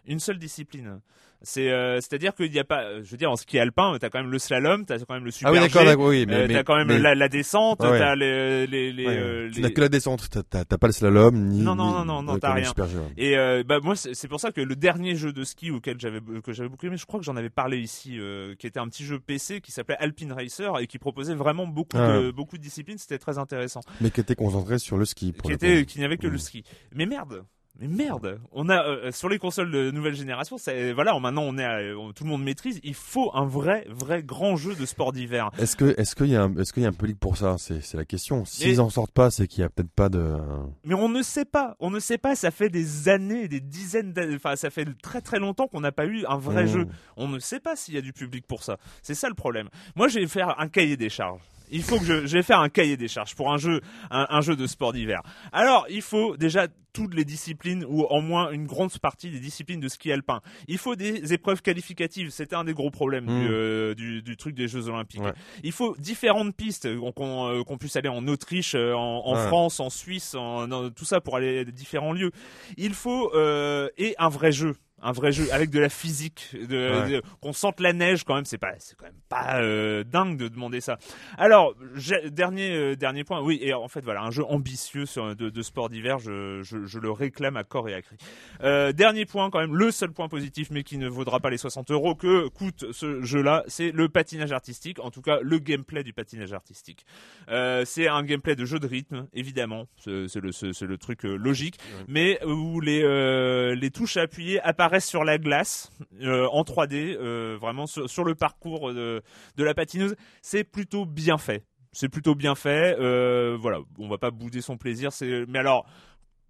Une 0.07 0.19
seule 0.19 0.39
discipline. 0.39 0.99
C'est 1.43 1.69
euh, 1.69 1.97
c'est-à-dire 1.97 2.33
qu'il 2.33 2.49
n'y 2.51 2.57
a 2.57 2.63
pas, 2.63 2.95
je 3.03 3.11
veux 3.11 3.17
dire, 3.17 3.29
en 3.29 3.35
ski 3.35 3.59
alpin, 3.59 3.95
t'as 4.01 4.09
quand 4.09 4.19
même 4.19 4.31
le 4.31 4.39
slalom, 4.39 4.85
t'as 4.85 4.97
quand 4.97 5.13
même 5.13 5.23
le 5.23 5.29
super 5.29 5.49
ah 5.49 5.51
oui, 5.53 5.59
d'accord, 5.59 5.83
oui, 6.07 6.25
mais, 6.25 6.33
euh, 6.33 6.47
t'as 6.47 6.63
quand 6.63 6.75
même 6.75 6.87
mais- 6.87 6.97
la, 6.97 7.13
la 7.13 7.29
descente, 7.29 7.79
Ouais, 7.81 7.99
t'as 7.99 8.15
les 8.15 8.65
les 8.65 8.91
les, 8.91 9.05
ouais, 9.05 9.15
euh, 9.19 9.51
tu 9.53 9.61
n'as 9.61 9.69
que 9.69 9.79
la 9.81 9.87
descente, 9.89 10.27
t'as- 10.31 10.65
t'as 10.65 10.77
pas 10.79 10.87
le 10.87 10.93
slalom 10.93 11.35
ni. 11.37 11.61
Non, 11.61 11.75
non, 11.75 11.91
non, 11.91 12.05
non, 12.05 12.23
non, 12.23 12.39
t'as 12.39 12.53
rien. 12.53 12.73
Et 13.17 13.37
euh, 13.37 13.61
bah 13.63 13.79
moi 13.83 13.95
c'est 13.95 14.27
pour 14.27 14.39
ça 14.39 14.51
que 14.51 14.61
le 14.61 14.75
dernier 14.75 15.15
jeu 15.15 15.31
de 15.31 15.43
ski 15.43 15.69
auquel 15.69 15.99
j'avais 15.99 16.21
que 16.43 16.53
j'avais 16.53 16.69
beaucoup 16.69 16.87
aimé, 16.87 16.97
je 16.97 17.05
crois 17.05 17.19
que 17.19 17.25
j'en 17.25 17.35
avais 17.35 17.51
parlé 17.51 17.77
ici, 17.77 18.17
qui 18.57 18.65
était 18.65 18.79
un 18.79 18.87
petit 18.87 19.05
jeu 19.05 19.19
PC 19.19 19.61
qui 19.61 19.71
s'appelait 19.71 19.97
Alpine 19.99 20.31
Racer 20.31 20.79
et 20.79 20.87
qui 20.87 20.97
proposait 20.97 21.35
vraiment 21.35 21.67
beaucoup 21.67 21.97
Ah 21.99 22.17
de 22.17 22.31
beaucoup 22.31 22.57
de 22.57 22.63
disciplines, 22.63 22.97
c'était 22.97 23.19
très 23.19 23.37
intéressant. 23.37 23.81
Mais 24.01 24.09
qui 24.09 24.21
était 24.21 24.33
concentré 24.35 24.79
sur 24.79 24.97
le 24.97 25.05
ski. 25.05 25.33
Pour 25.33 25.49
Qui 25.51 25.53
était 25.53 25.85
qui 25.85 25.99
n'avait 25.99 26.17
que 26.17 26.25
le 26.25 26.33
Mm. 26.33 26.39
ski. 26.39 26.63
Mais 26.95 27.05
merde. 27.05 27.43
Mais 27.79 27.87
merde, 27.87 28.39
on 28.51 28.69
a 28.69 28.83
euh, 28.83 29.11
sur 29.11 29.29
les 29.29 29.37
consoles 29.37 29.69
de 29.71 29.91
nouvelle 29.91 30.15
génération, 30.15 30.57
voilà, 30.95 31.17
maintenant 31.19 31.43
on 31.43 31.57
est 31.57 31.63
à- 31.63 31.95
on- 31.97 32.11
tout 32.11 32.23
le 32.23 32.29
monde 32.29 32.43
maîtrise, 32.43 32.79
il 32.83 32.95
faut 32.95 33.29
un 33.35 33.45
vrai 33.45 33.85
vrai 33.89 34.23
grand 34.23 34.55
jeu 34.55 34.73
de 34.75 34.85
sport 34.85 35.11
d'hiver. 35.13 35.51
Est-ce 35.59 35.75
que, 35.75 35.93
est-ce 35.99 36.15
qu'il 36.15 36.27
y 36.27 36.35
a, 36.35 36.43
un- 36.43 36.55
est-ce 36.57 36.73
qu'il 36.73 36.83
y 36.83 36.85
a 36.85 36.89
un 36.89 36.93
public 36.93 37.19
pour 37.19 37.37
ça? 37.37 37.55
C'est, 37.59 37.93
la 37.93 38.05
question. 38.05 38.45
S'ils 38.45 38.81
en 38.81 38.89
sortent 38.89 39.11
pas, 39.11 39.29
c'est 39.29 39.47
qu'il 39.47 39.61
y 39.61 39.63
a 39.63 39.69
peut-être 39.69 39.91
pas 39.91 40.09
de. 40.09 40.35
Mais 40.85 40.95
on 40.95 41.09
ne 41.09 41.21
sait 41.21 41.45
pas, 41.45 41.75
on 41.79 41.89
ne 41.91 41.99
sait 41.99 42.17
pas, 42.17 42.35
ça 42.35 42.49
fait 42.51 42.69
des 42.69 43.09
années, 43.09 43.47
des 43.47 43.59
dizaines 43.61 44.11
d'années, 44.13 44.35
enfin 44.35 44.55
ça 44.55 44.69
fait 44.69 44.85
très 45.01 45.21
très 45.21 45.37
longtemps 45.39 45.67
qu'on 45.67 45.81
n'a 45.81 45.91
pas 45.91 46.05
eu 46.05 46.25
un 46.27 46.37
vrai 46.37 46.63
Mm. 46.63 46.67
jeu. 46.67 46.87
On 47.15 47.27
ne 47.27 47.39
sait 47.39 47.59
pas 47.59 47.75
s'il 47.75 47.93
y 47.93 47.97
a 47.97 48.01
du 48.01 48.13
public 48.13 48.45
pour 48.47 48.63
ça. 48.63 48.77
C'est 49.03 49.13
ça 49.15 49.29
le 49.29 49.35
problème. 49.35 49.69
Moi, 49.95 50.07
je 50.07 50.19
vais 50.19 50.27
faire 50.27 50.59
un 50.59 50.67
cahier 50.67 50.97
des 50.97 51.09
charges. 51.09 51.41
Il 51.71 51.84
faut 51.84 51.99
que 51.99 52.06
je, 52.06 52.25
je 52.25 52.34
vais 52.38 52.43
faire 52.43 52.60
un 52.60 52.69
cahier 52.69 52.97
des 52.97 53.08
charges 53.08 53.36
pour 53.36 53.51
un 53.51 53.58
jeu, 53.58 53.82
un, 54.12 54.27
un 54.30 54.41
jeu 54.41 54.56
de 54.56 54.67
sport 54.67 54.93
d'hiver. 54.93 55.21
Alors, 55.51 55.86
il 55.89 56.01
faut 56.01 56.38
déjà 56.38 56.67
toutes 56.93 57.13
les 57.13 57.25
disciplines 57.25 57.86
ou 57.88 58.06
en 58.10 58.21
moins 58.21 58.49
une 58.51 58.65
grande 58.65 58.97
partie 58.97 59.30
des 59.30 59.39
disciplines 59.39 59.80
de 59.80 59.88
ski 59.88 60.12
alpin. 60.12 60.41
Il 60.67 60.80
faut 60.80 60.95
des 60.95 61.32
épreuves 61.34 61.62
qualificatives. 61.62 62.32
C'était 62.32 62.56
un 62.56 62.63
des 62.63 62.73
gros 62.73 62.89
problèmes 62.89 63.25
du, 63.27 63.47
euh, 63.51 63.93
du, 63.93 64.23
du 64.23 64.36
truc 64.36 64.56
des 64.56 64.67
Jeux 64.67 64.88
Olympiques. 64.89 65.21
Ouais. 65.21 65.34
Il 65.63 65.71
faut 65.73 65.95
différentes 65.99 66.56
pistes 66.56 66.88
euh, 66.88 67.12
qu'on 67.12 67.49
euh, 67.49 67.63
qu'on 67.63 67.77
puisse 67.77 67.95
aller 67.97 68.10
en 68.10 68.27
Autriche, 68.27 68.73
euh, 68.73 68.93
en, 68.93 69.21
en 69.25 69.36
Ouais. 69.36 69.47
France, 69.47 69.80
en 69.80 69.91
Suisse, 69.91 70.34
en, 70.34 70.89
tout 70.89 71.06
ça 71.06 71.21
pour 71.21 71.36
aller 71.36 71.60
à 71.60 71.63
différents 71.65 72.13
lieux. 72.13 72.32
Il 72.77 72.93
faut 72.95 73.32
euh, 73.36 73.89
et 73.99 74.15
un 74.17 74.30
vrai 74.30 74.51
jeu. 74.51 74.75
Un 75.01 75.12
vrai 75.12 75.31
jeu 75.31 75.47
avec 75.53 75.69
de 75.69 75.79
la 75.79 75.89
physique, 75.89 76.49
de, 76.53 76.65
Ouais. 77.03 77.10
de- 77.12 77.21
qu'on 77.39 77.53
sente 77.53 77.79
la 77.79 77.93
neige 77.93 78.23
quand 78.23 78.33
même. 78.33 78.45
C'est 78.45 78.57
pas, 78.57 78.73
c'est 78.79 78.95
quand 78.97 79.05
même 79.05 79.13
pas 79.29 79.62
euh, 79.62 80.03
dingue 80.03 80.38
de 80.38 80.47
demander 80.47 80.81
ça. 80.81 80.97
Alors 81.38 81.75
j'ai- 81.95 82.31
dernier 82.31 82.71
euh, 82.75 82.95
dernier 82.95 83.23
point. 83.23 83.41
Oui 83.41 83.60
et 83.62 83.73
en 83.75 83.88
fait 83.88 84.01
voilà 84.01 84.21
un 84.23 84.31
jeu 84.31 84.43
ambitieux 84.45 85.05
sur, 85.05 85.36
de, 85.36 85.49
de 85.51 85.62
sport 85.62 85.89
d'hiver. 85.89 86.17
Je, 86.17 86.62
je, 86.63 86.86
je 86.86 86.97
le 86.99 87.12
réclame 87.12 87.57
à 87.57 87.63
corps 87.63 87.88
et 87.89 87.93
à 87.93 88.01
cri. 88.01 88.17
Euh, 88.63 88.91
dernier 88.91 89.25
point 89.25 89.51
quand 89.51 89.60
même, 89.60 89.75
le 89.75 89.91
seul 89.91 90.12
point 90.12 90.29
positif 90.29 90.69
mais 90.71 90.81
qui 90.81 90.97
ne 90.97 91.07
vaudra 91.07 91.39
pas 91.39 91.51
les 91.51 91.57
60 91.57 91.91
euros 91.91 92.15
que 92.15 92.47
coûte 92.47 92.86
ce 92.91 93.21
jeu-là, 93.21 93.63
c'est 93.67 93.91
le 93.91 94.10
patinage 94.10 94.51
artistique. 94.51 94.99
En 94.99 95.12
tout 95.12 95.21
cas 95.21 95.38
le 95.43 95.60
gameplay 95.60 96.03
du 96.03 96.13
patinage 96.13 96.53
artistique. 96.53 97.05
C'est 97.86 98.07
un 98.07 98.23
gameplay 98.23 98.55
de 98.55 98.65
jeu 98.65 98.79
de 98.79 98.88
rythme, 98.88 99.27
évidemment. 99.33 99.86
C'est 100.03 100.27
c'est 100.27 100.39
le, 100.41 100.51
c'est- 100.51 100.73
c'est 100.73 100.88
le 100.88 100.97
truc 100.97 101.21
logique. 101.23 101.77
Mais 102.07 102.43
où 102.45 102.79
les, 102.81 103.75
les 103.75 103.91
touches 103.91 104.17
à 104.17 104.21
appuyer 104.21 104.60
apparaissent 104.62 104.88
sur 104.99 105.23
la 105.23 105.38
glace, 105.38 105.91
euh, 106.21 106.47
en 106.47 106.63
3D, 106.63 107.15
euh, 107.19 107.57
vraiment 107.60 107.88
sur, 107.88 108.10
sur 108.10 108.23
le 108.23 108.36
parcours 108.36 108.93
de, 108.93 109.21
de 109.55 109.63
la 109.63 109.73
patineuse. 109.73 110.15
C'est 110.41 110.63
plutôt 110.63 111.05
bien 111.05 111.38
fait. 111.38 111.63
C'est 111.91 112.10
plutôt 112.10 112.36
bien 112.36 112.55
fait. 112.55 112.95
Euh, 112.99 113.57
voilà, 113.60 113.79
on 113.97 114.07
va 114.07 114.17
pas 114.17 114.31
bouder 114.31 114.62
son 114.62 114.77
plaisir. 114.77 115.12
C'est, 115.12 115.45
mais 115.47 115.60
alors. 115.60 115.86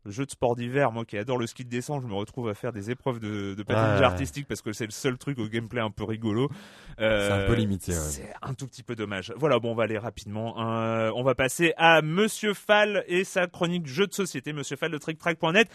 Jeu 0.05 0.25
de 0.25 0.31
sport 0.31 0.55
d'hiver, 0.55 0.93
moi 0.93 1.03
qui 1.03 1.17
adore 1.17 1.37
le 1.37 1.47
ski 1.47 1.65
de 1.65 1.69
descente, 1.69 2.01
je 2.01 2.07
me 2.07 2.13
retrouve 2.13 2.47
à 2.47 2.53
faire 2.53 2.71
des 2.71 2.91
épreuves 2.91 3.19
de, 3.19 3.55
de 3.55 3.63
patinage 3.63 3.99
Ouais. 3.99 4.05
artistique 4.05 4.47
parce 4.47 4.61
que 4.61 4.71
c'est 4.71 4.85
le 4.85 4.91
seul 4.91 5.17
truc 5.17 5.37
au 5.37 5.47
gameplay 5.49 5.81
un 5.81 5.91
peu 5.91 6.05
rigolo. 6.05 6.49
Euh, 7.01 7.27
C'est 7.27 7.33
un 7.43 7.45
peu 7.45 7.55
limité, 7.55 7.91
ouais. 7.91 7.97
C'est 7.97 8.33
un 8.41 8.53
tout 8.53 8.67
petit 8.67 8.83
peu 8.83 8.95
dommage. 8.95 9.33
Voilà, 9.35 9.59
bon, 9.59 9.71
on 9.71 9.75
va 9.75 9.83
aller 9.83 9.97
rapidement. 9.97 10.55
Euh, 10.65 11.11
on 11.13 11.23
va 11.23 11.35
passer 11.35 11.73
à 11.75 12.01
Monsieur 12.01 12.53
Fall 12.53 13.03
et 13.07 13.25
sa 13.25 13.47
chronique 13.47 13.85
jeux 13.85 14.07
de 14.07 14.13
société. 14.13 14.53
Monsieur 14.53 14.77
Fall 14.77 14.91
de 14.91 14.97
TrickTrack.net. 14.97 15.67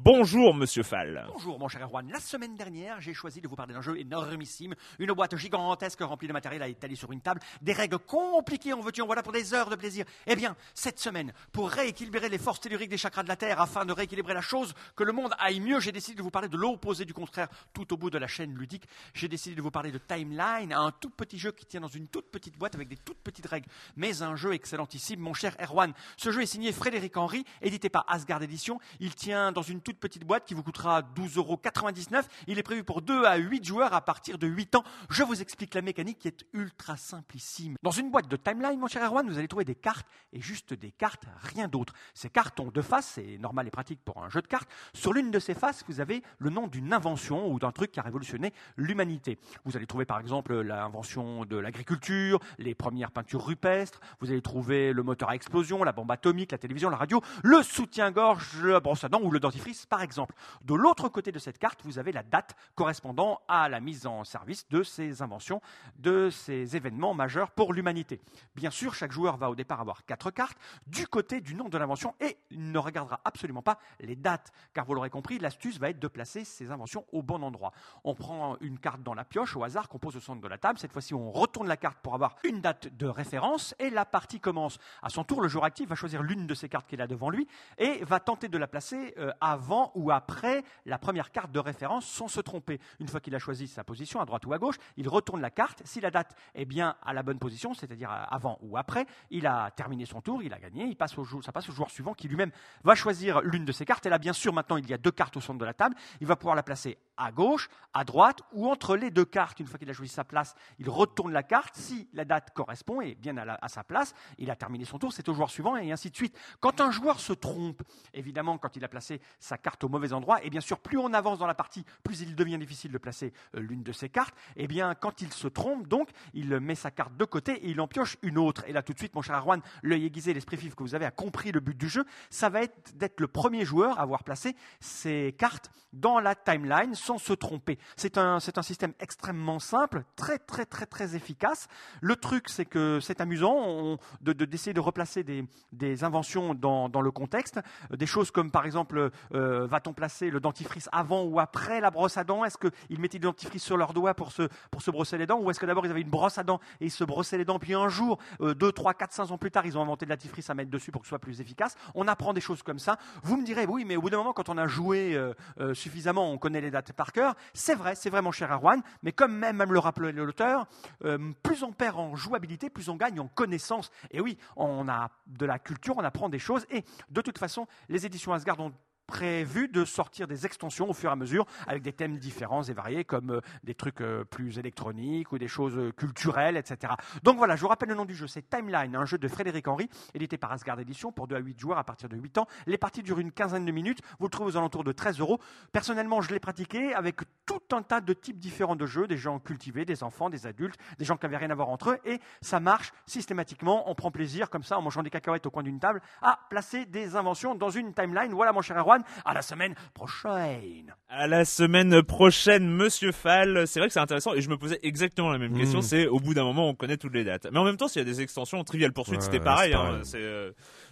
Bonjour, 0.00 0.54
Monsieur 0.54 0.84
Fall. 0.84 1.26
Bonjour 1.32 1.58
mon 1.58 1.66
cher 1.66 1.82
Erwan. 1.82 2.08
La 2.08 2.20
semaine 2.20 2.54
dernière, 2.54 3.00
j'ai 3.00 3.12
choisi 3.12 3.40
de 3.40 3.48
vous 3.48 3.56
parler 3.56 3.74
d'un 3.74 3.80
jeu 3.80 3.98
énormissime. 3.98 4.76
Une 5.00 5.10
boîte 5.10 5.36
gigantesque 5.36 6.00
remplie 6.02 6.28
de 6.28 6.32
matériel 6.32 6.62
à 6.62 6.68
étaler 6.68 6.94
sur 6.94 7.10
une 7.10 7.20
table. 7.20 7.40
Des 7.62 7.72
règles 7.72 7.98
compliquées 7.98 8.72
en 8.72 8.80
veux-tu 8.80 9.02
en 9.02 9.06
voilà 9.06 9.24
pour 9.24 9.32
des 9.32 9.54
heures 9.54 9.68
de 9.68 9.74
plaisir. 9.74 10.04
Eh 10.28 10.36
bien, 10.36 10.54
cette 10.72 11.00
semaine, 11.00 11.32
pour 11.50 11.68
rééquilibrer 11.68 12.28
les 12.28 12.38
forces 12.38 12.60
telluriques 12.60 12.90
des 12.90 12.96
chakras 12.96 13.24
de 13.24 13.28
la 13.28 13.34
Terre, 13.34 13.60
afin 13.60 13.84
de 13.84 13.92
rééquilibrer 13.92 14.34
la 14.34 14.40
chose, 14.40 14.72
que 14.94 15.02
le 15.02 15.12
monde 15.12 15.34
aille 15.40 15.58
mieux, 15.58 15.80
j'ai 15.80 15.90
décidé 15.90 16.14
de 16.14 16.22
vous 16.22 16.30
parler 16.30 16.48
de 16.48 16.56
l'opposé 16.56 17.04
du 17.04 17.12
contraire 17.12 17.48
tout 17.72 17.92
au 17.92 17.96
bout 17.96 18.10
de 18.10 18.18
la 18.18 18.28
chaîne 18.28 18.54
ludique. 18.54 18.84
J'ai 19.14 19.26
décidé 19.26 19.56
de 19.56 19.62
vous 19.62 19.72
parler 19.72 19.90
de 19.90 19.98
Timeline, 19.98 20.72
un 20.72 20.92
tout 20.92 21.10
petit 21.10 21.40
jeu 21.40 21.50
qui 21.50 21.66
tient 21.66 21.80
dans 21.80 21.88
une 21.88 22.06
toute 22.06 22.30
petite 22.30 22.56
boîte 22.56 22.76
avec 22.76 22.86
des 22.86 22.98
toutes 22.98 23.18
petites 23.18 23.46
règles. 23.46 23.66
Mais 23.96 24.22
un 24.22 24.36
jeu 24.36 24.54
excellentissime, 24.54 25.18
mon 25.18 25.34
cher 25.34 25.56
Erwan. 25.60 25.92
Ce 26.16 26.30
jeu 26.30 26.42
est 26.42 26.46
signé 26.46 26.70
Frédéric 26.70 27.16
Henry, 27.16 27.44
édité 27.62 27.88
par 27.88 28.04
Asgard 28.06 28.44
Édition. 28.44 28.78
Il 29.00 29.16
tient 29.16 29.50
dans 29.50 29.62
une 29.62 29.80
toute 29.88 30.00
petite 30.00 30.26
boîte 30.26 30.44
qui 30.44 30.52
vous 30.52 30.62
coûtera 30.62 31.00
12,99€. 31.00 32.22
Il 32.46 32.58
est 32.58 32.62
prévu 32.62 32.84
pour 32.84 33.00
2 33.00 33.24
à 33.24 33.36
8 33.36 33.64
joueurs 33.64 33.94
à 33.94 34.02
partir 34.02 34.36
de 34.36 34.46
8 34.46 34.74
ans. 34.74 34.84
Je 35.08 35.22
vous 35.22 35.40
explique 35.40 35.72
la 35.72 35.80
mécanique 35.80 36.18
qui 36.18 36.28
est 36.28 36.44
ultra 36.52 36.98
simplissime. 36.98 37.76
Dans 37.82 37.90
une 37.90 38.10
boîte 38.10 38.28
de 38.28 38.36
timeline, 38.36 38.78
mon 38.78 38.86
cher 38.86 39.02
Erwan, 39.02 39.26
vous 39.26 39.38
allez 39.38 39.48
trouver 39.48 39.64
des 39.64 39.74
cartes 39.74 40.06
et 40.34 40.42
juste 40.42 40.74
des 40.74 40.90
cartes, 40.90 41.24
rien 41.40 41.68
d'autre. 41.68 41.94
Ces 42.12 42.28
cartes 42.28 42.60
ont 42.60 42.70
deux 42.70 42.82
faces, 42.82 43.12
c'est 43.14 43.38
normal 43.38 43.66
et 43.66 43.70
pratique 43.70 44.00
pour 44.04 44.22
un 44.22 44.28
jeu 44.28 44.42
de 44.42 44.46
cartes. 44.46 44.68
Sur 44.92 45.14
l'une 45.14 45.30
de 45.30 45.38
ces 45.38 45.54
faces, 45.54 45.82
vous 45.88 46.00
avez 46.00 46.22
le 46.38 46.50
nom 46.50 46.66
d'une 46.66 46.92
invention 46.92 47.50
ou 47.50 47.58
d'un 47.58 47.72
truc 47.72 47.90
qui 47.90 48.00
a 48.00 48.02
révolutionné 48.02 48.52
l'humanité. 48.76 49.38
Vous 49.64 49.74
allez 49.78 49.86
trouver 49.86 50.04
par 50.04 50.20
exemple 50.20 50.60
l'invention 50.60 51.46
de 51.46 51.56
l'agriculture, 51.56 52.40
les 52.58 52.74
premières 52.74 53.10
peintures 53.10 53.46
rupestres, 53.46 54.00
vous 54.20 54.30
allez 54.30 54.42
trouver 54.42 54.92
le 54.92 55.02
moteur 55.02 55.30
à 55.30 55.34
explosion, 55.34 55.82
la 55.82 55.92
bombe 55.92 56.10
atomique, 56.10 56.52
la 56.52 56.58
télévision, 56.58 56.90
la 56.90 56.98
radio, 56.98 57.22
le 57.42 57.62
soutien-gorge, 57.62 58.62
la 58.62 58.80
brosse 58.80 59.04
à 59.04 59.08
dents 59.08 59.22
ou 59.22 59.30
le 59.30 59.40
dentifrice 59.40 59.77
par 59.86 60.02
exemple. 60.02 60.34
De 60.62 60.74
l'autre 60.74 61.08
côté 61.08 61.32
de 61.32 61.38
cette 61.38 61.58
carte, 61.58 61.80
vous 61.84 61.98
avez 61.98 62.12
la 62.12 62.22
date 62.22 62.56
correspondant 62.74 63.40
à 63.48 63.68
la 63.68 63.80
mise 63.80 64.06
en 64.06 64.24
service 64.24 64.68
de 64.68 64.82
ces 64.82 65.22
inventions, 65.22 65.60
de 65.96 66.30
ces 66.30 66.76
événements 66.76 67.14
majeurs 67.14 67.50
pour 67.50 67.72
l'humanité. 67.72 68.20
Bien 68.54 68.70
sûr, 68.70 68.94
chaque 68.94 69.12
joueur 69.12 69.36
va 69.36 69.50
au 69.50 69.54
départ 69.54 69.80
avoir 69.80 70.04
quatre 70.04 70.30
cartes 70.30 70.58
du 70.86 71.06
côté 71.06 71.40
du 71.40 71.54
nom 71.54 71.68
de 71.68 71.78
l'invention 71.78 72.14
et 72.20 72.38
ne 72.50 72.78
regardera 72.78 73.20
absolument 73.24 73.62
pas 73.62 73.78
les 74.00 74.16
dates, 74.16 74.52
car 74.74 74.84
vous 74.84 74.94
l'aurez 74.94 75.10
compris, 75.10 75.38
l'astuce 75.38 75.78
va 75.78 75.90
être 75.90 75.98
de 75.98 76.08
placer 76.08 76.44
ces 76.44 76.70
inventions 76.70 77.04
au 77.12 77.22
bon 77.22 77.42
endroit. 77.42 77.72
On 78.04 78.14
prend 78.14 78.56
une 78.60 78.78
carte 78.78 79.02
dans 79.02 79.14
la 79.14 79.24
pioche 79.24 79.56
au 79.56 79.64
hasard 79.64 79.88
qu'on 79.88 79.98
pose 79.98 80.16
au 80.16 80.20
centre 80.20 80.40
de 80.40 80.48
la 80.48 80.58
table. 80.58 80.78
Cette 80.78 80.92
fois-ci, 80.92 81.14
on 81.14 81.30
retourne 81.30 81.68
la 81.68 81.76
carte 81.76 81.98
pour 82.02 82.14
avoir 82.14 82.36
une 82.44 82.60
date 82.60 82.88
de 82.96 83.06
référence 83.06 83.74
et 83.78 83.90
la 83.90 84.04
partie 84.04 84.40
commence. 84.40 84.78
À 85.02 85.08
son 85.08 85.24
tour, 85.24 85.40
le 85.40 85.48
joueur 85.48 85.64
actif 85.64 85.88
va 85.88 85.94
choisir 85.94 86.22
l'une 86.22 86.46
de 86.46 86.54
ces 86.54 86.68
cartes 86.68 86.88
qu'il 86.88 87.00
a 87.00 87.06
devant 87.06 87.30
lui 87.30 87.46
et 87.78 88.04
va 88.04 88.20
tenter 88.20 88.48
de 88.48 88.58
la 88.58 88.66
placer 88.66 89.14
euh, 89.18 89.32
avant 89.40 89.67
ou 89.94 90.10
après 90.10 90.64
la 90.86 90.98
première 90.98 91.30
carte 91.30 91.50
de 91.52 91.58
référence 91.58 92.06
sans 92.06 92.28
se 92.28 92.40
tromper. 92.40 92.80
Une 93.00 93.08
fois 93.08 93.20
qu'il 93.20 93.34
a 93.34 93.38
choisi 93.38 93.68
sa 93.68 93.84
position, 93.84 94.20
à 94.20 94.24
droite 94.24 94.46
ou 94.46 94.52
à 94.52 94.58
gauche, 94.58 94.76
il 94.96 95.08
retourne 95.08 95.40
la 95.40 95.50
carte. 95.50 95.82
Si 95.84 96.00
la 96.00 96.10
date 96.10 96.34
est 96.54 96.64
bien 96.64 96.96
à 97.02 97.12
la 97.12 97.22
bonne 97.22 97.38
position, 97.38 97.74
c'est-à-dire 97.74 98.10
avant 98.10 98.58
ou 98.62 98.76
après, 98.76 99.06
il 99.30 99.46
a 99.46 99.70
terminé 99.70 100.06
son 100.06 100.20
tour, 100.20 100.42
il 100.42 100.52
a 100.52 100.58
gagné, 100.58 100.84
il 100.84 100.96
passe 100.96 101.16
au 101.18 101.24
ça 101.42 101.52
passe 101.52 101.68
au 101.68 101.72
joueur 101.72 101.90
suivant 101.90 102.14
qui 102.14 102.28
lui-même 102.28 102.50
va 102.84 102.94
choisir 102.94 103.40
l'une 103.42 103.64
de 103.64 103.72
ces 103.72 103.84
cartes. 103.84 104.06
Et 104.06 104.08
là, 104.08 104.18
bien 104.18 104.32
sûr, 104.32 104.52
maintenant, 104.52 104.76
il 104.76 104.88
y 104.88 104.94
a 104.94 104.98
deux 104.98 105.10
cartes 105.10 105.36
au 105.36 105.40
centre 105.40 105.58
de 105.58 105.64
la 105.64 105.74
table. 105.74 105.94
Il 106.20 106.26
va 106.26 106.36
pouvoir 106.36 106.56
la 106.56 106.62
placer 106.62 106.98
à 107.18 107.32
gauche, 107.32 107.68
à 107.92 108.04
droite 108.04 108.42
ou 108.52 108.70
entre 108.70 108.96
les 108.96 109.10
deux 109.10 109.24
cartes. 109.24 109.60
Une 109.60 109.66
fois 109.66 109.78
qu'il 109.78 109.90
a 109.90 109.92
choisi 109.92 110.12
sa 110.12 110.24
place, 110.24 110.54
il 110.78 110.88
retourne 110.88 111.32
la 111.32 111.42
carte. 111.42 111.74
Si 111.76 112.08
la 112.12 112.24
date 112.24 112.52
correspond 112.54 113.00
et 113.00 113.14
bien 113.14 113.36
à, 113.36 113.68
sa 113.68 113.84
place, 113.84 114.14
il 114.38 114.50
a 114.50 114.56
terminé 114.56 114.84
son 114.84 114.98
tour, 114.98 115.12
c'est 115.12 115.28
au 115.28 115.34
joueur 115.34 115.50
suivant 115.50 115.76
et 115.76 115.92
ainsi 115.92 116.10
de 116.10 116.16
suite. 116.16 116.36
Quand 116.60 116.80
un 116.80 116.90
joueur 116.90 117.20
se 117.20 117.32
trompe, 117.32 117.82
évidemment, 118.14 118.56
quand 118.56 118.76
il 118.76 118.84
a 118.84 118.88
placé 118.88 119.20
sa 119.38 119.58
carte 119.58 119.84
au 119.84 119.88
mauvais 119.88 120.12
endroit, 120.12 120.42
et 120.44 120.50
bien 120.50 120.60
sûr, 120.60 120.78
plus 120.78 120.98
on 120.98 121.12
avance 121.12 121.38
dans 121.38 121.46
la 121.46 121.54
partie, 121.54 121.84
plus 122.02 122.20
il 122.20 122.36
devient 122.36 122.58
difficile 122.58 122.92
de 122.92 122.98
placer 122.98 123.32
euh, 123.56 123.60
l'une 123.60 123.82
de 123.82 123.92
ses 123.92 124.08
cartes. 124.08 124.34
Et 124.56 124.68
bien, 124.68 124.94
quand 124.94 125.20
il 125.20 125.32
se 125.32 125.48
trompe, 125.48 125.88
donc, 125.88 126.10
il 126.34 126.58
met 126.60 126.74
sa 126.74 126.90
carte 126.90 127.16
de 127.16 127.24
côté 127.24 127.52
et 127.52 127.70
il 127.70 127.80
en 127.80 127.88
pioche 127.88 128.16
une 128.22 128.38
autre. 128.38 128.64
Et 128.66 128.72
là, 128.72 128.82
tout 128.82 128.92
de 128.92 128.98
suite, 128.98 129.14
mon 129.14 129.22
cher 129.22 129.34
Arwan, 129.34 129.60
l'œil 129.82 130.06
aiguisé, 130.06 130.32
l'esprit 130.32 130.56
vif 130.56 130.74
que 130.74 130.82
vous 130.82 130.94
avez 130.94 131.04
a 131.04 131.10
compris 131.10 131.52
le 131.52 131.60
but 131.60 131.76
du 131.76 131.88
jeu. 131.88 132.04
Ça 132.30 132.48
va 132.48 132.62
être 132.62 132.96
d'être 132.96 133.20
le 133.20 133.28
premier 133.28 133.64
joueur 133.64 133.98
à 133.98 134.02
avoir 134.02 134.24
placé 134.24 134.54
ses 134.80 135.34
cartes 135.36 135.70
dans 135.92 136.20
la 136.20 136.34
timeline 136.34 136.94
sans 137.08 137.16
se 137.16 137.32
tromper. 137.32 137.78
C'est 137.96 138.18
un, 138.18 138.38
système 138.38 138.92
extrêmement 139.00 139.60
simple, 139.60 140.04
très 140.14 140.38
très 140.38 140.66
très 140.66 140.84
très 140.84 141.16
efficace. 141.16 141.66
Le 142.02 142.16
truc, 142.16 142.50
c'est 142.50 142.66
que 142.66 143.00
c'est 143.00 143.22
amusant 143.22 143.96
de, 144.20 144.32
d'essayer 144.32 144.74
de 144.74 144.80
replacer 144.80 145.22
des, 145.22 145.46
des 145.72 146.04
inventions 146.04 146.52
dans, 146.52 146.90
dans, 146.90 147.00
le 147.00 147.10
contexte. 147.10 147.60
Des 147.90 148.04
choses 148.04 148.30
comme 148.30 148.50
par 148.50 148.66
exemple, 148.66 149.10
euh, 149.32 149.66
va-t-on 149.66 149.94
placer 149.94 150.28
le 150.28 150.38
dentifrice 150.38 150.90
avant 150.92 151.22
ou 151.22 151.40
après 151.40 151.80
la 151.80 151.90
brosse 151.90 152.18
à 152.18 152.24
dents? 152.24 152.44
Est-ce 152.44 152.58
qu'ils 152.58 153.00
mettaient 153.00 153.18
du 153.18 153.26
dentifrice 153.26 153.62
sur 153.62 153.78
leurs 153.78 153.94
doigts 153.94 154.12
pour 154.12 154.32
se, 154.32 154.42
pour 154.70 154.82
se 154.82 154.90
brosser 154.90 155.16
les 155.16 155.26
dents? 155.26 155.40
Ou 155.40 155.50
est-ce 155.50 155.60
que 155.60 155.66
d'abord 155.66 155.86
ils 155.86 155.90
avaient 155.90 156.02
une 156.02 156.10
brosse 156.10 156.36
à 156.36 156.44
dents 156.44 156.60
et 156.82 156.86
ils 156.86 156.90
se 156.90 157.04
brossaient 157.04 157.38
les 157.38 157.46
dents 157.46 157.58
Puis 157.58 157.72
un 157.72 157.88
jour, 157.88 158.18
euh, 158.42 158.52
deux, 158.52 158.72
trois, 158.72 158.92
quatre, 158.92 159.14
cinq 159.14 159.30
ans 159.30 159.38
plus 159.38 159.50
tard, 159.50 159.64
ils 159.64 159.78
ont 159.78 159.82
inventé 159.82 160.04
le 160.04 160.14
dentifrice 160.14 160.50
à 160.50 160.54
mettre 160.54 160.70
dessus 160.70 160.92
pour 160.92 161.00
que 161.00 161.06
ce 161.06 161.10
soit 161.10 161.18
plus 161.18 161.40
efficace. 161.40 161.74
On 161.94 162.06
apprend 162.06 162.34
des 162.34 162.42
choses 162.42 162.62
comme 162.62 162.78
ça. 162.78 162.98
Vous 163.22 163.38
me 163.38 163.46
direz, 163.46 163.64
oui, 163.64 163.86
mais 163.86 163.96
au 163.96 164.02
bout 164.02 164.10
d'un 164.10 164.18
moment, 164.18 164.34
quand 164.34 164.50
on 164.50 164.58
a 164.58 164.66
joué 164.66 165.14
euh, 165.14 165.72
suffisamment, 165.72 166.30
on 166.30 166.36
connaît 166.36 166.60
les 166.60 166.70
dates 166.70 166.92
par 166.98 167.12
cœur. 167.12 167.34
C'est 167.54 167.76
vrai, 167.76 167.94
c'est 167.94 168.10
vrai, 168.10 168.20
mon 168.20 168.32
cher 168.32 168.52
Arwan, 168.52 168.82
mais 169.02 169.12
comme 169.12 169.34
même, 169.34 169.56
même 169.56 169.72
le 169.72 169.78
rappelait 169.78 170.12
l'auteur, 170.12 170.66
euh, 171.04 171.16
plus 171.42 171.62
on 171.62 171.72
perd 171.72 171.96
en 171.96 172.16
jouabilité, 172.16 172.68
plus 172.68 172.88
on 172.90 172.96
gagne 172.96 173.20
en 173.20 173.28
connaissance. 173.28 173.90
Et 174.10 174.20
oui, 174.20 174.36
on 174.56 174.88
a 174.88 175.10
de 175.26 175.46
la 175.46 175.58
culture, 175.58 175.96
on 175.96 176.04
apprend 176.04 176.28
des 176.28 176.40
choses, 176.40 176.66
et 176.70 176.84
de 177.08 177.20
toute 177.20 177.38
façon, 177.38 177.66
les 177.88 178.04
éditions 178.04 178.32
Asgard 178.32 178.58
ont 178.58 178.72
prévu 179.08 179.68
de 179.68 179.84
sortir 179.84 180.28
des 180.28 180.46
extensions 180.46 180.88
au 180.88 180.92
fur 180.92 181.08
et 181.10 181.12
à 181.12 181.16
mesure 181.16 181.46
avec 181.66 181.82
des 181.82 181.92
thèmes 181.92 182.18
différents 182.18 182.62
et 182.62 182.72
variés 182.72 183.04
comme 183.04 183.30
euh, 183.30 183.40
des 183.64 183.74
trucs 183.74 184.02
euh, 184.02 184.22
plus 184.24 184.58
électroniques 184.58 185.32
ou 185.32 185.38
des 185.38 185.48
choses 185.48 185.76
euh, 185.76 185.90
culturelles, 185.90 186.56
etc. 186.56 186.92
Donc 187.24 187.38
voilà, 187.38 187.56
je 187.56 187.62
vous 187.62 187.68
rappelle 187.68 187.88
le 187.88 187.94
nom 187.94 188.04
du 188.04 188.14
jeu, 188.14 188.26
c'est 188.26 188.48
Timeline, 188.48 188.94
un 188.94 189.06
jeu 189.06 189.18
de 189.18 189.26
Frédéric 189.26 189.66
Henry, 189.66 189.88
édité 190.14 190.36
par 190.36 190.52
Asgard 190.52 190.78
Edition 190.78 191.10
pour 191.10 191.26
2 191.26 191.36
à 191.36 191.38
8 191.40 191.58
joueurs 191.58 191.78
à 191.78 191.84
partir 191.84 192.08
de 192.08 192.16
8 192.16 192.38
ans. 192.38 192.46
Les 192.66 192.78
parties 192.78 193.02
durent 193.02 193.18
une 193.18 193.32
quinzaine 193.32 193.64
de 193.64 193.72
minutes, 193.72 194.00
vous 194.18 194.26
le 194.26 194.30
trouvez 194.30 194.52
aux 194.52 194.56
alentours 194.58 194.84
de 194.84 194.92
13 194.92 195.20
euros. 195.20 195.40
Personnellement, 195.72 196.20
je 196.20 196.30
l'ai 196.30 196.40
pratiqué 196.40 196.92
avec 196.92 197.22
tout 197.48 197.74
un 197.74 197.82
tas 197.82 198.00
de 198.00 198.12
types 198.12 198.38
différents 198.38 198.76
de 198.76 198.84
jeux, 198.84 199.06
des 199.06 199.16
gens 199.16 199.38
cultivés, 199.38 199.86
des 199.86 200.02
enfants, 200.02 200.28
des 200.28 200.46
adultes, 200.46 200.76
des 200.98 201.04
gens 201.06 201.16
qui 201.16 201.24
n'avaient 201.24 201.38
rien 201.38 201.50
à 201.50 201.54
voir 201.54 201.70
entre 201.70 201.90
eux, 201.90 201.98
et 202.04 202.20
ça 202.42 202.60
marche 202.60 202.92
systématiquement, 203.06 203.90
on 203.90 203.94
prend 203.94 204.10
plaisir 204.10 204.50
comme 204.50 204.62
ça 204.62 204.78
en 204.78 204.82
mangeant 204.82 205.02
des 205.02 205.10
cacahuètes 205.10 205.46
au 205.46 205.50
coin 205.50 205.62
d'une 205.62 205.80
table 205.80 206.02
à 206.20 206.38
placer 206.50 206.84
des 206.84 207.16
inventions 207.16 207.54
dans 207.54 207.70
une 207.70 207.94
timeline. 207.94 208.32
Voilà 208.32 208.52
mon 208.52 208.60
cher 208.60 208.76
Erwan, 208.76 209.02
à 209.24 209.32
la 209.32 209.42
semaine 209.42 209.74
prochaine. 209.94 210.94
À 211.08 211.26
la 211.26 211.46
semaine 211.46 212.02
prochaine, 212.02 212.68
Monsieur 212.68 213.12
Fall. 213.12 213.66
C'est 213.66 213.80
vrai 213.80 213.88
que 213.88 213.94
c'est 213.94 214.00
intéressant 214.00 214.34
et 214.34 214.42
je 214.42 214.50
me 214.50 214.58
posais 214.58 214.78
exactement 214.82 215.30
la 215.30 215.38
même 215.38 215.56
question. 215.56 215.78
Hmm. 215.78 215.82
C'est 215.82 216.06
au 216.06 216.20
bout 216.20 216.34
d'un 216.34 216.44
moment, 216.44 216.68
on 216.68 216.74
connaît 216.74 216.98
toutes 216.98 217.14
les 217.14 217.24
dates. 217.24 217.46
Mais 217.50 217.58
en 217.58 217.64
même 217.64 217.78
temps, 217.78 217.88
s'il 217.88 218.00
y 218.00 218.04
a 218.04 218.08
des 218.08 218.20
extensions, 218.20 218.62
Trivial 218.62 218.92
Poursuite, 218.92 219.22
c'était 219.22 219.40
pareil. 219.40 219.74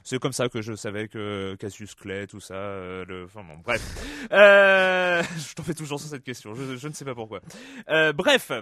Euh, 0.07 0.09
c'est 0.09 0.19
comme 0.19 0.33
ça 0.33 0.49
que 0.49 0.63
je 0.63 0.75
savais 0.75 1.09
que 1.09 1.57
Cassius 1.59 1.95
Clay, 1.95 2.27
tout 2.27 2.41
ça. 2.41 2.55
Euh, 2.55 3.05
le... 3.07 3.25
Enfin 3.25 3.43
bon, 3.43 3.59
bref. 3.63 3.83
Euh, 4.33 5.23
je 5.37 5.55
t'en 5.55 5.63
fais 5.63 5.75
toujours 5.75 6.01
sur 6.01 6.09
cette 6.09 6.25
question. 6.25 6.55
Je, 6.55 6.77
je 6.77 6.89
ne 6.89 6.93
sais 6.93 7.05
pas 7.05 7.15
pourquoi. 7.15 7.41
bref, 8.15 8.53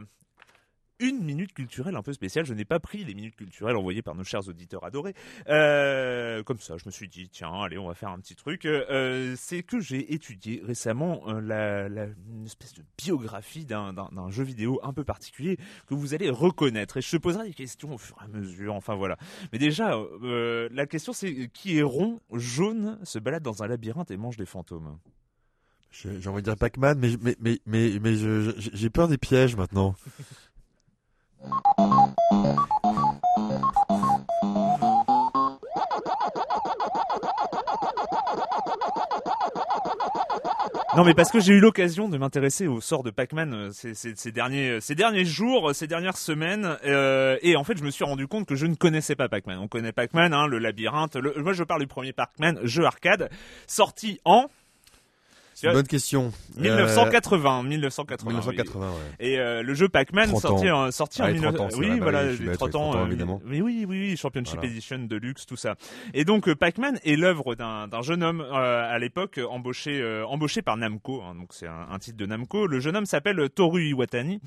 une 1.01 1.25
minute 1.25 1.53
culturelle 1.53 1.97
un 1.97 2.03
peu 2.03 2.13
spéciale. 2.13 2.45
Je 2.45 2.55
n'ai 2.55 2.65
pas 2.65 2.81
pris 2.81 3.05
les 3.05 3.15
minutes 3.15 3.37
culturelles 3.37 3.77
envoyées 3.77 4.03
par 4.03 4.15
nos 4.15 4.25
chers 4.25 4.49
auditeurs 4.49 4.85
adorés. 4.85 5.15
Euh, 5.49 6.43
comme 6.43 6.59
ça, 6.59 6.77
je 6.77 6.85
me 6.87 6.91
suis 6.91 7.09
dit, 7.09 7.29
tiens, 7.29 7.53
allez, 7.63 7.79
on 7.79 7.89
va 7.89 7.95
faire 7.95 8.11
un 8.11 8.19
petit 8.19 8.37
truc. 8.37 8.65
Euh, 8.65 9.35
c'est 9.37 9.63
que 9.63 9.81
j'ai 9.81 10.15
étudié 10.15 10.63
récemment 10.65 11.23
euh, 11.29 11.41
la, 11.41 11.89
la, 11.89 12.07
une 12.07 12.47
espèce 12.47 12.75
de 12.75 12.83
biographie 12.97 13.65
d'un 13.65 14.31
jeu 14.31 14.45
vidéo 14.45 14.81
un 14.83 14.93
peu 14.93 15.05
particulier 15.05 15.59
que 15.87 15.95
vous 15.95 16.15
allez 16.15 16.31
reconnaître. 16.31 16.97
Et 16.97 17.01
je 17.01 17.11
te 17.11 17.17
poserai 17.17 17.49
des 17.49 17.55
questions 17.55 17.95
au 17.95 17.99
fur 17.99 18.17
et 18.21 18.25
à 18.25 18.29
mesure. 18.29 18.75
Enfin 18.75 18.95
voilà. 18.95 19.17
Mais 19.53 19.59
déjà, 19.59 19.99
la 20.23 20.87
question 20.87 21.13
c'est 21.13 21.49
qui 21.49 21.79
est 21.79 21.83
rond, 21.83 22.21
jaune, 22.33 22.99
se 23.03 23.19
balade 23.19 23.43
dans 23.43 23.63
un 23.63 23.67
labyrinthe 23.67 24.11
et 24.11 24.17
mange 24.17 24.37
des 24.37 24.47
fantômes? 24.47 24.99
J'ai 25.91 26.29
envie 26.29 26.43
de 26.43 26.47
dire 26.47 26.57
Pac-Man, 26.57 26.99
mais, 26.99 27.11
mais, 27.21 27.37
mais, 27.41 27.61
mais, 27.67 27.99
mais 28.01 28.15
j'ai 28.59 28.91
peur 28.91 29.07
des 29.07 29.19
pièges 29.19 29.55
maintenant. 29.55 29.95
Non 40.97 41.03
mais 41.03 41.15
parce 41.15 41.33
que 41.33 41.41
j'ai 41.41 41.55
eu 41.55 41.59
l'occasion 41.59 42.09
de 42.09 42.17
m'intéresser 42.17 42.69
au 42.69 42.81
sort 42.81 43.03
de 43.03 43.11
Pac-Man 43.11 43.53
euh, 43.53 43.71
ces, 43.73 44.31
derniers, 44.31 44.71
euh, 44.71 44.81
ces 44.81 44.95
derniers 44.95 45.25
jours, 45.25 45.71
euh, 45.71 45.73
ces 45.73 45.89
dernières 45.89 46.17
semaines, 46.17 46.79
et 46.85 47.57
en 47.57 47.65
fait 47.65 47.77
je 47.77 47.83
me 47.83 47.91
suis 47.91 48.05
rendu 48.05 48.29
compte 48.29 48.47
que 48.47 48.55
je 48.55 48.67
ne 48.67 48.77
connaissais 48.77 49.17
pas 49.17 49.29
Pac-Man. 49.29 49.59
On 49.59 49.67
connaît 49.67 49.91
Pac-Man, 49.91 50.33
hein, 50.33 50.47
le 50.47 50.59
labyrinthe. 50.59 51.17
moi 51.37 51.53
je 51.53 51.65
parle 51.65 51.81
du 51.81 51.89
premier 51.89 52.13
Pac-Man, 52.13 52.61
jeu 52.63 52.85
arcade, 52.85 53.29
sorti 53.67 54.21
en 54.25 54.49
c'est 55.55 55.69
une 55.69 55.73
bonne 55.73 55.87
question. 55.87 56.33
1980, 56.57 57.63
1980. 57.63 58.31
1980, 58.31 58.91
ouais. 58.91 58.97
Et 59.21 59.39
euh, 59.39 59.63
le 59.63 59.75
jeu 59.75 59.89
Pac-Man 59.89 60.35
sorti 60.37 60.71
en 60.71 60.91
sorti 60.91 61.23
en 61.23 61.31
1980. 61.31 61.79
Oui, 61.79 61.99
voilà, 62.01 62.25
30 62.55 62.75
ans, 62.75 62.97
euh, 62.97 63.07
évidemment. 63.07 63.41
Oui, 63.47 63.61
oui, 63.61 63.85
oui, 63.89 64.17
Championship 64.17 64.63
Edition 64.63 64.99
de 64.99 65.17
luxe, 65.17 65.47
tout 65.47 65.57
ça. 65.57 65.77
Et 66.13 66.25
donc 66.25 66.49
euh, 66.49 66.55
Pac-Man 66.55 66.99
est 67.05 67.17
l'œuvre 67.17 67.55
d'un 67.55 67.89
d'un 67.89 68.03
jeune 68.03 68.23
homme 68.23 68.41
à 68.41 68.99
l'époque 68.99 69.41
embauché 69.49 70.03
embauché 70.27 70.63
par 70.63 70.77
Namco. 70.77 71.23
Hein, 71.23 71.35
donc 71.37 71.53
c'est 71.53 71.69
un, 71.69 71.87
un, 71.91 71.99
titre 71.99 72.17
de 72.17 72.27
Namco. 72.27 72.67
Le 72.67 72.81
jeune 72.81 72.97
homme 72.97 73.07
s'appelle 73.07 73.49
Toru 73.51 73.85
Iwatani, 73.85 74.41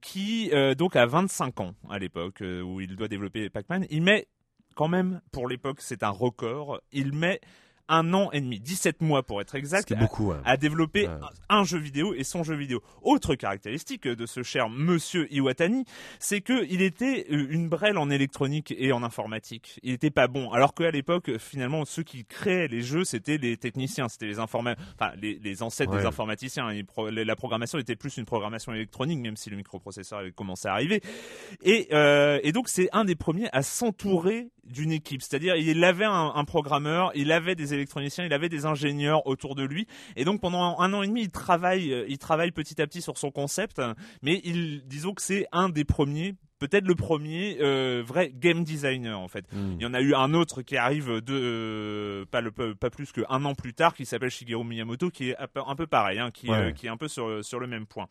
qui 0.00 0.50
donc 0.78 0.96
a 0.96 1.06
25 1.06 1.60
ans 1.60 1.74
à 1.90 1.98
l'époque 1.98 2.42
où 2.42 2.80
il 2.80 2.96
doit 2.96 3.08
développer 3.08 3.50
Pac-Man. 3.50 3.86
Il 3.90 4.02
met 4.02 4.28
quand 4.76 4.88
même 4.88 5.20
pour 5.32 5.48
l'époque, 5.48 5.78
c'est 5.80 6.04
un 6.04 6.10
record. 6.10 6.80
Il 6.92 7.12
met 7.12 7.40
un 7.88 8.12
an 8.14 8.30
et 8.32 8.40
demi, 8.40 8.58
17 8.60 9.00
mois 9.00 9.22
pour 9.22 9.40
être 9.40 9.54
exact, 9.54 9.88
C'était 9.88 10.00
beaucoup, 10.00 10.32
à, 10.32 10.40
à 10.44 10.56
développer 10.56 11.06
Ouais. 11.06 11.14
un, 11.48 11.58
un 11.60 11.64
jeu 11.64 11.78
vidéo 11.78 12.14
et 12.14 12.24
son 12.24 12.42
jeu 12.42 12.54
vidéo. 12.56 12.82
Autre 13.02 13.34
caractéristique 13.34 14.08
de 14.08 14.26
ce 14.26 14.42
cher 14.42 14.68
monsieur 14.68 15.32
Iwatani, 15.32 15.84
c'est 16.18 16.40
que 16.40 16.64
il 16.68 16.82
était 16.82 17.26
euh, 17.30 17.46
une 17.50 17.68
brêle 17.68 17.98
en 17.98 18.10
électronique 18.10 18.74
et 18.76 18.92
en 18.92 19.02
informatique. 19.02 19.78
Il 19.82 19.92
était 19.92 20.10
pas 20.10 20.26
bon. 20.26 20.50
Alors 20.50 20.74
qu'à 20.74 20.90
l'époque, 20.90 21.38
finalement, 21.38 21.84
ceux 21.84 22.02
qui 22.02 22.24
créaient 22.24 22.68
les 22.68 22.82
jeux, 22.82 23.04
c'était 23.04 23.38
les 23.38 23.56
techniciens, 23.56 24.08
c'était 24.08 24.26
les 24.26 24.38
informa- 24.38 24.76
enfin 24.98 25.12
les, 25.20 25.38
les 25.42 25.62
ancêtres 25.62 25.96
des 25.96 26.06
informaticiens. 26.06 26.70
Et 26.70 26.82
pro- 26.82 27.08
la 27.10 27.36
programmation 27.36 27.78
était 27.78 27.96
plus 27.96 28.16
une 28.16 28.24
programmation 28.26 28.72
électronique, 28.74 29.20
même 29.20 29.36
si 29.36 29.50
le 29.50 29.56
microprocesseur 29.56 30.18
avait 30.20 30.32
commencé 30.32 30.66
à 30.68 30.72
arriver. 30.72 31.00
Et, 31.62 31.88
euh, 31.92 32.40
et 32.42 32.52
donc 32.52 32.68
c'est 32.68 32.88
un 32.92 33.04
des 33.04 33.14
premiers 33.16 33.48
à 33.52 33.62
s'entourer 33.62 34.48
d'une 34.64 34.90
équipe. 34.90 35.22
C'est-à-dire 35.22 35.54
il 35.56 35.84
avait 35.84 36.04
un, 36.04 36.32
un 36.34 36.44
programmeur, 36.44 37.12
il 37.14 37.30
avait 37.30 37.54
des 37.54 37.72
électroniciens, 37.76 38.24
il 38.24 38.32
avait 38.32 38.48
des 38.48 38.66
ingénieurs 38.66 39.26
autour 39.26 39.54
de 39.54 39.62
lui. 39.62 39.86
Et 40.16 40.24
donc 40.24 40.40
pendant 40.40 40.78
un 40.80 40.92
an 40.92 41.02
et 41.02 41.06
demi, 41.06 41.22
il 41.22 41.30
travaille, 41.30 41.92
euh, 41.92 42.04
il 42.08 42.18
travaille 42.18 42.50
petit 42.50 42.80
à 42.82 42.86
petit 42.86 43.02
sur 43.02 43.16
son 43.18 43.30
concept. 43.30 43.80
Mais 44.22 44.40
il, 44.44 44.82
disons 44.86 45.14
que 45.14 45.22
c'est 45.22 45.46
un 45.52 45.68
des 45.68 45.84
premiers, 45.84 46.34
peut-être 46.58 46.86
le 46.86 46.94
premier 46.94 47.58
euh, 47.60 48.02
vrai 48.04 48.32
game 48.34 48.64
designer 48.64 49.18
en 49.20 49.28
fait. 49.28 49.44
Mm. 49.52 49.74
Il 49.78 49.82
y 49.82 49.86
en 49.86 49.94
a 49.94 50.00
eu 50.00 50.14
un 50.14 50.34
autre 50.34 50.62
qui 50.62 50.76
arrive 50.76 51.20
de 51.20 51.32
euh, 51.34 52.24
pas 52.30 52.40
le 52.40 52.50
pas 52.50 52.90
plus 52.90 53.12
qu'un 53.12 53.44
an 53.44 53.54
plus 53.54 53.74
tard, 53.74 53.94
qui 53.94 54.06
s'appelle 54.06 54.30
Shigeru 54.30 54.64
Miyamoto, 54.64 55.10
qui 55.10 55.30
est 55.30 55.36
un 55.38 55.76
peu, 55.76 55.86
pareil, 55.86 56.18
hein, 56.18 56.30
qui, 56.32 56.48
Ouais. 56.48 56.56
euh, 56.56 56.72
qui 56.72 56.86
est 56.86 56.90
un 56.90 56.96
peu 56.96 57.08
sur 57.08 57.44
sur 57.44 57.60
le 57.60 57.66
même 57.66 57.86
point. 57.86 58.06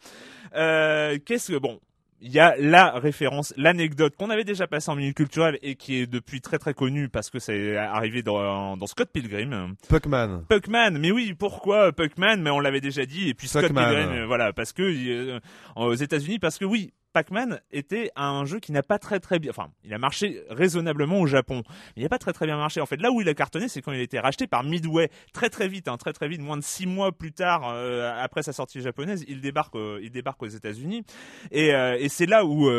Qu'est-ce 0.53 1.51
que 1.51 1.57
bon 1.57 1.79
il 2.21 2.31
y 2.31 2.39
a 2.39 2.55
la 2.57 2.91
référence, 2.91 3.53
l'anecdote 3.57 4.15
qu'on 4.15 4.29
avait 4.29 4.43
déjà 4.43 4.67
passée 4.67 4.89
en 4.89 4.95
minute 4.95 5.15
culturelle 5.15 5.59
et 5.61 5.75
qui 5.75 5.97
est 5.97 6.07
depuis 6.07 6.41
très 6.41 6.57
très 6.57 6.73
connue 6.73 7.09
parce 7.09 7.29
que 7.29 7.39
c'est 7.39 7.75
arrivé 7.77 8.23
dans, 8.23 8.77
dans 8.77 8.87
Scott 8.87 9.09
Pilgrim. 9.11 9.75
Puckman. 9.89 10.43
Puckman, 10.49 10.91
mais 10.91 11.11
oui, 11.11 11.33
pourquoi 11.37 11.91
Puckman? 11.91 12.37
Mais 12.37 12.49
on 12.49 12.59
l'avait 12.59 12.81
déjà 12.81 13.05
dit. 13.05 13.29
Et 13.29 13.33
puis 13.33 13.47
Scott 13.47 13.63
Puckman. 13.63 13.85
Pilgrim, 13.85 14.11
euh, 14.11 14.25
voilà, 14.25 14.53
parce 14.53 14.73
que 14.73 14.83
euh, 14.83 15.39
aux 15.75 15.93
États-Unis, 15.93 16.39
parce 16.39 16.57
que 16.57 16.65
oui, 16.65 16.93
Pac-Man 17.15 17.61
était 17.71 18.11
un 18.17 18.43
jeu 18.43 18.59
qui 18.59 18.73
n'a 18.73 18.83
pas 18.83 18.99
très 18.99 19.21
très 19.21 19.39
bien, 19.39 19.49
enfin, 19.49 19.69
il 19.85 19.93
a 19.93 19.97
marché 19.97 20.43
raisonnablement 20.49 21.21
au 21.21 21.27
Japon, 21.27 21.63
mais 21.95 22.01
il 22.01 22.03
n'a 22.03 22.09
pas 22.09 22.17
très 22.17 22.33
très 22.33 22.45
bien 22.45 22.57
marché. 22.57 22.81
En 22.81 22.85
fait, 22.85 23.01
là 23.01 23.09
où 23.09 23.21
il 23.21 23.29
a 23.29 23.33
cartonné, 23.33 23.69
c'est 23.69 23.81
quand 23.81 23.93
il 23.93 24.01
a 24.01 24.03
été 24.03 24.19
racheté 24.19 24.47
par 24.47 24.65
Midway 24.65 25.09
très 25.31 25.49
très 25.49 25.69
vite, 25.69 25.87
hein, 25.87 25.95
très 25.95 26.11
très 26.11 26.27
vite, 26.27 26.41
moins 26.41 26.57
de 26.57 26.61
six 26.61 26.85
mois 26.85 27.13
plus 27.13 27.31
tard, 27.31 27.69
euh, 27.69 28.11
après 28.21 28.43
sa 28.43 28.51
sortie 28.51 28.81
japonaise, 28.81 29.23
il 29.29 29.39
débarque, 29.39 29.75
euh, 29.75 29.97
il 30.03 30.11
débarque 30.11 30.43
aux 30.43 30.47
États-Unis, 30.47 31.05
et, 31.51 31.73
euh, 31.73 31.95
et 31.97 32.09
c'est 32.09 32.25
là 32.25 32.43
où 32.43 32.69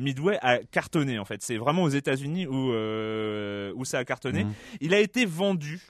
Midway 0.00 0.40
a 0.42 0.58
cartonné. 0.58 1.20
En 1.20 1.24
fait, 1.24 1.40
c'est 1.42 1.56
vraiment 1.56 1.84
aux 1.84 1.88
États-Unis 1.88 2.48
où 2.48 2.72
où 2.74 3.84
ça 3.84 3.98
a 3.98 4.04
cartonné. 4.04 4.42
Mhm. 4.42 4.52
Il 4.80 4.92
a 4.92 4.98
été 4.98 5.24
vendu 5.24 5.82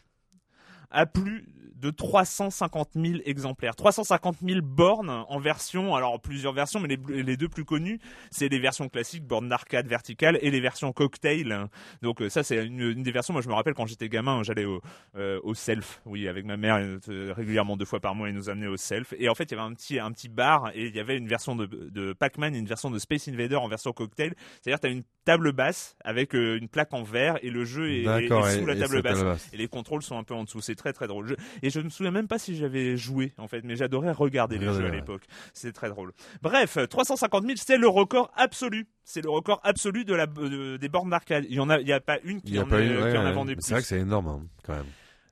à 0.90 1.06
plus 1.06 1.46
de 1.84 1.90
350 1.90 2.90
000 2.94 3.18
exemplaires. 3.26 3.76
350 3.76 4.36
000 4.42 4.60
bornes 4.62 5.10
en 5.28 5.38
version, 5.38 5.94
alors 5.94 6.18
plusieurs 6.18 6.54
versions, 6.54 6.80
mais 6.80 6.88
les, 6.88 7.22
les 7.22 7.36
deux 7.36 7.48
plus 7.48 7.64
connues, 7.66 7.98
c'est 8.30 8.48
les 8.48 8.58
versions 8.58 8.88
classiques, 8.88 9.24
bornes 9.26 9.48
d'arcade 9.50 9.86
verticale, 9.86 10.38
et 10.40 10.50
les 10.50 10.60
versions 10.60 10.92
cocktail. 10.92 11.68
Donc 12.00 12.22
euh, 12.22 12.30
ça, 12.30 12.42
c'est 12.42 12.64
une, 12.64 12.80
une 12.80 13.02
des 13.02 13.12
versions. 13.12 13.34
Moi, 13.34 13.42
je 13.42 13.48
me 13.48 13.54
rappelle 13.54 13.74
quand 13.74 13.84
j'étais 13.86 14.08
gamin, 14.08 14.42
j'allais 14.42 14.64
au, 14.64 14.80
euh, 15.16 15.38
au 15.42 15.52
self, 15.54 16.00
oui, 16.06 16.26
avec 16.26 16.46
ma 16.46 16.56
mère 16.56 16.76
euh, 17.08 17.32
régulièrement 17.36 17.76
deux 17.76 17.84
fois 17.84 18.00
par 18.00 18.14
mois, 18.14 18.28
elle 18.28 18.34
nous 18.34 18.48
amenait 18.48 18.66
au 18.66 18.78
self. 18.78 19.12
Et 19.18 19.28
en 19.28 19.34
fait, 19.34 19.44
il 19.44 19.50
y 19.56 19.58
avait 19.60 19.68
un 19.70 19.74
petit, 19.74 19.98
un 19.98 20.10
petit 20.10 20.30
bar 20.30 20.70
et 20.74 20.86
il 20.86 20.96
y 20.96 21.00
avait 21.00 21.18
une 21.18 21.28
version 21.28 21.54
de, 21.54 21.66
de 21.66 22.14
Pac-Man 22.14 22.54
et 22.54 22.58
une 22.58 22.66
version 22.66 22.90
de 22.90 22.98
Space 22.98 23.28
Invader 23.28 23.56
en 23.56 23.68
version 23.68 23.92
cocktail. 23.92 24.34
C'est-à-dire, 24.62 24.80
tu 24.80 24.86
as 24.86 24.90
une 24.90 25.02
table 25.26 25.52
basse 25.52 25.96
avec 26.04 26.34
euh, 26.34 26.58
une 26.58 26.68
plaque 26.68 26.92
en 26.94 27.02
verre 27.02 27.38
et 27.42 27.50
le 27.50 27.64
jeu 27.64 27.90
est, 27.90 28.00
est- 28.00 28.04
D'accord. 28.04 28.46
est 28.48 28.58
sous 28.58 28.62
et- 28.68 28.74
la 28.74 28.76
table 28.76 29.02
basse. 29.02 29.14
table 29.18 29.24
basse. 29.30 29.50
Et 29.52 29.56
les 29.58 29.68
contrôles 29.68 30.02
sont 30.02 30.16
un 30.18 30.22
peu 30.24 30.34
en 30.34 30.44
dessous. 30.44 30.60
C'est 30.60 30.74
très 30.74 30.92
très 30.94 31.06
drôle. 31.06 31.28
Je- 31.28 31.34
et 31.62 31.70
je 31.80 31.84
me 31.84 31.90
souviens 31.90 32.10
même 32.10 32.28
pas 32.28 32.38
si 32.38 32.56
j'avais 32.56 32.96
joué 32.96 33.32
en 33.38 33.48
fait, 33.48 33.62
mais 33.64 33.76
j'adorais 33.76 34.12
regarder 34.12 34.58
les 34.58 34.66
jeux 34.66 34.80
à 34.86 34.90
ouais. 34.90 34.96
l'époque. 34.96 35.22
C'était 35.52 35.72
très 35.72 35.88
drôle. 35.88 36.12
Bref, 36.42 36.78
350 36.88 37.44
000, 37.44 37.54
c'est 37.56 37.76
le 37.76 37.88
record 37.88 38.30
absolu. 38.36 38.86
C'est 39.04 39.22
le 39.22 39.30
record 39.30 39.60
absolu 39.64 40.04
de 40.04 40.14
la 40.14 40.26
de- 40.26 40.76
des 40.76 40.88
bornes 40.88 41.10
d'arcade. 41.10 41.44
Il 41.48 41.54
y 41.56 41.60
en 41.60 41.68
a, 41.70 41.78
il 41.80 41.86
y 41.88 41.92
a 41.92 42.00
pas 42.00 42.18
une 42.24 42.40
qui 42.40 42.56
a 42.58 42.62
en, 42.62 42.64
eu- 42.66 42.68
qui 42.68 42.74
a 42.74 43.22
ouais. 43.24 43.32
vendu 43.32 43.56
C'est 43.60 43.72
vrai 43.74 43.80
plus. 43.80 43.82
que 43.82 43.88
c'est 43.88 44.00
énorme, 44.00 44.28
hein, 44.28 44.42
quand 44.62 44.74
même. 44.74 44.86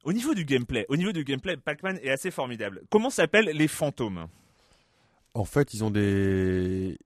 Au 0.04 0.12
niveau 0.12 0.34
du 0.34 0.44
gameplay, 0.44 0.84
au 0.88 0.96
niveau 0.96 1.12
du 1.12 1.24
gameplay, 1.24 1.56
Pac-Man 1.56 1.98
est 2.02 2.10
assez 2.10 2.30
formidable. 2.30 2.82
Comment 2.90 3.08
s'appellent 3.08 3.50
les 3.54 3.68
fantômes? 3.68 4.26
En 5.34 5.44
fait, 5.44 5.72
ils 5.74 5.82
ont 5.84 5.90
des. 5.90 6.98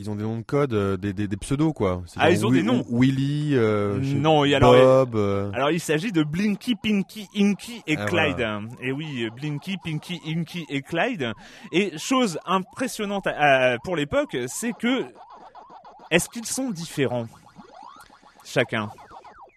Ils 0.00 0.08
ont 0.08 0.14
des 0.14 0.22
noms 0.22 0.36
de 0.38 0.42
code, 0.44 0.72
euh, 0.74 0.96
des, 0.96 1.12
des, 1.12 1.26
des 1.26 1.36
pseudos, 1.36 1.72
quoi. 1.72 2.02
Ah, 2.16 2.30
ils 2.30 2.46
ont 2.46 2.50
des 2.50 2.62
noms. 2.62 2.84
Willy, 2.88 3.56
euh, 3.56 3.98
Non, 3.98 4.44
et 4.44 4.54
alors, 4.54 4.72
Bob. 5.06 5.16
euh, 5.16 5.50
Alors 5.52 5.72
il 5.72 5.80
s'agit 5.80 6.12
de 6.12 6.22
Blinky, 6.22 6.76
Pinky, 6.76 7.26
Inky 7.36 7.82
et 7.88 7.96
Ah, 7.98 8.04
Clyde. 8.04 8.46
Et 8.80 8.92
oui, 8.92 9.28
Blinky, 9.34 9.76
Pinky, 9.84 10.20
Inky 10.24 10.64
et 10.68 10.82
Clyde. 10.82 11.32
Et 11.72 11.98
chose 11.98 12.38
impressionnante 12.46 13.26
à- 13.26 13.72
à- 13.72 13.78
pour 13.78 13.96
l'époque, 13.96 14.36
c'est 14.46 14.72
que 14.72 15.04
est-ce 16.12 16.28
qu'ils 16.28 16.46
sont 16.46 16.70
différents 16.70 17.26
chacun? 18.44 18.90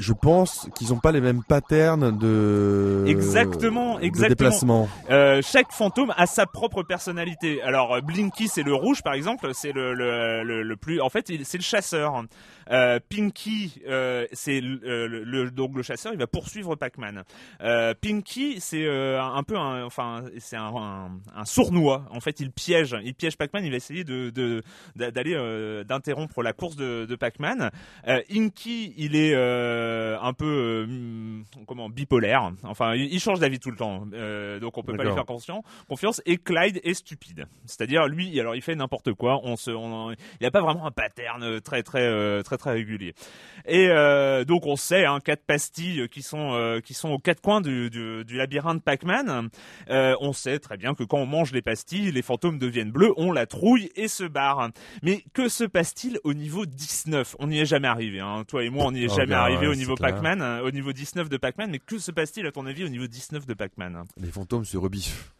Je 0.02 0.14
pense 0.14 0.68
qu'ils 0.76 0.90
n'ont 0.90 1.00
pas 1.00 1.12
les 1.12 1.22
mêmes 1.22 1.44
patterns 1.48 2.18
de. 2.18 3.06
Exactement, 3.08 4.00
de 4.00 4.04
exactement. 4.04 4.30
déplacement. 4.30 4.90
Euh, 5.12 5.42
chaque 5.44 5.72
fantôme 5.72 6.12
a 6.18 6.26
sa 6.26 6.48
propre 6.48 6.82
personnalité. 6.82 7.62
Alors 7.62 7.94
euh, 7.94 8.02
Blinky 8.02 8.48
c'est 8.48 8.64
le 8.64 8.74
rouge 8.74 9.04
par 9.04 9.14
exemple, 9.14 9.52
c'est 9.54 9.72
le, 9.72 9.94
le, 9.94 10.44
le, 10.44 10.64
le 10.64 10.76
plus. 10.76 11.00
En 11.02 11.10
fait 11.10 11.32
c'est 11.44 11.58
le 11.58 11.64
chasseur. 11.64 12.24
Euh, 12.72 13.00
Pinky 13.10 13.82
euh, 13.88 14.26
c'est 14.32 14.62
le, 14.62 15.08
le- 15.08 15.24
le- 15.24 15.52
donc 15.52 15.76
le 15.76 15.84
chasseur, 15.84 16.14
il 16.14 16.20
va 16.20 16.28
poursuivre 16.28 16.76
Pac-Man. 16.76 17.24
Euh, 17.62 17.94
Pinky 18.02 18.58
c'est 18.60 18.86
euh, 18.86 19.22
un 19.22 19.44
peu 19.44 19.58
un 19.58 19.84
enfin 19.86 20.24
c'est 20.40 20.56
un, 20.58 20.72
un, 20.76 21.12
un 21.36 21.46
sournois. 21.46 22.06
En 22.12 22.22
fait 22.22 22.40
il 22.40 22.50
piège, 22.52 22.96
il 23.04 23.14
piège 23.14 23.38
Pac-Man, 23.38 23.64
il 23.66 23.72
va 23.72 23.78
essayer 23.78 24.04
de 24.04 24.32
de- 24.32 24.64
d'a- 24.96 25.12
d'aller 25.12 25.36
euh, 25.36 25.84
d'interrompre 25.84 26.42
la 26.42 26.54
course 26.54 26.76
de, 26.76 27.06
de 27.06 27.16
Pac-Man. 27.16 27.70
Euh, 28.08 28.20
Inky 28.34 28.94
il 28.98 29.16
est 29.16 29.34
euh, 29.92 30.18
un 30.22 30.34
peu 30.34 30.46
euh, 30.46 30.86
hmm, 30.88 31.44
comment 31.68 31.90
bipolaire. 31.90 32.52
Enfin 32.64 32.96
il, 32.96 33.20
change 33.20 33.40
d'avis 33.40 33.60
tout 33.60 33.72
le 33.72 33.78
temps. 33.78 34.08
Euh, 34.14 34.60
donc 34.60 34.78
on 34.78 34.84
peut 34.84 34.96
pas 34.96 35.04
lui 35.04 35.14
faire 35.14 35.26
conscience, 35.26 35.64
confiance. 35.88 36.22
Et 36.26 36.38
Clyde 36.38 36.80
est 36.84 36.94
stupide. 36.94 37.46
C'est-à-dire 37.66 38.08
lui, 38.08 38.40
alors 38.40 38.56
il 38.56 38.62
fait 38.62 38.76
n'importe 38.76 39.14
quoi. 39.14 39.40
On 39.44 39.56
se, 39.56 39.72
on, 39.72 40.12
il 40.40 40.46
a 40.46 40.52
pas 40.52 40.62
vraiment 40.62 40.86
un 40.86 40.92
pattern 40.92 41.62
très 41.62 41.84
très 41.84 42.44
très 42.44 42.58
très 42.58 42.72
régulier. 42.72 43.14
Et 43.66 43.88
donc 44.46 44.66
on 44.66 44.76
sait, 44.76 45.06
hein, 45.06 45.20
quatre 45.24 45.46
pastilles 45.46 46.08
qui 46.10 46.22
sont 46.22 46.80
qui 46.84 46.94
sont 46.94 47.10
aux 47.10 47.20
quatre 47.20 47.42
coins 47.42 47.62
du, 47.62 47.90
du, 47.90 48.26
du 48.26 48.38
labyrinthe 48.38 48.84
Pac-Man. 48.84 49.50
On 49.90 50.34
sait 50.34 50.60
très 50.60 50.78
bien 50.78 50.96
que 50.96 51.04
quand 51.04 51.20
on 51.20 51.26
mange 51.26 51.52
les 51.52 51.62
pastilles, 51.62 52.12
les 52.12 52.22
fantômes 52.22 52.58
deviennent 52.58 52.92
bleus, 52.92 53.14
on 53.18 53.32
la 53.32 53.46
trouille 53.46 53.92
et 53.96 54.08
se 54.08 54.24
barre. 54.24 54.70
Mais 55.04 55.24
que 55.34 55.50
se 55.50 55.64
passe-t-il 55.64 56.20
au 56.24 56.34
niveau 56.34 56.66
19 56.66 57.36
On 57.40 57.48
n'y 57.48 57.60
est 57.60 57.66
jamais 57.66 57.88
arrivé. 57.88 58.20
Hein. 58.20 58.44
Toi 58.48 58.64
et 58.64 58.70
moi, 58.70 58.86
on 58.86 58.92
n'y 58.92 59.04
est 59.04 59.12
Oh, 59.12 59.16
jamais 59.16 59.32
gars, 59.32 59.42
arrivé 59.42 59.68
ouais, 59.68 59.74
au 59.74 59.76
niveau. 59.82 59.96
Pac-Man, 59.96 60.42
hein, 60.42 60.62
au 60.64 60.72
niveau 60.72 60.94
19 60.94 61.30
de 61.30 61.38
Pac-Man. 61.38 61.70
Mais 61.72 61.80
que 61.80 61.98
se 62.00 62.12
passe-t-il 62.12 62.46
à 62.48 62.52
ton 62.52 62.66
avis 62.66 62.84
au 62.86 62.90
niveau 62.90 63.08
19 63.08 63.46
de 63.46 63.54
Pac-Man 63.54 64.04
Les 64.18 64.32
fantômes 64.32 64.66
se 64.66 64.78
rebiffent. 64.78 65.34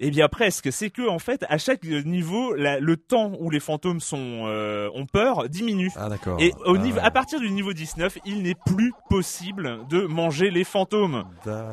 eh 0.00 0.10
bien 0.12 0.28
presque, 0.28 0.72
c'est 0.72 0.90
que 0.90 1.08
en 1.08 1.18
fait 1.18 1.44
à 1.48 1.58
chaque 1.58 1.82
niveau 1.82 2.54
la- 2.54 2.78
le 2.78 2.96
temps 2.96 3.32
où 3.40 3.50
les 3.50 3.58
fantômes 3.58 3.98
sont 3.98 4.44
euh, 4.46 4.88
ont 4.94 5.06
peur 5.06 5.48
diminue. 5.48 5.90
Ah, 5.96 6.08
d'accord. 6.08 6.40
Et 6.40 6.52
au 6.66 6.76
Ah, 6.76 6.78
niveau, 6.78 6.98
ouais. 6.98 7.04
à 7.04 7.10
partir 7.10 7.40
du 7.40 7.50
niveau 7.50 7.72
19, 7.72 8.16
il 8.24 8.44
n'est 8.44 8.54
plus 8.54 8.92
possible 9.10 9.80
de 9.90 10.02
manger 10.02 10.50
les 10.52 10.62
fantômes. 10.62 11.24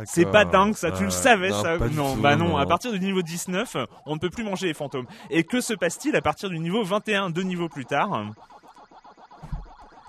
C'est 0.06 0.26
pas 0.26 0.44
dingue 0.44 0.74
ça, 0.76 0.90
tu 0.90 1.04
Ah, 1.04 1.06
le 1.06 1.10
savais 1.12 1.50
non, 1.50 1.62
ça 1.62 1.78
Non, 1.78 2.16
tout, 2.16 2.22
bah 2.22 2.36
non, 2.36 2.58
à 2.58 2.66
partir 2.66 2.92
du 2.92 3.00
niveau 3.00 3.22
19, 3.22 3.78
on 4.08 4.16
ne 4.16 4.20
peut 4.20 4.32
plus 4.32 4.44
manger 4.44 4.66
les 4.66 4.74
fantômes. 4.74 5.06
Et 5.30 5.44
que 5.44 5.62
se 5.62 5.76
passe-t-il 5.76 6.16
à 6.16 6.22
partir 6.22 6.50
du 6.50 6.58
niveau 6.58 6.84
21, 6.84 7.30
deux 7.30 7.44
niveaux 7.44 7.70
plus 7.70 7.86
tard? 7.86 8.26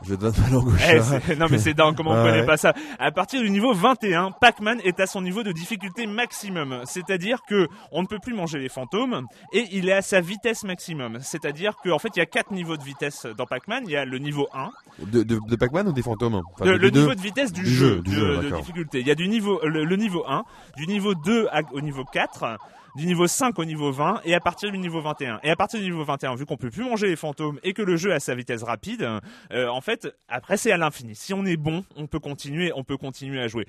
Je 0.03 0.15
donne 0.15 0.35
ma 0.43 0.49
langue 0.51 0.69
au 0.69 0.73
Eh, 0.77 0.79
chat. 1.01 1.35
non 1.37 1.47
mais 1.51 1.59
c'est 1.59 1.73
dingue, 1.75 1.97
comment 1.97 2.11
on 2.11 2.15
Ah 2.15 2.23
connaît 2.25 2.41
ouais. 2.41 2.47
pas 2.47 2.57
ça 2.59 2.75
À 2.99 3.11
partir 3.13 3.41
du 3.41 3.49
niveau 3.51 3.73
21, 3.73 4.31
Pac-Man 4.33 4.79
est 4.85 5.01
à 5.01 5.07
son 5.07 5.23
niveau 5.23 5.43
de 5.43 5.53
difficulté 5.53 6.07
maximum. 6.07 6.83
C'est-à-dire 6.85 7.41
que 7.49 7.67
on 7.93 8.03
ne 8.03 8.07
peut 8.07 8.19
plus 8.19 8.35
manger 8.35 8.59
les 8.59 8.69
fantômes 8.69 9.27
et 9.53 9.65
il 9.73 9.89
est 9.89 9.93
à 9.95 10.03
sa 10.03 10.21
vitesse 10.21 10.65
maximum. 10.65 11.19
C'est-à-dire 11.23 11.77
qu'en 11.83 11.99
fait 11.99 12.11
il 12.15 12.19
y 12.19 12.23
a 12.23 12.27
quatre 12.27 12.51
niveaux 12.53 12.77
de 12.77 12.83
vitesse 12.85 13.27
dans 13.39 13.47
Pac-Man. 13.47 13.85
Il 13.87 13.93
y 13.93 13.97
a 13.97 14.05
le 14.05 14.19
niveau 14.19 14.49
1, 14.55 14.71
De, 15.07 15.23
de, 15.23 15.39
de 15.49 15.57
Pac-Man 15.57 15.89
ou 15.89 15.93
des 15.93 16.03
fantômes? 16.03 16.43
Enfin, 16.55 16.65
le, 16.67 16.91
niveau 16.91 17.15
de 17.15 17.21
vitesse 17.21 17.53
du, 17.53 17.63
Du 17.63 17.71
jeu, 17.71 17.89
jeu, 17.97 18.01
du 18.03 18.11
de, 18.11 18.17
jeu, 18.17 18.37
de 18.51 18.57
difficulté. 18.57 19.01
Il 19.01 19.07
y 19.07 19.11
a 19.11 19.15
du 19.15 19.29
niveau 19.29 19.61
le, 19.65 19.85
le 19.85 19.97
niveau 19.97 20.25
1, 20.29 20.43
du 20.77 20.87
niveau 20.87 21.15
2 21.15 21.49
à- 21.51 21.63
au 21.73 21.81
niveau 21.81 22.05
4, 22.05 22.59
du 22.97 23.07
niveau 23.07 23.27
5 23.27 23.59
au 23.59 23.65
niveau 23.65 23.93
20 23.93 24.23
et 24.25 24.35
à 24.35 24.41
partir 24.41 24.71
du 24.73 24.79
niveau 24.79 25.01
21. 25.01 25.41
Et 25.43 25.51
à 25.51 25.57
partir 25.57 25.79
du 25.81 25.87
niveau 25.87 26.05
21, 26.05 26.35
vu 26.35 26.47
qu'on 26.47 26.57
peut 26.57 26.71
plus 26.71 26.85
manger 26.85 27.07
les 27.09 27.17
fantômes 27.17 27.59
et 27.63 27.73
que 27.73 27.83
le 27.83 27.97
jeu 27.97 28.13
a 28.13 28.21
sa 28.21 28.35
vitesse 28.35 28.63
rapide, 28.63 29.09
euh, 29.53 29.69
en 29.69 29.81
fait, 29.81 30.09
après 30.29 30.57
c'est 30.57 30.73
à 30.73 30.77
l'infini. 30.77 31.15
Si 31.15 31.35
on 31.35 31.45
est 31.45 31.57
bon, 31.57 31.85
on 31.97 32.07
peut 32.07 32.21
continuer, 32.21 32.73
on 32.75 32.85
peut 32.85 32.97
continuer 32.97 33.41
à 33.41 33.49
jouer. 33.49 33.67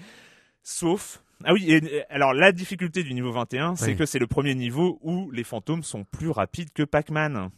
Sauf 0.63 1.21
ah 1.43 1.53
oui, 1.53 1.71
et, 1.71 2.03
alors 2.09 2.33
la 2.33 2.51
difficulté 2.51 3.03
du 3.03 3.13
niveau 3.13 3.31
21, 3.31 3.75
c'est 3.75 3.91
Oui. 3.91 3.95
que 3.95 4.05
c'est 4.07 4.17
le 4.19 4.25
premier 4.27 4.55
niveau 4.55 4.97
où 5.03 5.29
les 5.31 5.43
fantômes 5.43 5.83
sont 5.83 6.03
plus 6.03 6.29
rapides 6.31 6.71
que 6.73 6.81
Pac-Man. 6.83 7.49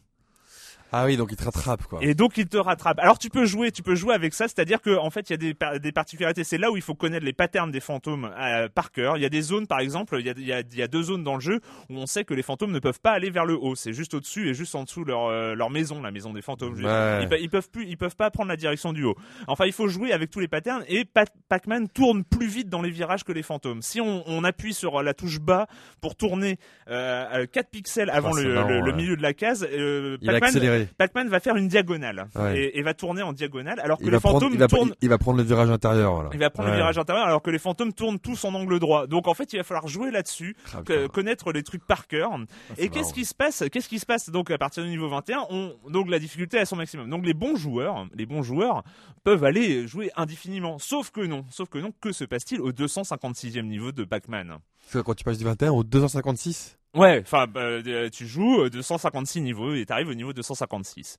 Ah 0.92 1.06
oui, 1.06 1.18
donc 1.18 1.30
il 1.32 1.38
te 1.38 1.44
rattrape 1.46 1.84
quoi. 1.84 2.00
Et 2.02 2.14
donc 2.16 2.38
il 2.38 2.48
te 2.48 2.58
rattrape. 2.58 3.00
Alors 3.00 3.20
tu 3.20 3.30
peux 3.30 3.46
jouer, 3.46 3.72
tu 3.72 3.84
peux 3.84 3.96
jouer 3.96 4.14
avec 4.16 4.34
ça, 4.34 4.48
c'est-à-dire 4.48 4.82
que 4.82 4.98
en 4.98 5.10
fait 5.10 5.30
il 5.30 5.34
y 5.34 5.36
a 5.36 5.38
des, 5.38 5.54
par- 5.54 5.80
des 5.80 5.92
particularités. 5.92 6.44
C'est 6.44 6.58
là 6.58 6.72
où 6.72 6.78
il 6.78 6.82
faut 6.82 6.96
connaître 6.96 7.26
les 7.26 7.34
patterns 7.34 7.72
des 7.72 7.80
fantômes 7.80 8.32
euh, 8.40 8.68
par 8.70 8.92
cœur. 8.92 9.18
Il 9.18 9.22
y 9.22 9.26
a 9.26 9.30
des 9.30 9.42
zones, 9.42 9.68
par 9.68 9.80
exemple, 9.80 10.18
il 10.20 10.26
y 10.26 10.30
a, 10.30 10.34
il 10.38 10.46
y, 10.48 10.54
a, 10.54 10.60
il 10.62 10.78
y 10.78 10.82
a 10.82 10.88
deux 10.88 11.04
zones 11.04 11.24
dans 11.24 11.36
le 11.36 11.42
jeu 11.42 11.60
où 11.90 11.96
on 11.98 12.06
sait 12.08 12.24
que 12.24 12.34
les 12.34 12.42
fantômes 12.42 12.72
ne 12.72 12.80
peuvent 12.80 13.00
pas 13.00 13.12
aller 13.12 13.30
vers 13.30 13.46
le 13.46 13.54
haut. 13.56 13.76
C'est 13.76 13.94
juste 13.94 14.14
au-dessus 14.16 14.50
et 14.50 14.54
juste 14.54 14.74
en 14.76 14.84
dessous 14.84 15.04
leur 15.04 15.26
euh, 15.28 15.54
leur 15.56 15.70
maison, 15.70 16.02
la 16.02 16.12
maison 16.12 16.34
des 16.34 16.42
fantômes. 16.42 16.74
Ouais. 16.84 17.28
Ils, 17.32 17.44
ils 17.44 17.50
peuvent 17.50 17.70
plus, 17.70 17.86
ils 17.86 17.98
peuvent 17.98 18.16
pas 18.16 18.32
prendre 18.32 18.50
la 18.50 18.58
direction 18.58 18.94
du 18.94 19.04
haut. 19.04 19.16
Enfin, 19.48 19.66
il 19.66 19.74
faut 19.74 19.88
jouer 19.88 20.12
avec 20.12 20.30
tous 20.32 20.40
les 20.40 20.48
patterns 20.48 20.84
et 20.88 21.06
Pa- 21.06 21.26
Pac-Man 21.50 21.88
tourne 21.90 22.24
plus 22.24 22.48
vite 22.48 22.70
dans 22.70 22.82
les 22.82 22.90
virages 22.90 23.24
que 23.24 23.32
les 23.32 23.44
fantômes. 23.44 23.82
Si 23.82 24.02
on, 24.02 24.24
on 24.28 24.44
appuie 24.44 24.74
sur 24.74 25.04
la 25.04 25.14
touche 25.14 25.40
bas 25.40 25.68
pour 26.02 26.16
tourner 26.16 26.58
euh, 26.90 27.46
4 27.46 27.70
pixels 27.70 28.10
avant 28.10 28.34
c'est 28.34 28.44
le, 28.44 28.54
marrant, 28.56 28.70
le- 28.82 28.92
milieu 28.94 29.16
de 29.16 29.22
la 29.22 29.34
case, 29.34 29.68
euh, 29.72 30.18
Pac-Man 30.40 30.50
accélérer. 30.82 30.94
Pac-Man 30.98 31.30
va 31.30 31.40
faire 31.40 31.56
une 31.56 31.68
diagonale 31.68 32.28
Ouais. 32.36 32.60
et, 32.60 32.80
et 32.80 32.82
va 32.84 32.94
tourner 32.94 33.22
en 33.22 33.34
diagonale 33.34 33.80
alors 33.80 33.98
que 33.98 34.04
Il 34.06 34.12
les 34.12 34.20
prendre, 34.20 34.40
fantômes 34.40 34.54
il, 34.54 34.60
va, 34.60 34.68
tournent. 34.68 34.94
il 35.02 35.10
va 35.10 35.18
prendre 35.18 35.38
le 35.38 35.44
virage 35.44 35.70
intérieur. 35.70 36.14
Voilà. 36.14 36.30
Il 36.34 36.40
va 36.40 36.50
prendre 36.50 36.68
le 36.70 36.74
Ouais. 36.74 36.80
virage 36.80 36.98
intérieur 36.98 37.26
alors 37.26 37.42
que 37.42 37.50
les 37.50 37.60
fantômes 37.60 37.94
tournent 37.94 38.20
tous 38.20 38.44
en 38.46 38.54
angle 38.54 38.80
droit. 38.80 39.08
Donc 39.08 39.28
en 39.28 39.34
fait, 39.34 39.52
il 39.54 39.58
va 39.58 39.64
falloir 39.64 39.88
jouer 39.88 40.12
là-dessus, 40.12 40.56
Ah, 40.74 40.82
connaître 41.12 41.52
les 41.52 41.64
trucs 41.64 41.86
par 41.86 42.08
cœur. 42.08 42.32
c'est 42.76 42.84
Et 42.84 42.90
qu'est-ce 42.90 43.14
qui 43.14 43.26
se 43.26 43.34
passe 43.36 43.64
Qu'est-ce 43.72 43.90
qui 43.90 44.00
se 44.00 44.06
passe 44.06 44.30
donc 44.30 44.52
à 44.52 44.58
partir 44.58 44.84
du 44.84 44.90
niveau 44.90 45.10
21 45.10 45.46
on, 45.50 45.74
Donc 45.90 46.10
la 46.10 46.20
difficulté 46.20 46.58
est 46.58 46.62
à 46.62 46.66
son 46.66 46.76
maximum. 46.76 47.10
Donc 47.10 47.26
les 47.26 47.34
bons 47.34 47.56
joueurs, 47.56 48.08
les 48.16 48.26
bons 48.26 48.44
joueurs 48.44 48.84
peuvent 49.24 49.44
aller 49.44 49.88
jouer 49.88 50.12
indéfiniment. 50.16 50.80
Sauf 50.80 51.12
que 51.12 51.22
non, 51.22 51.46
sauf 51.50 51.70
que 51.70 51.78
non. 51.78 51.92
Que 52.02 52.12
se 52.12 52.24
passe-t-il 52.24 52.62
au 52.62 52.72
256e 52.72 53.64
niveau 53.68 53.92
de 53.92 54.04
Pac-Man 54.04 54.58
C'est 54.88 55.04
Quand 55.04 55.14
tu 55.14 55.24
passes 55.24 55.38
du 55.38 55.44
21 55.46 55.72
au 55.72 55.84
256 55.84 56.78
Ouais, 56.96 57.20
enfin, 57.22 57.46
bah, 57.46 57.62
euh, 57.62 58.10
tu 58.10 58.26
joues 58.26 58.62
euh, 58.62 58.70
256 58.70 59.42
niveaux 59.42 59.74
et 59.76 59.86
t'arrives 59.86 60.08
au 60.10 60.14
niveau 60.16 60.34
256. 60.34 61.18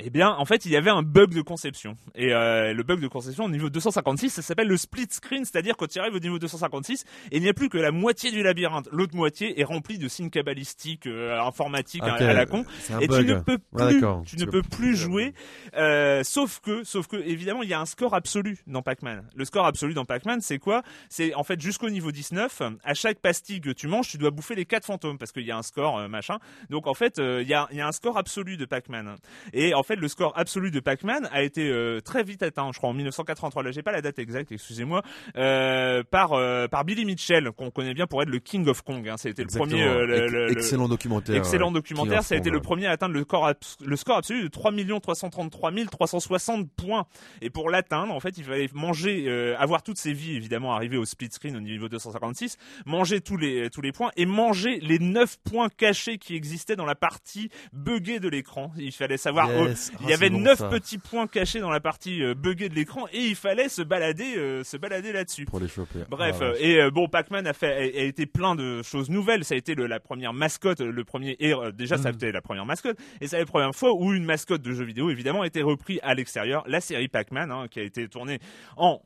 Eh 0.00 0.10
bien, 0.10 0.30
en 0.30 0.44
fait, 0.44 0.64
il 0.64 0.70
y 0.70 0.76
avait 0.76 0.90
un 0.90 1.02
bug 1.02 1.34
de 1.34 1.42
conception. 1.42 1.96
Et 2.14 2.32
euh, 2.32 2.72
le 2.72 2.82
bug 2.84 3.00
de 3.00 3.08
conception 3.08 3.44
au 3.46 3.48
niveau 3.48 3.68
256, 3.68 4.30
ça 4.30 4.42
s'appelle 4.42 4.68
le 4.68 4.76
split 4.76 5.08
screen, 5.10 5.44
c'est-à-dire 5.44 5.76
quand 5.76 5.88
tu 5.88 5.98
arrives 5.98 6.14
au 6.14 6.20
niveau 6.20 6.38
256, 6.38 7.04
il 7.32 7.42
n'y 7.42 7.48
a 7.48 7.52
plus 7.52 7.68
que 7.68 7.78
la 7.78 7.90
moitié 7.90 8.30
du 8.30 8.42
labyrinthe. 8.44 8.88
L'autre 8.92 9.16
moitié 9.16 9.60
est 9.60 9.64
remplie 9.64 9.98
de 9.98 10.06
signes 10.06 10.30
cabalistiques, 10.30 11.06
euh, 11.08 11.40
informatiques 11.40 12.04
à- 12.04 12.32
la 12.32 12.46
con. 12.46 12.64
Un 12.90 13.00
Et 13.00 13.08
bug. 13.08 13.26
tu 13.26 13.32
ne 13.32 13.40
peux 13.40 13.58
plus, 13.58 14.00
tu 14.24 14.36
ne 14.36 14.44
peux 14.44 14.62
plus 14.62 14.96
jouer, 14.96 15.34
euh, 15.76 16.22
sauf 16.22 16.60
que, 16.60 16.84
sauf 16.84 17.08
que, 17.08 17.16
évidemment, 17.16 17.62
il 17.64 17.68
y 17.68 17.74
a 17.74 17.80
un 17.80 17.86
score 17.86 18.14
absolu 18.14 18.58
dans 18.68 18.82
Pac-Man. 18.82 19.28
Le 19.34 19.44
score 19.44 19.66
absolu 19.66 19.94
dans 19.94 20.04
Pac-Man, 20.04 20.40
c'est 20.40 20.58
quoi? 20.58 20.82
C'est 21.08 21.34
en 21.34 21.42
fait 21.42 21.60
jusqu'au 21.60 21.90
niveau 21.90 22.12
19, 22.12 22.62
à 22.84 22.94
chaque 22.94 23.18
pastille 23.18 23.60
que 23.60 23.70
tu 23.70 23.88
manges, 23.88 24.08
tu 24.08 24.18
dois 24.18 24.30
bouffer 24.30 24.54
les 24.54 24.64
quatre 24.64 24.84
fantômes 24.86 25.18
parce 25.18 25.32
qu'il 25.32 25.44
y 25.44 25.50
a 25.50 25.56
un 25.58 25.62
score 25.62 25.98
euh, 25.98 26.08
machin. 26.08 26.38
Donc 26.70 26.86
en 26.86 26.94
fait, 26.94 27.18
euh, 27.18 27.42
il 27.42 27.48
y, 27.48 27.54
a, 27.54 27.66
il 27.72 27.78
y 27.78 27.80
a 27.80 27.86
un 27.88 27.92
score 27.92 28.16
absolu 28.16 28.56
de 28.56 28.64
Pac-Man. 28.64 29.16
Et 29.52 29.74
en 29.74 29.82
fait, 29.88 29.96
le 29.96 30.06
score 30.08 30.32
absolu 30.36 30.70
de 30.70 30.80
Pac-Man 30.80 31.28
a 31.32 31.42
été 31.42 31.68
euh, 31.68 32.00
très 32.00 32.22
vite 32.22 32.42
atteint, 32.42 32.70
je 32.72 32.78
crois 32.78 32.90
en 32.90 32.94
1983. 32.94 33.62
Là, 33.64 33.70
j'ai 33.72 33.82
pas 33.82 33.92
la 33.92 34.00
date 34.02 34.18
exacte, 34.18 34.52
excusez-moi, 34.52 35.02
euh, 35.36 36.02
par 36.10 36.32
euh, 36.34 36.68
par 36.68 36.84
Billy 36.84 37.04
Mitchell, 37.04 37.50
qu'on 37.52 37.70
connaît 37.70 37.94
bien 37.94 38.06
pour 38.06 38.22
être 38.22 38.28
le 38.28 38.38
King 38.38 38.66
of 38.68 38.82
Kong. 38.82 39.08
Hein. 39.08 39.16
C'était 39.16 39.42
le 39.42 39.48
premier, 39.48 39.82
euh, 39.82 40.06
le- 40.06 40.26
le- 40.28 40.46
le- 40.46 40.52
excellent 40.52 40.88
documentaire. 40.88 41.34
Excellent 41.36 41.70
euh, 41.70 41.74
documentaire, 41.74 42.10
King 42.12 42.18
of 42.20 42.26
ça 42.26 42.34
a 42.34 42.38
été 42.38 42.50
Kong, 42.50 42.54
le 42.54 42.60
premier 42.62 42.86
à 42.86 42.90
atteindre 42.92 43.14
le 43.14 43.22
score, 43.22 43.46
abs- 43.46 43.76
le 43.84 43.96
score 43.96 44.16
absolu 44.18 44.42
de 44.42 44.48
3 44.48 44.72
333 45.00 45.72
360 45.90 46.70
points. 46.76 47.06
Et 47.42 47.50
pour 47.50 47.70
l'atteindre, 47.70 48.14
en 48.14 48.20
fait, 48.20 48.36
il 48.38 48.44
fallait 48.44 48.68
manger, 48.74 49.54
avoir 49.58 49.82
toutes 49.82 49.98
ses 49.98 50.12
vies, 50.12 50.36
évidemment, 50.36 50.74
arriver 50.74 50.96
au 50.96 51.04
split 51.04 51.30
screen 51.30 51.56
au 51.56 51.60
niveau 51.60 51.88
256, 51.88 52.56
manger 52.86 53.20
tous 53.20 53.36
les, 53.36 53.70
tous 53.70 53.80
les 53.80 53.92
points 53.92 54.10
et 54.16 54.26
manger 54.26 54.78
les 54.80 54.98
9 54.98 55.36
points 55.44 55.68
cachés 55.68 56.18
qui 56.18 56.34
existaient 56.34 56.76
dans 56.76 56.84
la 56.86 56.94
partie 56.94 57.50
buggée 57.72 58.20
de 58.20 58.28
l'écran. 58.28 58.72
Il 58.76 58.92
fallait 58.92 59.16
savoir, 59.16 59.48
oh, 59.56 59.66
Yes. 59.78 59.92
il 59.92 60.06
Ah, 60.06 60.10
y 60.10 60.12
avait 60.14 60.26
c'est 60.26 60.30
bon, 60.30 60.40
9 60.40 60.58
ça. 60.58 60.68
petits 60.68 60.98
points 60.98 61.26
cachés 61.26 61.60
dans 61.60 61.70
la 61.70 61.80
partie 61.80 62.22
euh, 62.22 62.34
buggée 62.34 62.68
de 62.68 62.74
l'écran 62.74 63.06
et 63.12 63.18
il 63.26 63.34
fallait 63.36 63.68
se 63.68 63.82
balader, 63.82 64.36
euh, 64.36 64.64
se 64.64 64.76
balader 64.76 65.12
là-dessus. 65.12 65.44
Pour 65.44 65.60
les 65.60 65.68
choper. 65.68 66.00
Bref, 66.08 66.36
Ah, 66.40 66.44
euh, 66.44 66.54
et 66.86 66.90
bon, 66.90 67.08
Pac-Man 67.08 67.46
a 67.46 67.52
fait, 67.52 67.72
a, 67.72 68.00
a 68.00 68.04
été 68.04 68.26
plein 68.26 68.54
de 68.54 68.82
choses 68.82 69.10
nouvelles. 69.10 69.44
Ça 69.44 69.54
a 69.54 69.58
été 69.58 69.74
le- 69.74 69.86
la 69.86 70.00
première 70.00 70.32
mascotte, 70.32 70.80
le 70.80 71.04
premier 71.04 71.36
héros. 71.40 71.70
Déjà, 71.70 71.96
Mm. 71.96 72.02
ça 72.02 72.08
a 72.08 72.12
été 72.12 72.32
la 72.32 72.42
première 72.42 72.66
mascotte, 72.66 72.98
et 73.20 73.26
c'est 73.28 73.38
la 73.38 73.46
première 73.46 73.74
fois 73.74 73.92
où 73.94 74.12
une 74.12 74.24
mascotte 74.24 74.62
de 74.62 74.72
jeu 74.72 74.84
vidéo, 74.84 75.10
évidemment, 75.10 75.42
a 75.42 75.46
été 75.46 75.62
repris 75.62 75.98
à 76.02 76.14
l'extérieur. 76.14 76.64
La 76.66 76.80
série 76.80 77.08
Pac-Man, 77.08 77.50
hein, 77.50 77.66
qui 77.70 77.80
a 77.80 77.82
été 77.82 78.08
tournée 78.08 78.38
en 78.76 79.00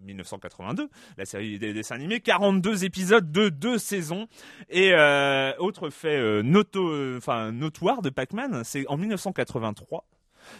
1982, 0.00 0.88
la 1.16 1.24
série 1.24 1.58
des 1.58 1.72
dessins 1.72 1.94
animés, 1.94 2.20
42 2.20 2.84
épisodes 2.84 3.30
de 3.30 3.48
deux 3.48 3.78
saisons. 3.78 4.26
Et 4.68 4.92
euh, 4.92 5.52
autre 5.58 5.90
fait 5.90 6.16
euh, 6.16 6.42
noto, 6.42 7.16
enfin 7.16 7.52
notoire 7.52 8.02
de 8.02 8.10
Pac-Man, 8.10 8.62
c'est 8.64 8.86
en 8.88 8.96
1983 8.96 10.04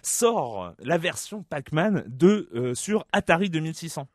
sort 0.03 0.75
la 0.81 0.99
version 0.99 1.43
Pac-Man 1.43 2.05
de 2.09 2.49
euh, 2.55 2.75
sur 2.75 3.07
Atari 3.13 3.51
2600. 3.51 4.09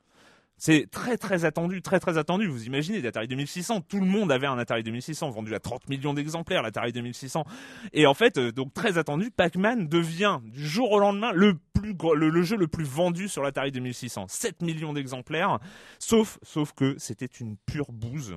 C'est 0.57 0.89
très 0.89 1.17
très 1.17 1.45
attendu, 1.45 1.81
très 1.81 1.99
très 1.99 2.17
attendu. 2.17 2.47
Vous 2.47 2.65
imaginez 2.65 3.01
l'Atari 3.01 3.27
2600, 3.27 3.81
tout 3.81 3.99
le 3.99 4.05
monde 4.05 4.31
avait 4.31 4.47
un 4.47 4.57
Atari 4.57 4.83
2600 4.83 5.31
vendu 5.31 5.53
à 5.55 5.59
30 5.59 5.89
millions 5.89 6.13
d'exemplaires, 6.13 6.61
l'Atari 6.61 6.93
2600. 6.93 7.43
Et 7.91 8.05
en 8.05 8.13
fait, 8.13 8.37
euh, 8.37 8.51
donc 8.51 8.73
très 8.73 8.97
attendu, 8.97 9.31
Pac-Man 9.31 9.87
devient 9.87 10.39
du 10.43 10.65
jour 10.65 10.91
au 10.91 10.99
lendemain 10.99 11.31
le 11.33 11.55
plus 11.83 11.93
gros- 11.93 12.15
le, 12.15 12.29
le 12.29 12.41
jeu 12.43 12.55
le 12.57 12.67
plus 12.67 12.85
vendu 12.85 13.27
sur 13.27 13.43
l'Atari 13.43 13.71
2600, 13.71 14.25
7 14.29 14.61
millions 14.61 14.93
d'exemplaires. 14.93 15.59
Sauf 15.99 16.39
sauf 16.43 16.71
que 16.73 16.95
c'était 16.97 17.25
une 17.25 17.57
pure 17.65 17.91
bouse. 17.91 18.35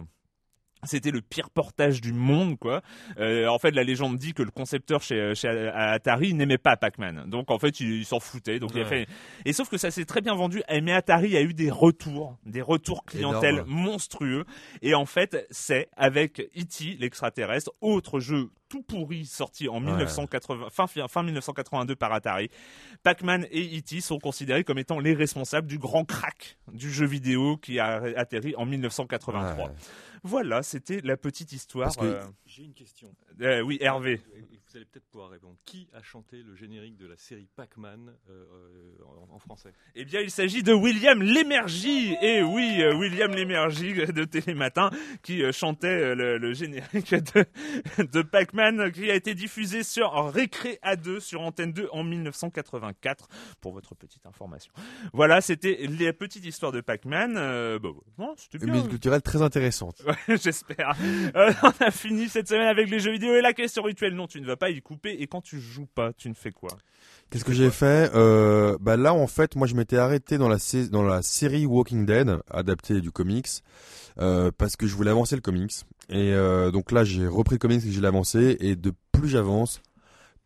C'était 0.85 1.11
le 1.11 1.21
pire 1.23 1.51
portage 1.51 2.01
du 2.01 2.13
monde, 2.13 2.59
quoi. 2.59 2.83
Euh, 3.19 3.49
en 3.49 3.59
fait, 3.59 3.71
la 3.73 3.83
légende 3.83 4.19
dit 4.19 4.35
que 4.35 4.43
le 4.43 4.51
concepteur 4.51 5.03
chez, 5.03 5.35
chez 5.35 5.49
Atari 5.75 6.35
n'aimait 6.35 6.59
pas 6.59 6.77
Pac-Man. 6.77 7.25
Donc, 7.29 7.51
en 7.51 7.59
fait, 7.59 7.81
il, 7.81 7.93
il 7.95 8.05
s'en 8.05 8.21
foutait. 8.21 8.61
Donc, 8.61 8.73
il 8.75 8.83
a 8.83 8.85
fait. 8.85 9.09
Et 9.47 9.53
sauf 9.53 9.69
que 9.69 9.79
ça 9.79 9.91
s'est 9.91 10.05
très 10.05 10.21
bien 10.21 10.35
vendu. 10.35 10.63
Mais 10.83 10.93
Atari 10.93 11.37
a 11.37 11.41
eu 11.43 11.55
des 11.55 11.71
retours, 11.71 12.37
des 12.45 12.61
retours 12.63 13.05
clientèle 13.05 13.55
Énorme. 13.55 13.71
monstrueux. 13.71 14.45
Et 14.83 14.95
en 14.95 15.07
fait, 15.07 15.47
c'est 15.51 15.89
avec 15.97 16.41
E.T. 16.41 16.99
l'extraterrestre, 17.01 17.73
autre 17.81 18.21
jeu 18.21 18.51
tout 18.77 18.83
pourri 18.83 19.25
sorti 19.25 19.69
en 19.69 19.81
1980, 19.81 20.69
fin, 20.71 20.87
fin 20.87 21.23
1982 21.23 21.97
par 21.97 22.13
Atari. 22.13 22.51
Pac-Man 23.03 23.47
et 23.51 23.79
E.T. 23.79 24.01
sont 24.01 24.19
considérés 24.19 24.65
comme 24.65 24.79
étant 24.79 24.99
les 24.99 25.15
responsables 25.15 25.67
du 25.67 25.79
grand 25.79 26.05
crack 26.05 26.59
du 26.73 26.91
jeu 26.93 27.07
vidéo 27.07 27.57
qui 27.57 27.79
a 27.79 28.03
atterri 28.17 28.55
en 28.57 28.67
1983. 28.67 29.67
Ouais. 29.67 29.73
Voilà, 30.23 30.63
c'était 30.63 31.01
la 31.03 31.17
petite 31.17 31.53
histoire. 31.53 31.87
Parce 31.87 31.97
que- 31.99 32.05
euh, 32.05 32.21
J'ai 32.57 32.63
une 32.65 32.73
question. 32.73 33.15
euh, 33.43 33.61
oui, 33.61 33.77
Hervé. 33.83 34.19
Vous 34.67 34.77
allez 34.77 34.87
peut-être 34.87 35.05
pouvoir 35.11 35.29
répondre. 35.31 35.57
Qui 35.67 35.89
a 35.93 36.03
chanté 36.03 36.43
le 36.43 36.55
générique 36.57 36.97
de 36.97 37.07
la 37.07 37.17
série 37.19 37.47
Pac-Man 37.55 38.15
euh, 38.31 38.45
euh, 38.51 39.05
en, 39.31 39.35
en 39.35 39.39
français? 39.39 39.75
Eh 39.95 40.07
bien, 40.07 40.21
il 40.23 40.31
s'agit 40.31 40.63
de 40.63 40.73
William 40.73 41.23
Lémergie. 41.23 42.17
Et 42.23 42.43
oui, 42.43 42.79
euh, 42.81 42.95
William 42.97 43.31
Lémergie 43.31 43.93
de 43.95 44.25
Télématin 44.25 44.89
qui 45.23 45.43
chantait 45.53 46.15
le, 46.15 46.39
le 46.39 46.53
générique 46.55 47.13
de, 47.15 47.45
de 48.13 48.23
Pac-Man 48.23 48.91
qui 48.91 49.11
a 49.11 49.15
été 49.15 49.35
diffusé 49.35 49.83
sur 49.83 50.13
Récré 50.33 50.79
A2 50.83 51.21
sur 51.21 51.43
Antenne 51.43 51.73
2 51.75 51.89
en 51.93 52.05
1984 52.05 53.29
pour 53.61 53.73
votre 53.73 53.95
petite 53.95 54.25
information. 54.25 54.73
Voilà, 55.13 55.43
c'était 55.43 55.87
les 55.89 56.13
petites 56.15 56.47
histoires 56.47 56.73
de 56.73 56.81
Pac-Man. 56.81 57.35
Euh, 57.37 57.79
bah, 57.79 57.91
bon, 58.17 58.35
c'était 58.39 58.65
Une 58.65 58.73
bien. 58.73 58.87
culturelle 58.89 59.23
très 59.23 59.43
intéressante. 59.43 60.03
Ouais, 60.29 60.37
J'espère. 60.39 60.97
Euh, 61.37 61.53
on 61.63 61.85
a 61.85 61.91
fini 61.91 62.29
cette 62.29 62.46
semaine 62.49 62.67
avec 62.69 62.91
les 62.91 63.01
jeux 63.01 63.13
vidéo 63.13 63.35
et 63.35 63.41
la 63.41 63.53
question 63.53 63.83
rituelle. 63.83 64.15
Non, 64.15 64.27
tu 64.27 64.41
ne 64.41 64.47
vas 64.47 64.57
pas 64.57 64.71
y 64.71 64.81
couper. 64.81 65.17
Et 65.21 65.27
quand 65.27 65.41
tu 65.41 65.61
joues 65.61 65.87
pas, 65.87 66.13
tu 66.13 66.29
ne 66.29 66.35
fais 66.35 66.51
quoi? 66.51 66.71
Qu'est-ce 67.31 67.45
que 67.45 67.53
j'ai 67.53 67.71
fait? 67.71 68.11
Euh, 68.15 68.77
Bah 68.81 68.97
là, 68.97 69.13
en 69.15 69.27
fait, 69.27 69.57
moi, 69.57 69.67
je 69.67 69.75
m'étais 69.75 69.97
arrêté 69.97 70.39
dans 70.39 70.49
la 70.49 70.59
sais- 70.59 70.89
dans 70.89 71.03
la 71.03 71.23
série 71.23 71.67
Walking 71.67 72.07
Dead, 72.07 72.39
adaptée 72.51 73.01
du 73.01 73.11
comics, 73.11 73.49
euh, 74.21 74.51
parce 74.57 74.77
que 74.77 74.87
je 74.87 74.95
voulais 74.95 75.11
avancer 75.11 75.35
le 75.35 75.43
comics. 75.43 75.73
Et 76.09 76.33
euh, 76.33 76.71
donc 76.71 76.93
là, 76.93 77.03
j'ai 77.05 77.27
repris 77.27 77.57
le 77.57 77.59
comics 77.59 77.83
et 77.85 77.91
je 77.93 78.01
l'ai 78.01 78.07
avancé. 78.07 78.57
Et 78.61 78.77
de 78.77 78.93
plus 79.13 79.29
j'avance, 79.29 79.81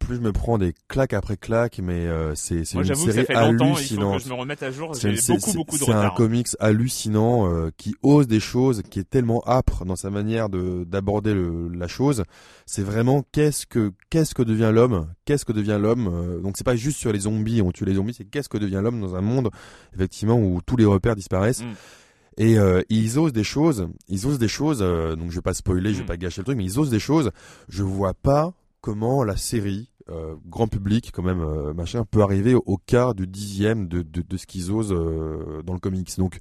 plus 0.00 0.16
je 0.16 0.20
me 0.20 0.32
prends 0.32 0.58
des 0.58 0.74
claques 0.88 1.12
après 1.12 1.36
claques. 1.36 1.78
Mais 1.82 2.06
euh, 2.08 2.34
c'est 2.34 2.64
c'est 2.64 2.76
une 2.78 2.82
que 2.82 2.94
ça 2.94 3.12
série 3.12 3.26
fait 3.26 3.34
longtemps. 3.34 3.44
Il 3.52 3.58
faut 3.58 3.74
que 3.74 3.78
hallucinante. 3.78 4.22
je 4.24 4.28
me 4.28 4.34
remette 4.34 4.62
à 4.64 4.72
jour. 4.72 4.96
C'est 4.96 5.14
J'ai 5.14 5.34
beaucoup, 5.34 5.52
beaucoup 5.52 5.78
de 5.78 5.84
c'est 5.84 5.92
un 5.92 5.98
retard. 5.98 6.14
comics 6.14 6.48
hallucinant 6.58 7.48
euh, 7.48 7.70
qui 7.76 7.94
ose 8.02 8.26
des 8.26 8.40
choses, 8.40 8.82
qui 8.90 8.98
est 8.98 9.08
tellement 9.08 9.42
âpre 9.46 9.84
dans 9.84 9.96
sa 9.96 10.10
manière 10.10 10.48
de 10.48 10.84
d'aborder 10.84 11.34
le- 11.34 11.68
la 11.68 11.86
chose. 11.86 12.24
C'est 12.66 12.82
vraiment 12.82 13.24
qu'est-ce 13.32 13.66
que 13.66 13.92
qu'est-ce 14.10 14.34
que 14.34 14.42
devient 14.42 14.70
l'homme, 14.72 15.06
qu'est-ce 15.24 15.44
que 15.44 15.52
devient 15.52 15.78
l'homme. 15.80 16.08
euh, 16.12 16.40
donc 16.40 16.56
c'est 16.56 16.64
pas 16.64 16.76
juste 16.76 16.98
sur 16.98 17.12
les 17.12 17.20
zombies, 17.20 17.62
on 17.62 17.70
tue 17.70 17.84
les 17.84 17.94
zombies, 17.94 18.14
c'est 18.14 18.24
qu'est-ce 18.24 18.48
que 18.48 18.58
devient 18.58 18.80
l'homme 18.82 19.00
dans 19.00 19.14
un 19.14 19.20
monde 19.20 19.50
effectivement 19.94 20.36
où 20.38 20.60
tous 20.64 20.76
les 20.76 20.84
repères 20.84 21.14
disparaissent. 21.16 21.62
Mm. 21.62 21.74
Et 22.38 22.58
euh, 22.58 22.80
ils 22.88 23.18
osent 23.18 23.32
des 23.34 23.44
choses, 23.44 23.88
ils 24.08 24.26
osent 24.26 24.38
des 24.38 24.48
choses. 24.48 24.78
euh, 24.80 25.14
donc 25.16 25.30
je 25.30 25.34
vais 25.36 25.42
pas 25.42 25.52
spoiler, 25.52 25.92
je 25.92 25.98
vais 25.98 26.04
Mm. 26.04 26.06
pas 26.06 26.16
gâcher 26.16 26.40
le 26.40 26.44
truc, 26.44 26.56
mais 26.56 26.64
ils 26.64 26.78
osent 26.78 26.88
des 26.90 27.00
choses. 27.00 27.32
Je 27.68 27.82
vois 27.82 28.14
pas 28.14 28.54
comment 28.80 29.24
la 29.24 29.36
série 29.36 29.90
euh, 30.08 30.34
grand 30.46 30.66
public 30.68 31.10
quand 31.12 31.22
même 31.22 31.72
machin 31.74 32.04
peut 32.10 32.22
arriver 32.22 32.54
au, 32.54 32.62
au 32.66 32.76
quart 32.76 33.14
du 33.14 33.26
dixième 33.26 33.86
de, 33.88 34.02
de, 34.02 34.22
de 34.22 34.36
ce 34.36 34.46
qu'ils 34.46 34.70
osent 34.72 34.92
euh, 34.92 35.62
dans 35.62 35.74
le 35.74 35.78
comics. 35.78 36.16
Donc 36.18 36.38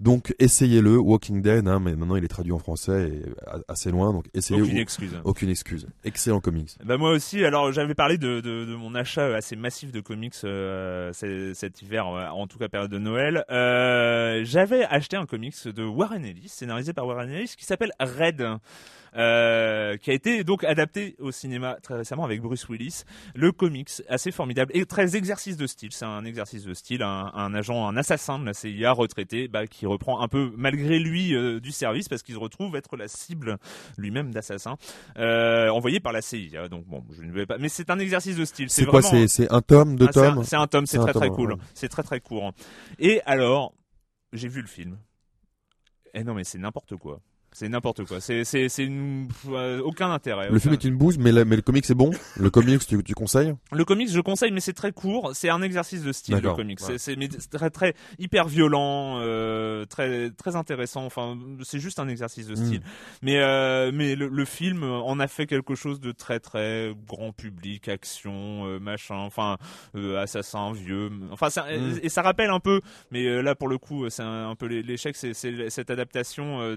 Donc 0.00 0.34
essayez-le, 0.40 0.98
Walking 0.98 1.42
Dead, 1.42 1.68
hein, 1.68 1.78
mais 1.78 1.94
maintenant 1.94 2.16
il 2.16 2.24
est 2.24 2.28
traduit 2.28 2.50
en 2.52 2.58
français 2.58 3.08
et 3.08 3.22
assez 3.68 3.92
loin, 3.92 4.12
donc 4.12 4.26
essayez. 4.34 4.60
Aucune 4.60 4.78
excuse. 4.78 5.12
Aucune 5.22 5.50
excuse. 5.50 5.86
Excellent 6.02 6.40
comics. 6.40 6.70
Bah 6.84 6.96
moi 6.96 7.10
aussi. 7.10 7.44
Alors 7.44 7.70
j'avais 7.70 7.94
parlé 7.94 8.18
de, 8.18 8.40
de, 8.40 8.64
de 8.64 8.74
mon 8.74 8.96
achat 8.96 9.26
assez 9.36 9.54
massif 9.54 9.92
de 9.92 10.00
comics 10.00 10.34
euh, 10.42 11.12
cet 11.12 11.82
hiver, 11.82 12.08
euh, 12.08 12.26
en 12.30 12.48
tout 12.48 12.58
cas 12.58 12.68
période 12.68 12.90
de 12.90 12.98
Noël. 12.98 13.44
Euh, 13.50 14.40
j'avais 14.44 14.84
acheté 14.84 15.16
un 15.16 15.26
comics 15.26 15.68
de 15.68 15.84
Warren 15.84 16.24
Ellis, 16.24 16.48
scénarisé 16.48 16.92
par 16.92 17.06
Warren 17.06 17.30
Ellis, 17.30 17.54
qui 17.56 17.66
s'appelle 17.66 17.92
Red. 18.00 18.44
Euh, 19.16 19.96
qui 19.98 20.10
a 20.10 20.14
été 20.14 20.42
donc 20.44 20.64
adapté 20.64 21.16
au 21.18 21.32
cinéma 21.32 21.76
très 21.82 21.94
récemment 21.94 22.24
avec 22.24 22.40
Bruce 22.40 22.68
Willis. 22.68 23.02
Le 23.34 23.52
comics 23.52 23.90
assez 24.08 24.32
formidable 24.32 24.70
et 24.74 24.84
très 24.86 25.16
exercice 25.16 25.56
de 25.56 25.66
style. 25.66 25.92
C'est 25.92 26.04
un 26.04 26.24
exercice 26.24 26.64
de 26.64 26.74
style, 26.74 27.02
un, 27.02 27.30
un 27.34 27.54
agent, 27.54 27.86
un 27.86 27.96
assassin 27.96 28.38
de 28.38 28.46
la 28.46 28.54
CIA 28.54 28.92
retraité, 28.92 29.48
bah, 29.48 29.66
qui 29.66 29.86
reprend 29.86 30.20
un 30.20 30.28
peu 30.28 30.52
malgré 30.56 30.98
lui 30.98 31.34
euh, 31.34 31.60
du 31.60 31.72
service 31.72 32.08
parce 32.08 32.22
qu'il 32.22 32.34
se 32.34 32.40
retrouve 32.40 32.74
être 32.76 32.96
la 32.96 33.08
cible 33.08 33.58
lui-même 33.98 34.32
d'assassin 34.32 34.76
euh, 35.18 35.68
envoyé 35.68 36.00
par 36.00 36.12
la 36.12 36.22
CIA. 36.22 36.68
Donc 36.68 36.86
bon, 36.86 37.04
je 37.10 37.22
ne 37.22 37.32
vais 37.32 37.46
pas. 37.46 37.58
Mais 37.58 37.68
c'est 37.68 37.90
un 37.90 37.98
exercice 37.98 38.36
de 38.36 38.44
style. 38.44 38.70
C'est 38.70 38.86
quoi 38.86 39.02
C'est 39.02 39.50
un 39.52 39.60
tome, 39.60 39.96
deux 39.96 40.06
ah, 40.08 40.12
c'est 40.12 40.20
un- 40.20 40.34
tomes 40.34 40.44
C'est 40.44 40.56
un 40.56 40.66
tome, 40.66 40.86
c'est 40.86 40.98
très 40.98 41.12
très 41.12 41.28
cool. 41.28 41.52
ouais. 41.52 41.58
C'est 41.74 41.88
très 41.88 42.02
très 42.02 42.20
court. 42.20 42.52
Et 42.98 43.20
alors, 43.26 43.74
j'ai 44.32 44.48
vu 44.48 44.60
le 44.62 44.68
film. 44.68 44.98
Eh 46.14 46.24
non 46.24 46.34
mais 46.34 46.44
c'est 46.44 46.58
n'importe 46.58 46.96
quoi. 46.96 47.20
C'est 47.52 47.68
n'importe 47.68 48.04
quoi. 48.04 48.20
C'est 48.20 48.44
c'est 48.44 48.68
c'est 48.68 48.84
une- 48.84 49.28
euh, 49.48 49.80
aucun 49.82 50.10
intérêt. 50.10 50.50
Le 50.50 50.58
film 50.58 50.74
est 50.74 50.84
une 50.84 50.96
bouse, 50.96 51.18
mais, 51.18 51.32
la- 51.32 51.44
mais 51.44 51.56
le 51.56 51.62
comics 51.62 51.84
c'est 51.84 51.94
bon. 51.94 52.10
Le 52.36 52.50
comics, 52.50 52.86
tu, 52.86 53.02
tu 53.04 53.14
conseilles? 53.14 53.54
Le 53.72 53.84
comics, 53.84 54.10
je 54.10 54.20
conseille, 54.20 54.52
mais 54.52 54.60
c'est 54.60 54.72
très 54.72 54.92
court. 54.92 55.32
C'est 55.34 55.48
un 55.50 55.62
exercice 55.62 56.02
de 56.02 56.12
style, 56.12 56.36
le 56.36 56.52
comics. 56.52 56.80
ouais. 56.88 56.98
C'est- 56.98 57.16
très, 57.50 57.70
très, 57.70 57.94
hyper 58.18 58.48
violent, 58.48 59.18
euh, 59.20 59.84
très, 59.86 60.30
très 60.30 60.56
intéressant. 60.56 61.04
Enfin, 61.04 61.38
c'est 61.62 61.78
juste 61.78 61.98
un 61.98 62.08
exercice 62.08 62.46
de 62.46 62.54
style. 62.54 62.82
Mais, 63.22 63.38
euh, 63.40 63.90
mais 63.92 64.14
le, 64.16 64.28
le 64.28 64.44
film 64.44 64.82
en 64.84 65.18
a 65.20 65.28
fait 65.28 65.46
quelque 65.46 65.74
chose 65.74 66.00
de 66.00 66.12
très, 66.12 66.40
très 66.40 66.92
grand 67.06 67.32
public, 67.32 67.88
action, 67.88 68.66
euh, 68.66 68.78
machin, 68.78 69.16
enfin, 69.16 69.58
assassin, 70.18 70.72
vieux. 70.72 71.10
Enfin, 71.30 71.50
ça, 71.50 71.66
Mm. 71.70 71.98
et 72.02 72.08
ça 72.08 72.22
rappelle 72.22 72.50
un 72.50 72.60
peu, 72.60 72.80
mais 73.10 73.42
là, 73.42 73.54
pour 73.54 73.68
le 73.68 73.78
coup, 73.78 74.08
c'est 74.10 74.22
un, 74.22 74.50
un 74.50 74.54
peu 74.54 74.66
l'é- 74.66 74.82
l'échec, 74.82 75.16
c'est 75.16 75.34
c'est 75.34 75.70
cette 75.70 75.90
adaptation 75.90 76.76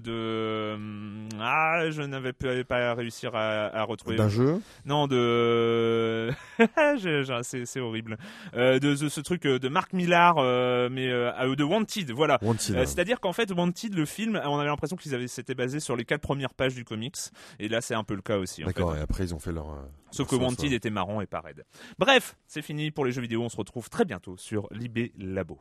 ah, 1.40 1.90
je 1.90 2.02
n'avais 2.02 2.32
pas, 2.32 2.94
réussi 2.94 3.26
à, 3.26 3.66
à 3.66 3.82
retrouver. 3.84 4.16
D'un 4.16 4.28
jeu 4.28 4.60
Non, 4.84 5.06
de. 5.06 6.30
C'est 7.64 7.80
horrible. 7.80 8.16
Euh, 8.54 8.78
de, 8.78 8.94
de 8.94 9.08
ce 9.08 9.20
truc 9.20 9.46
euh, 9.46 9.58
de 9.58 9.68
Mark 9.68 9.92
Millar, 9.92 10.36
euh, 10.38 10.88
mais 10.90 11.08
euh, 11.10 11.30
euh, 11.40 11.54
de 11.56 11.64
Wanted, 11.64 12.10
voilà. 12.12 12.38
Euh, 12.42 12.54
C'est-à-dire 12.58 13.20
qu'en 13.20 13.32
fait, 13.32 13.50
Wanted, 13.50 13.94
le 13.94 14.04
film, 14.06 14.40
on 14.44 14.58
avait 14.58 14.68
l'impression 14.68 14.96
qu'ils 14.96 15.14
avaient 15.14 15.28
s'étaient 15.28 15.54
basés 15.54 15.80
sur 15.80 15.96
les 15.96 16.04
quatre 16.04 16.20
premières 16.22 16.54
pages 16.54 16.74
du 16.74 16.84
comics, 16.84 17.16
et 17.58 17.68
là, 17.68 17.80
c'est 17.80 17.94
un 17.94 18.04
peu 18.04 18.14
le 18.14 18.22
cas 18.22 18.38
aussi. 18.38 18.62
D'accord, 18.64 18.96
et 18.96 19.00
après 19.00 19.24
ils 19.24 19.34
ont 19.34 19.38
fait 19.38 19.52
leur. 19.52 19.70
euh, 19.70 19.76
Sauf 20.10 20.28
que 20.28 20.36
Wanted 20.36 20.72
était 20.72 20.90
marrant 20.90 21.20
et 21.20 21.26
pas 21.26 21.40
raide. 21.40 21.64
Bref, 21.98 22.36
c'est 22.46 22.62
fini 22.62 22.90
pour 22.90 23.04
les 23.04 23.12
jeux 23.12 23.20
vidéo. 23.22 23.42
On 23.42 23.48
se 23.48 23.56
retrouve 23.56 23.90
très 23.90 24.04
bientôt 24.04 24.36
sur 24.38 24.68
Libé 24.70 25.12
Labo. 25.18 25.58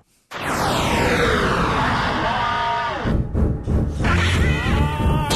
Ah! 4.98 5.36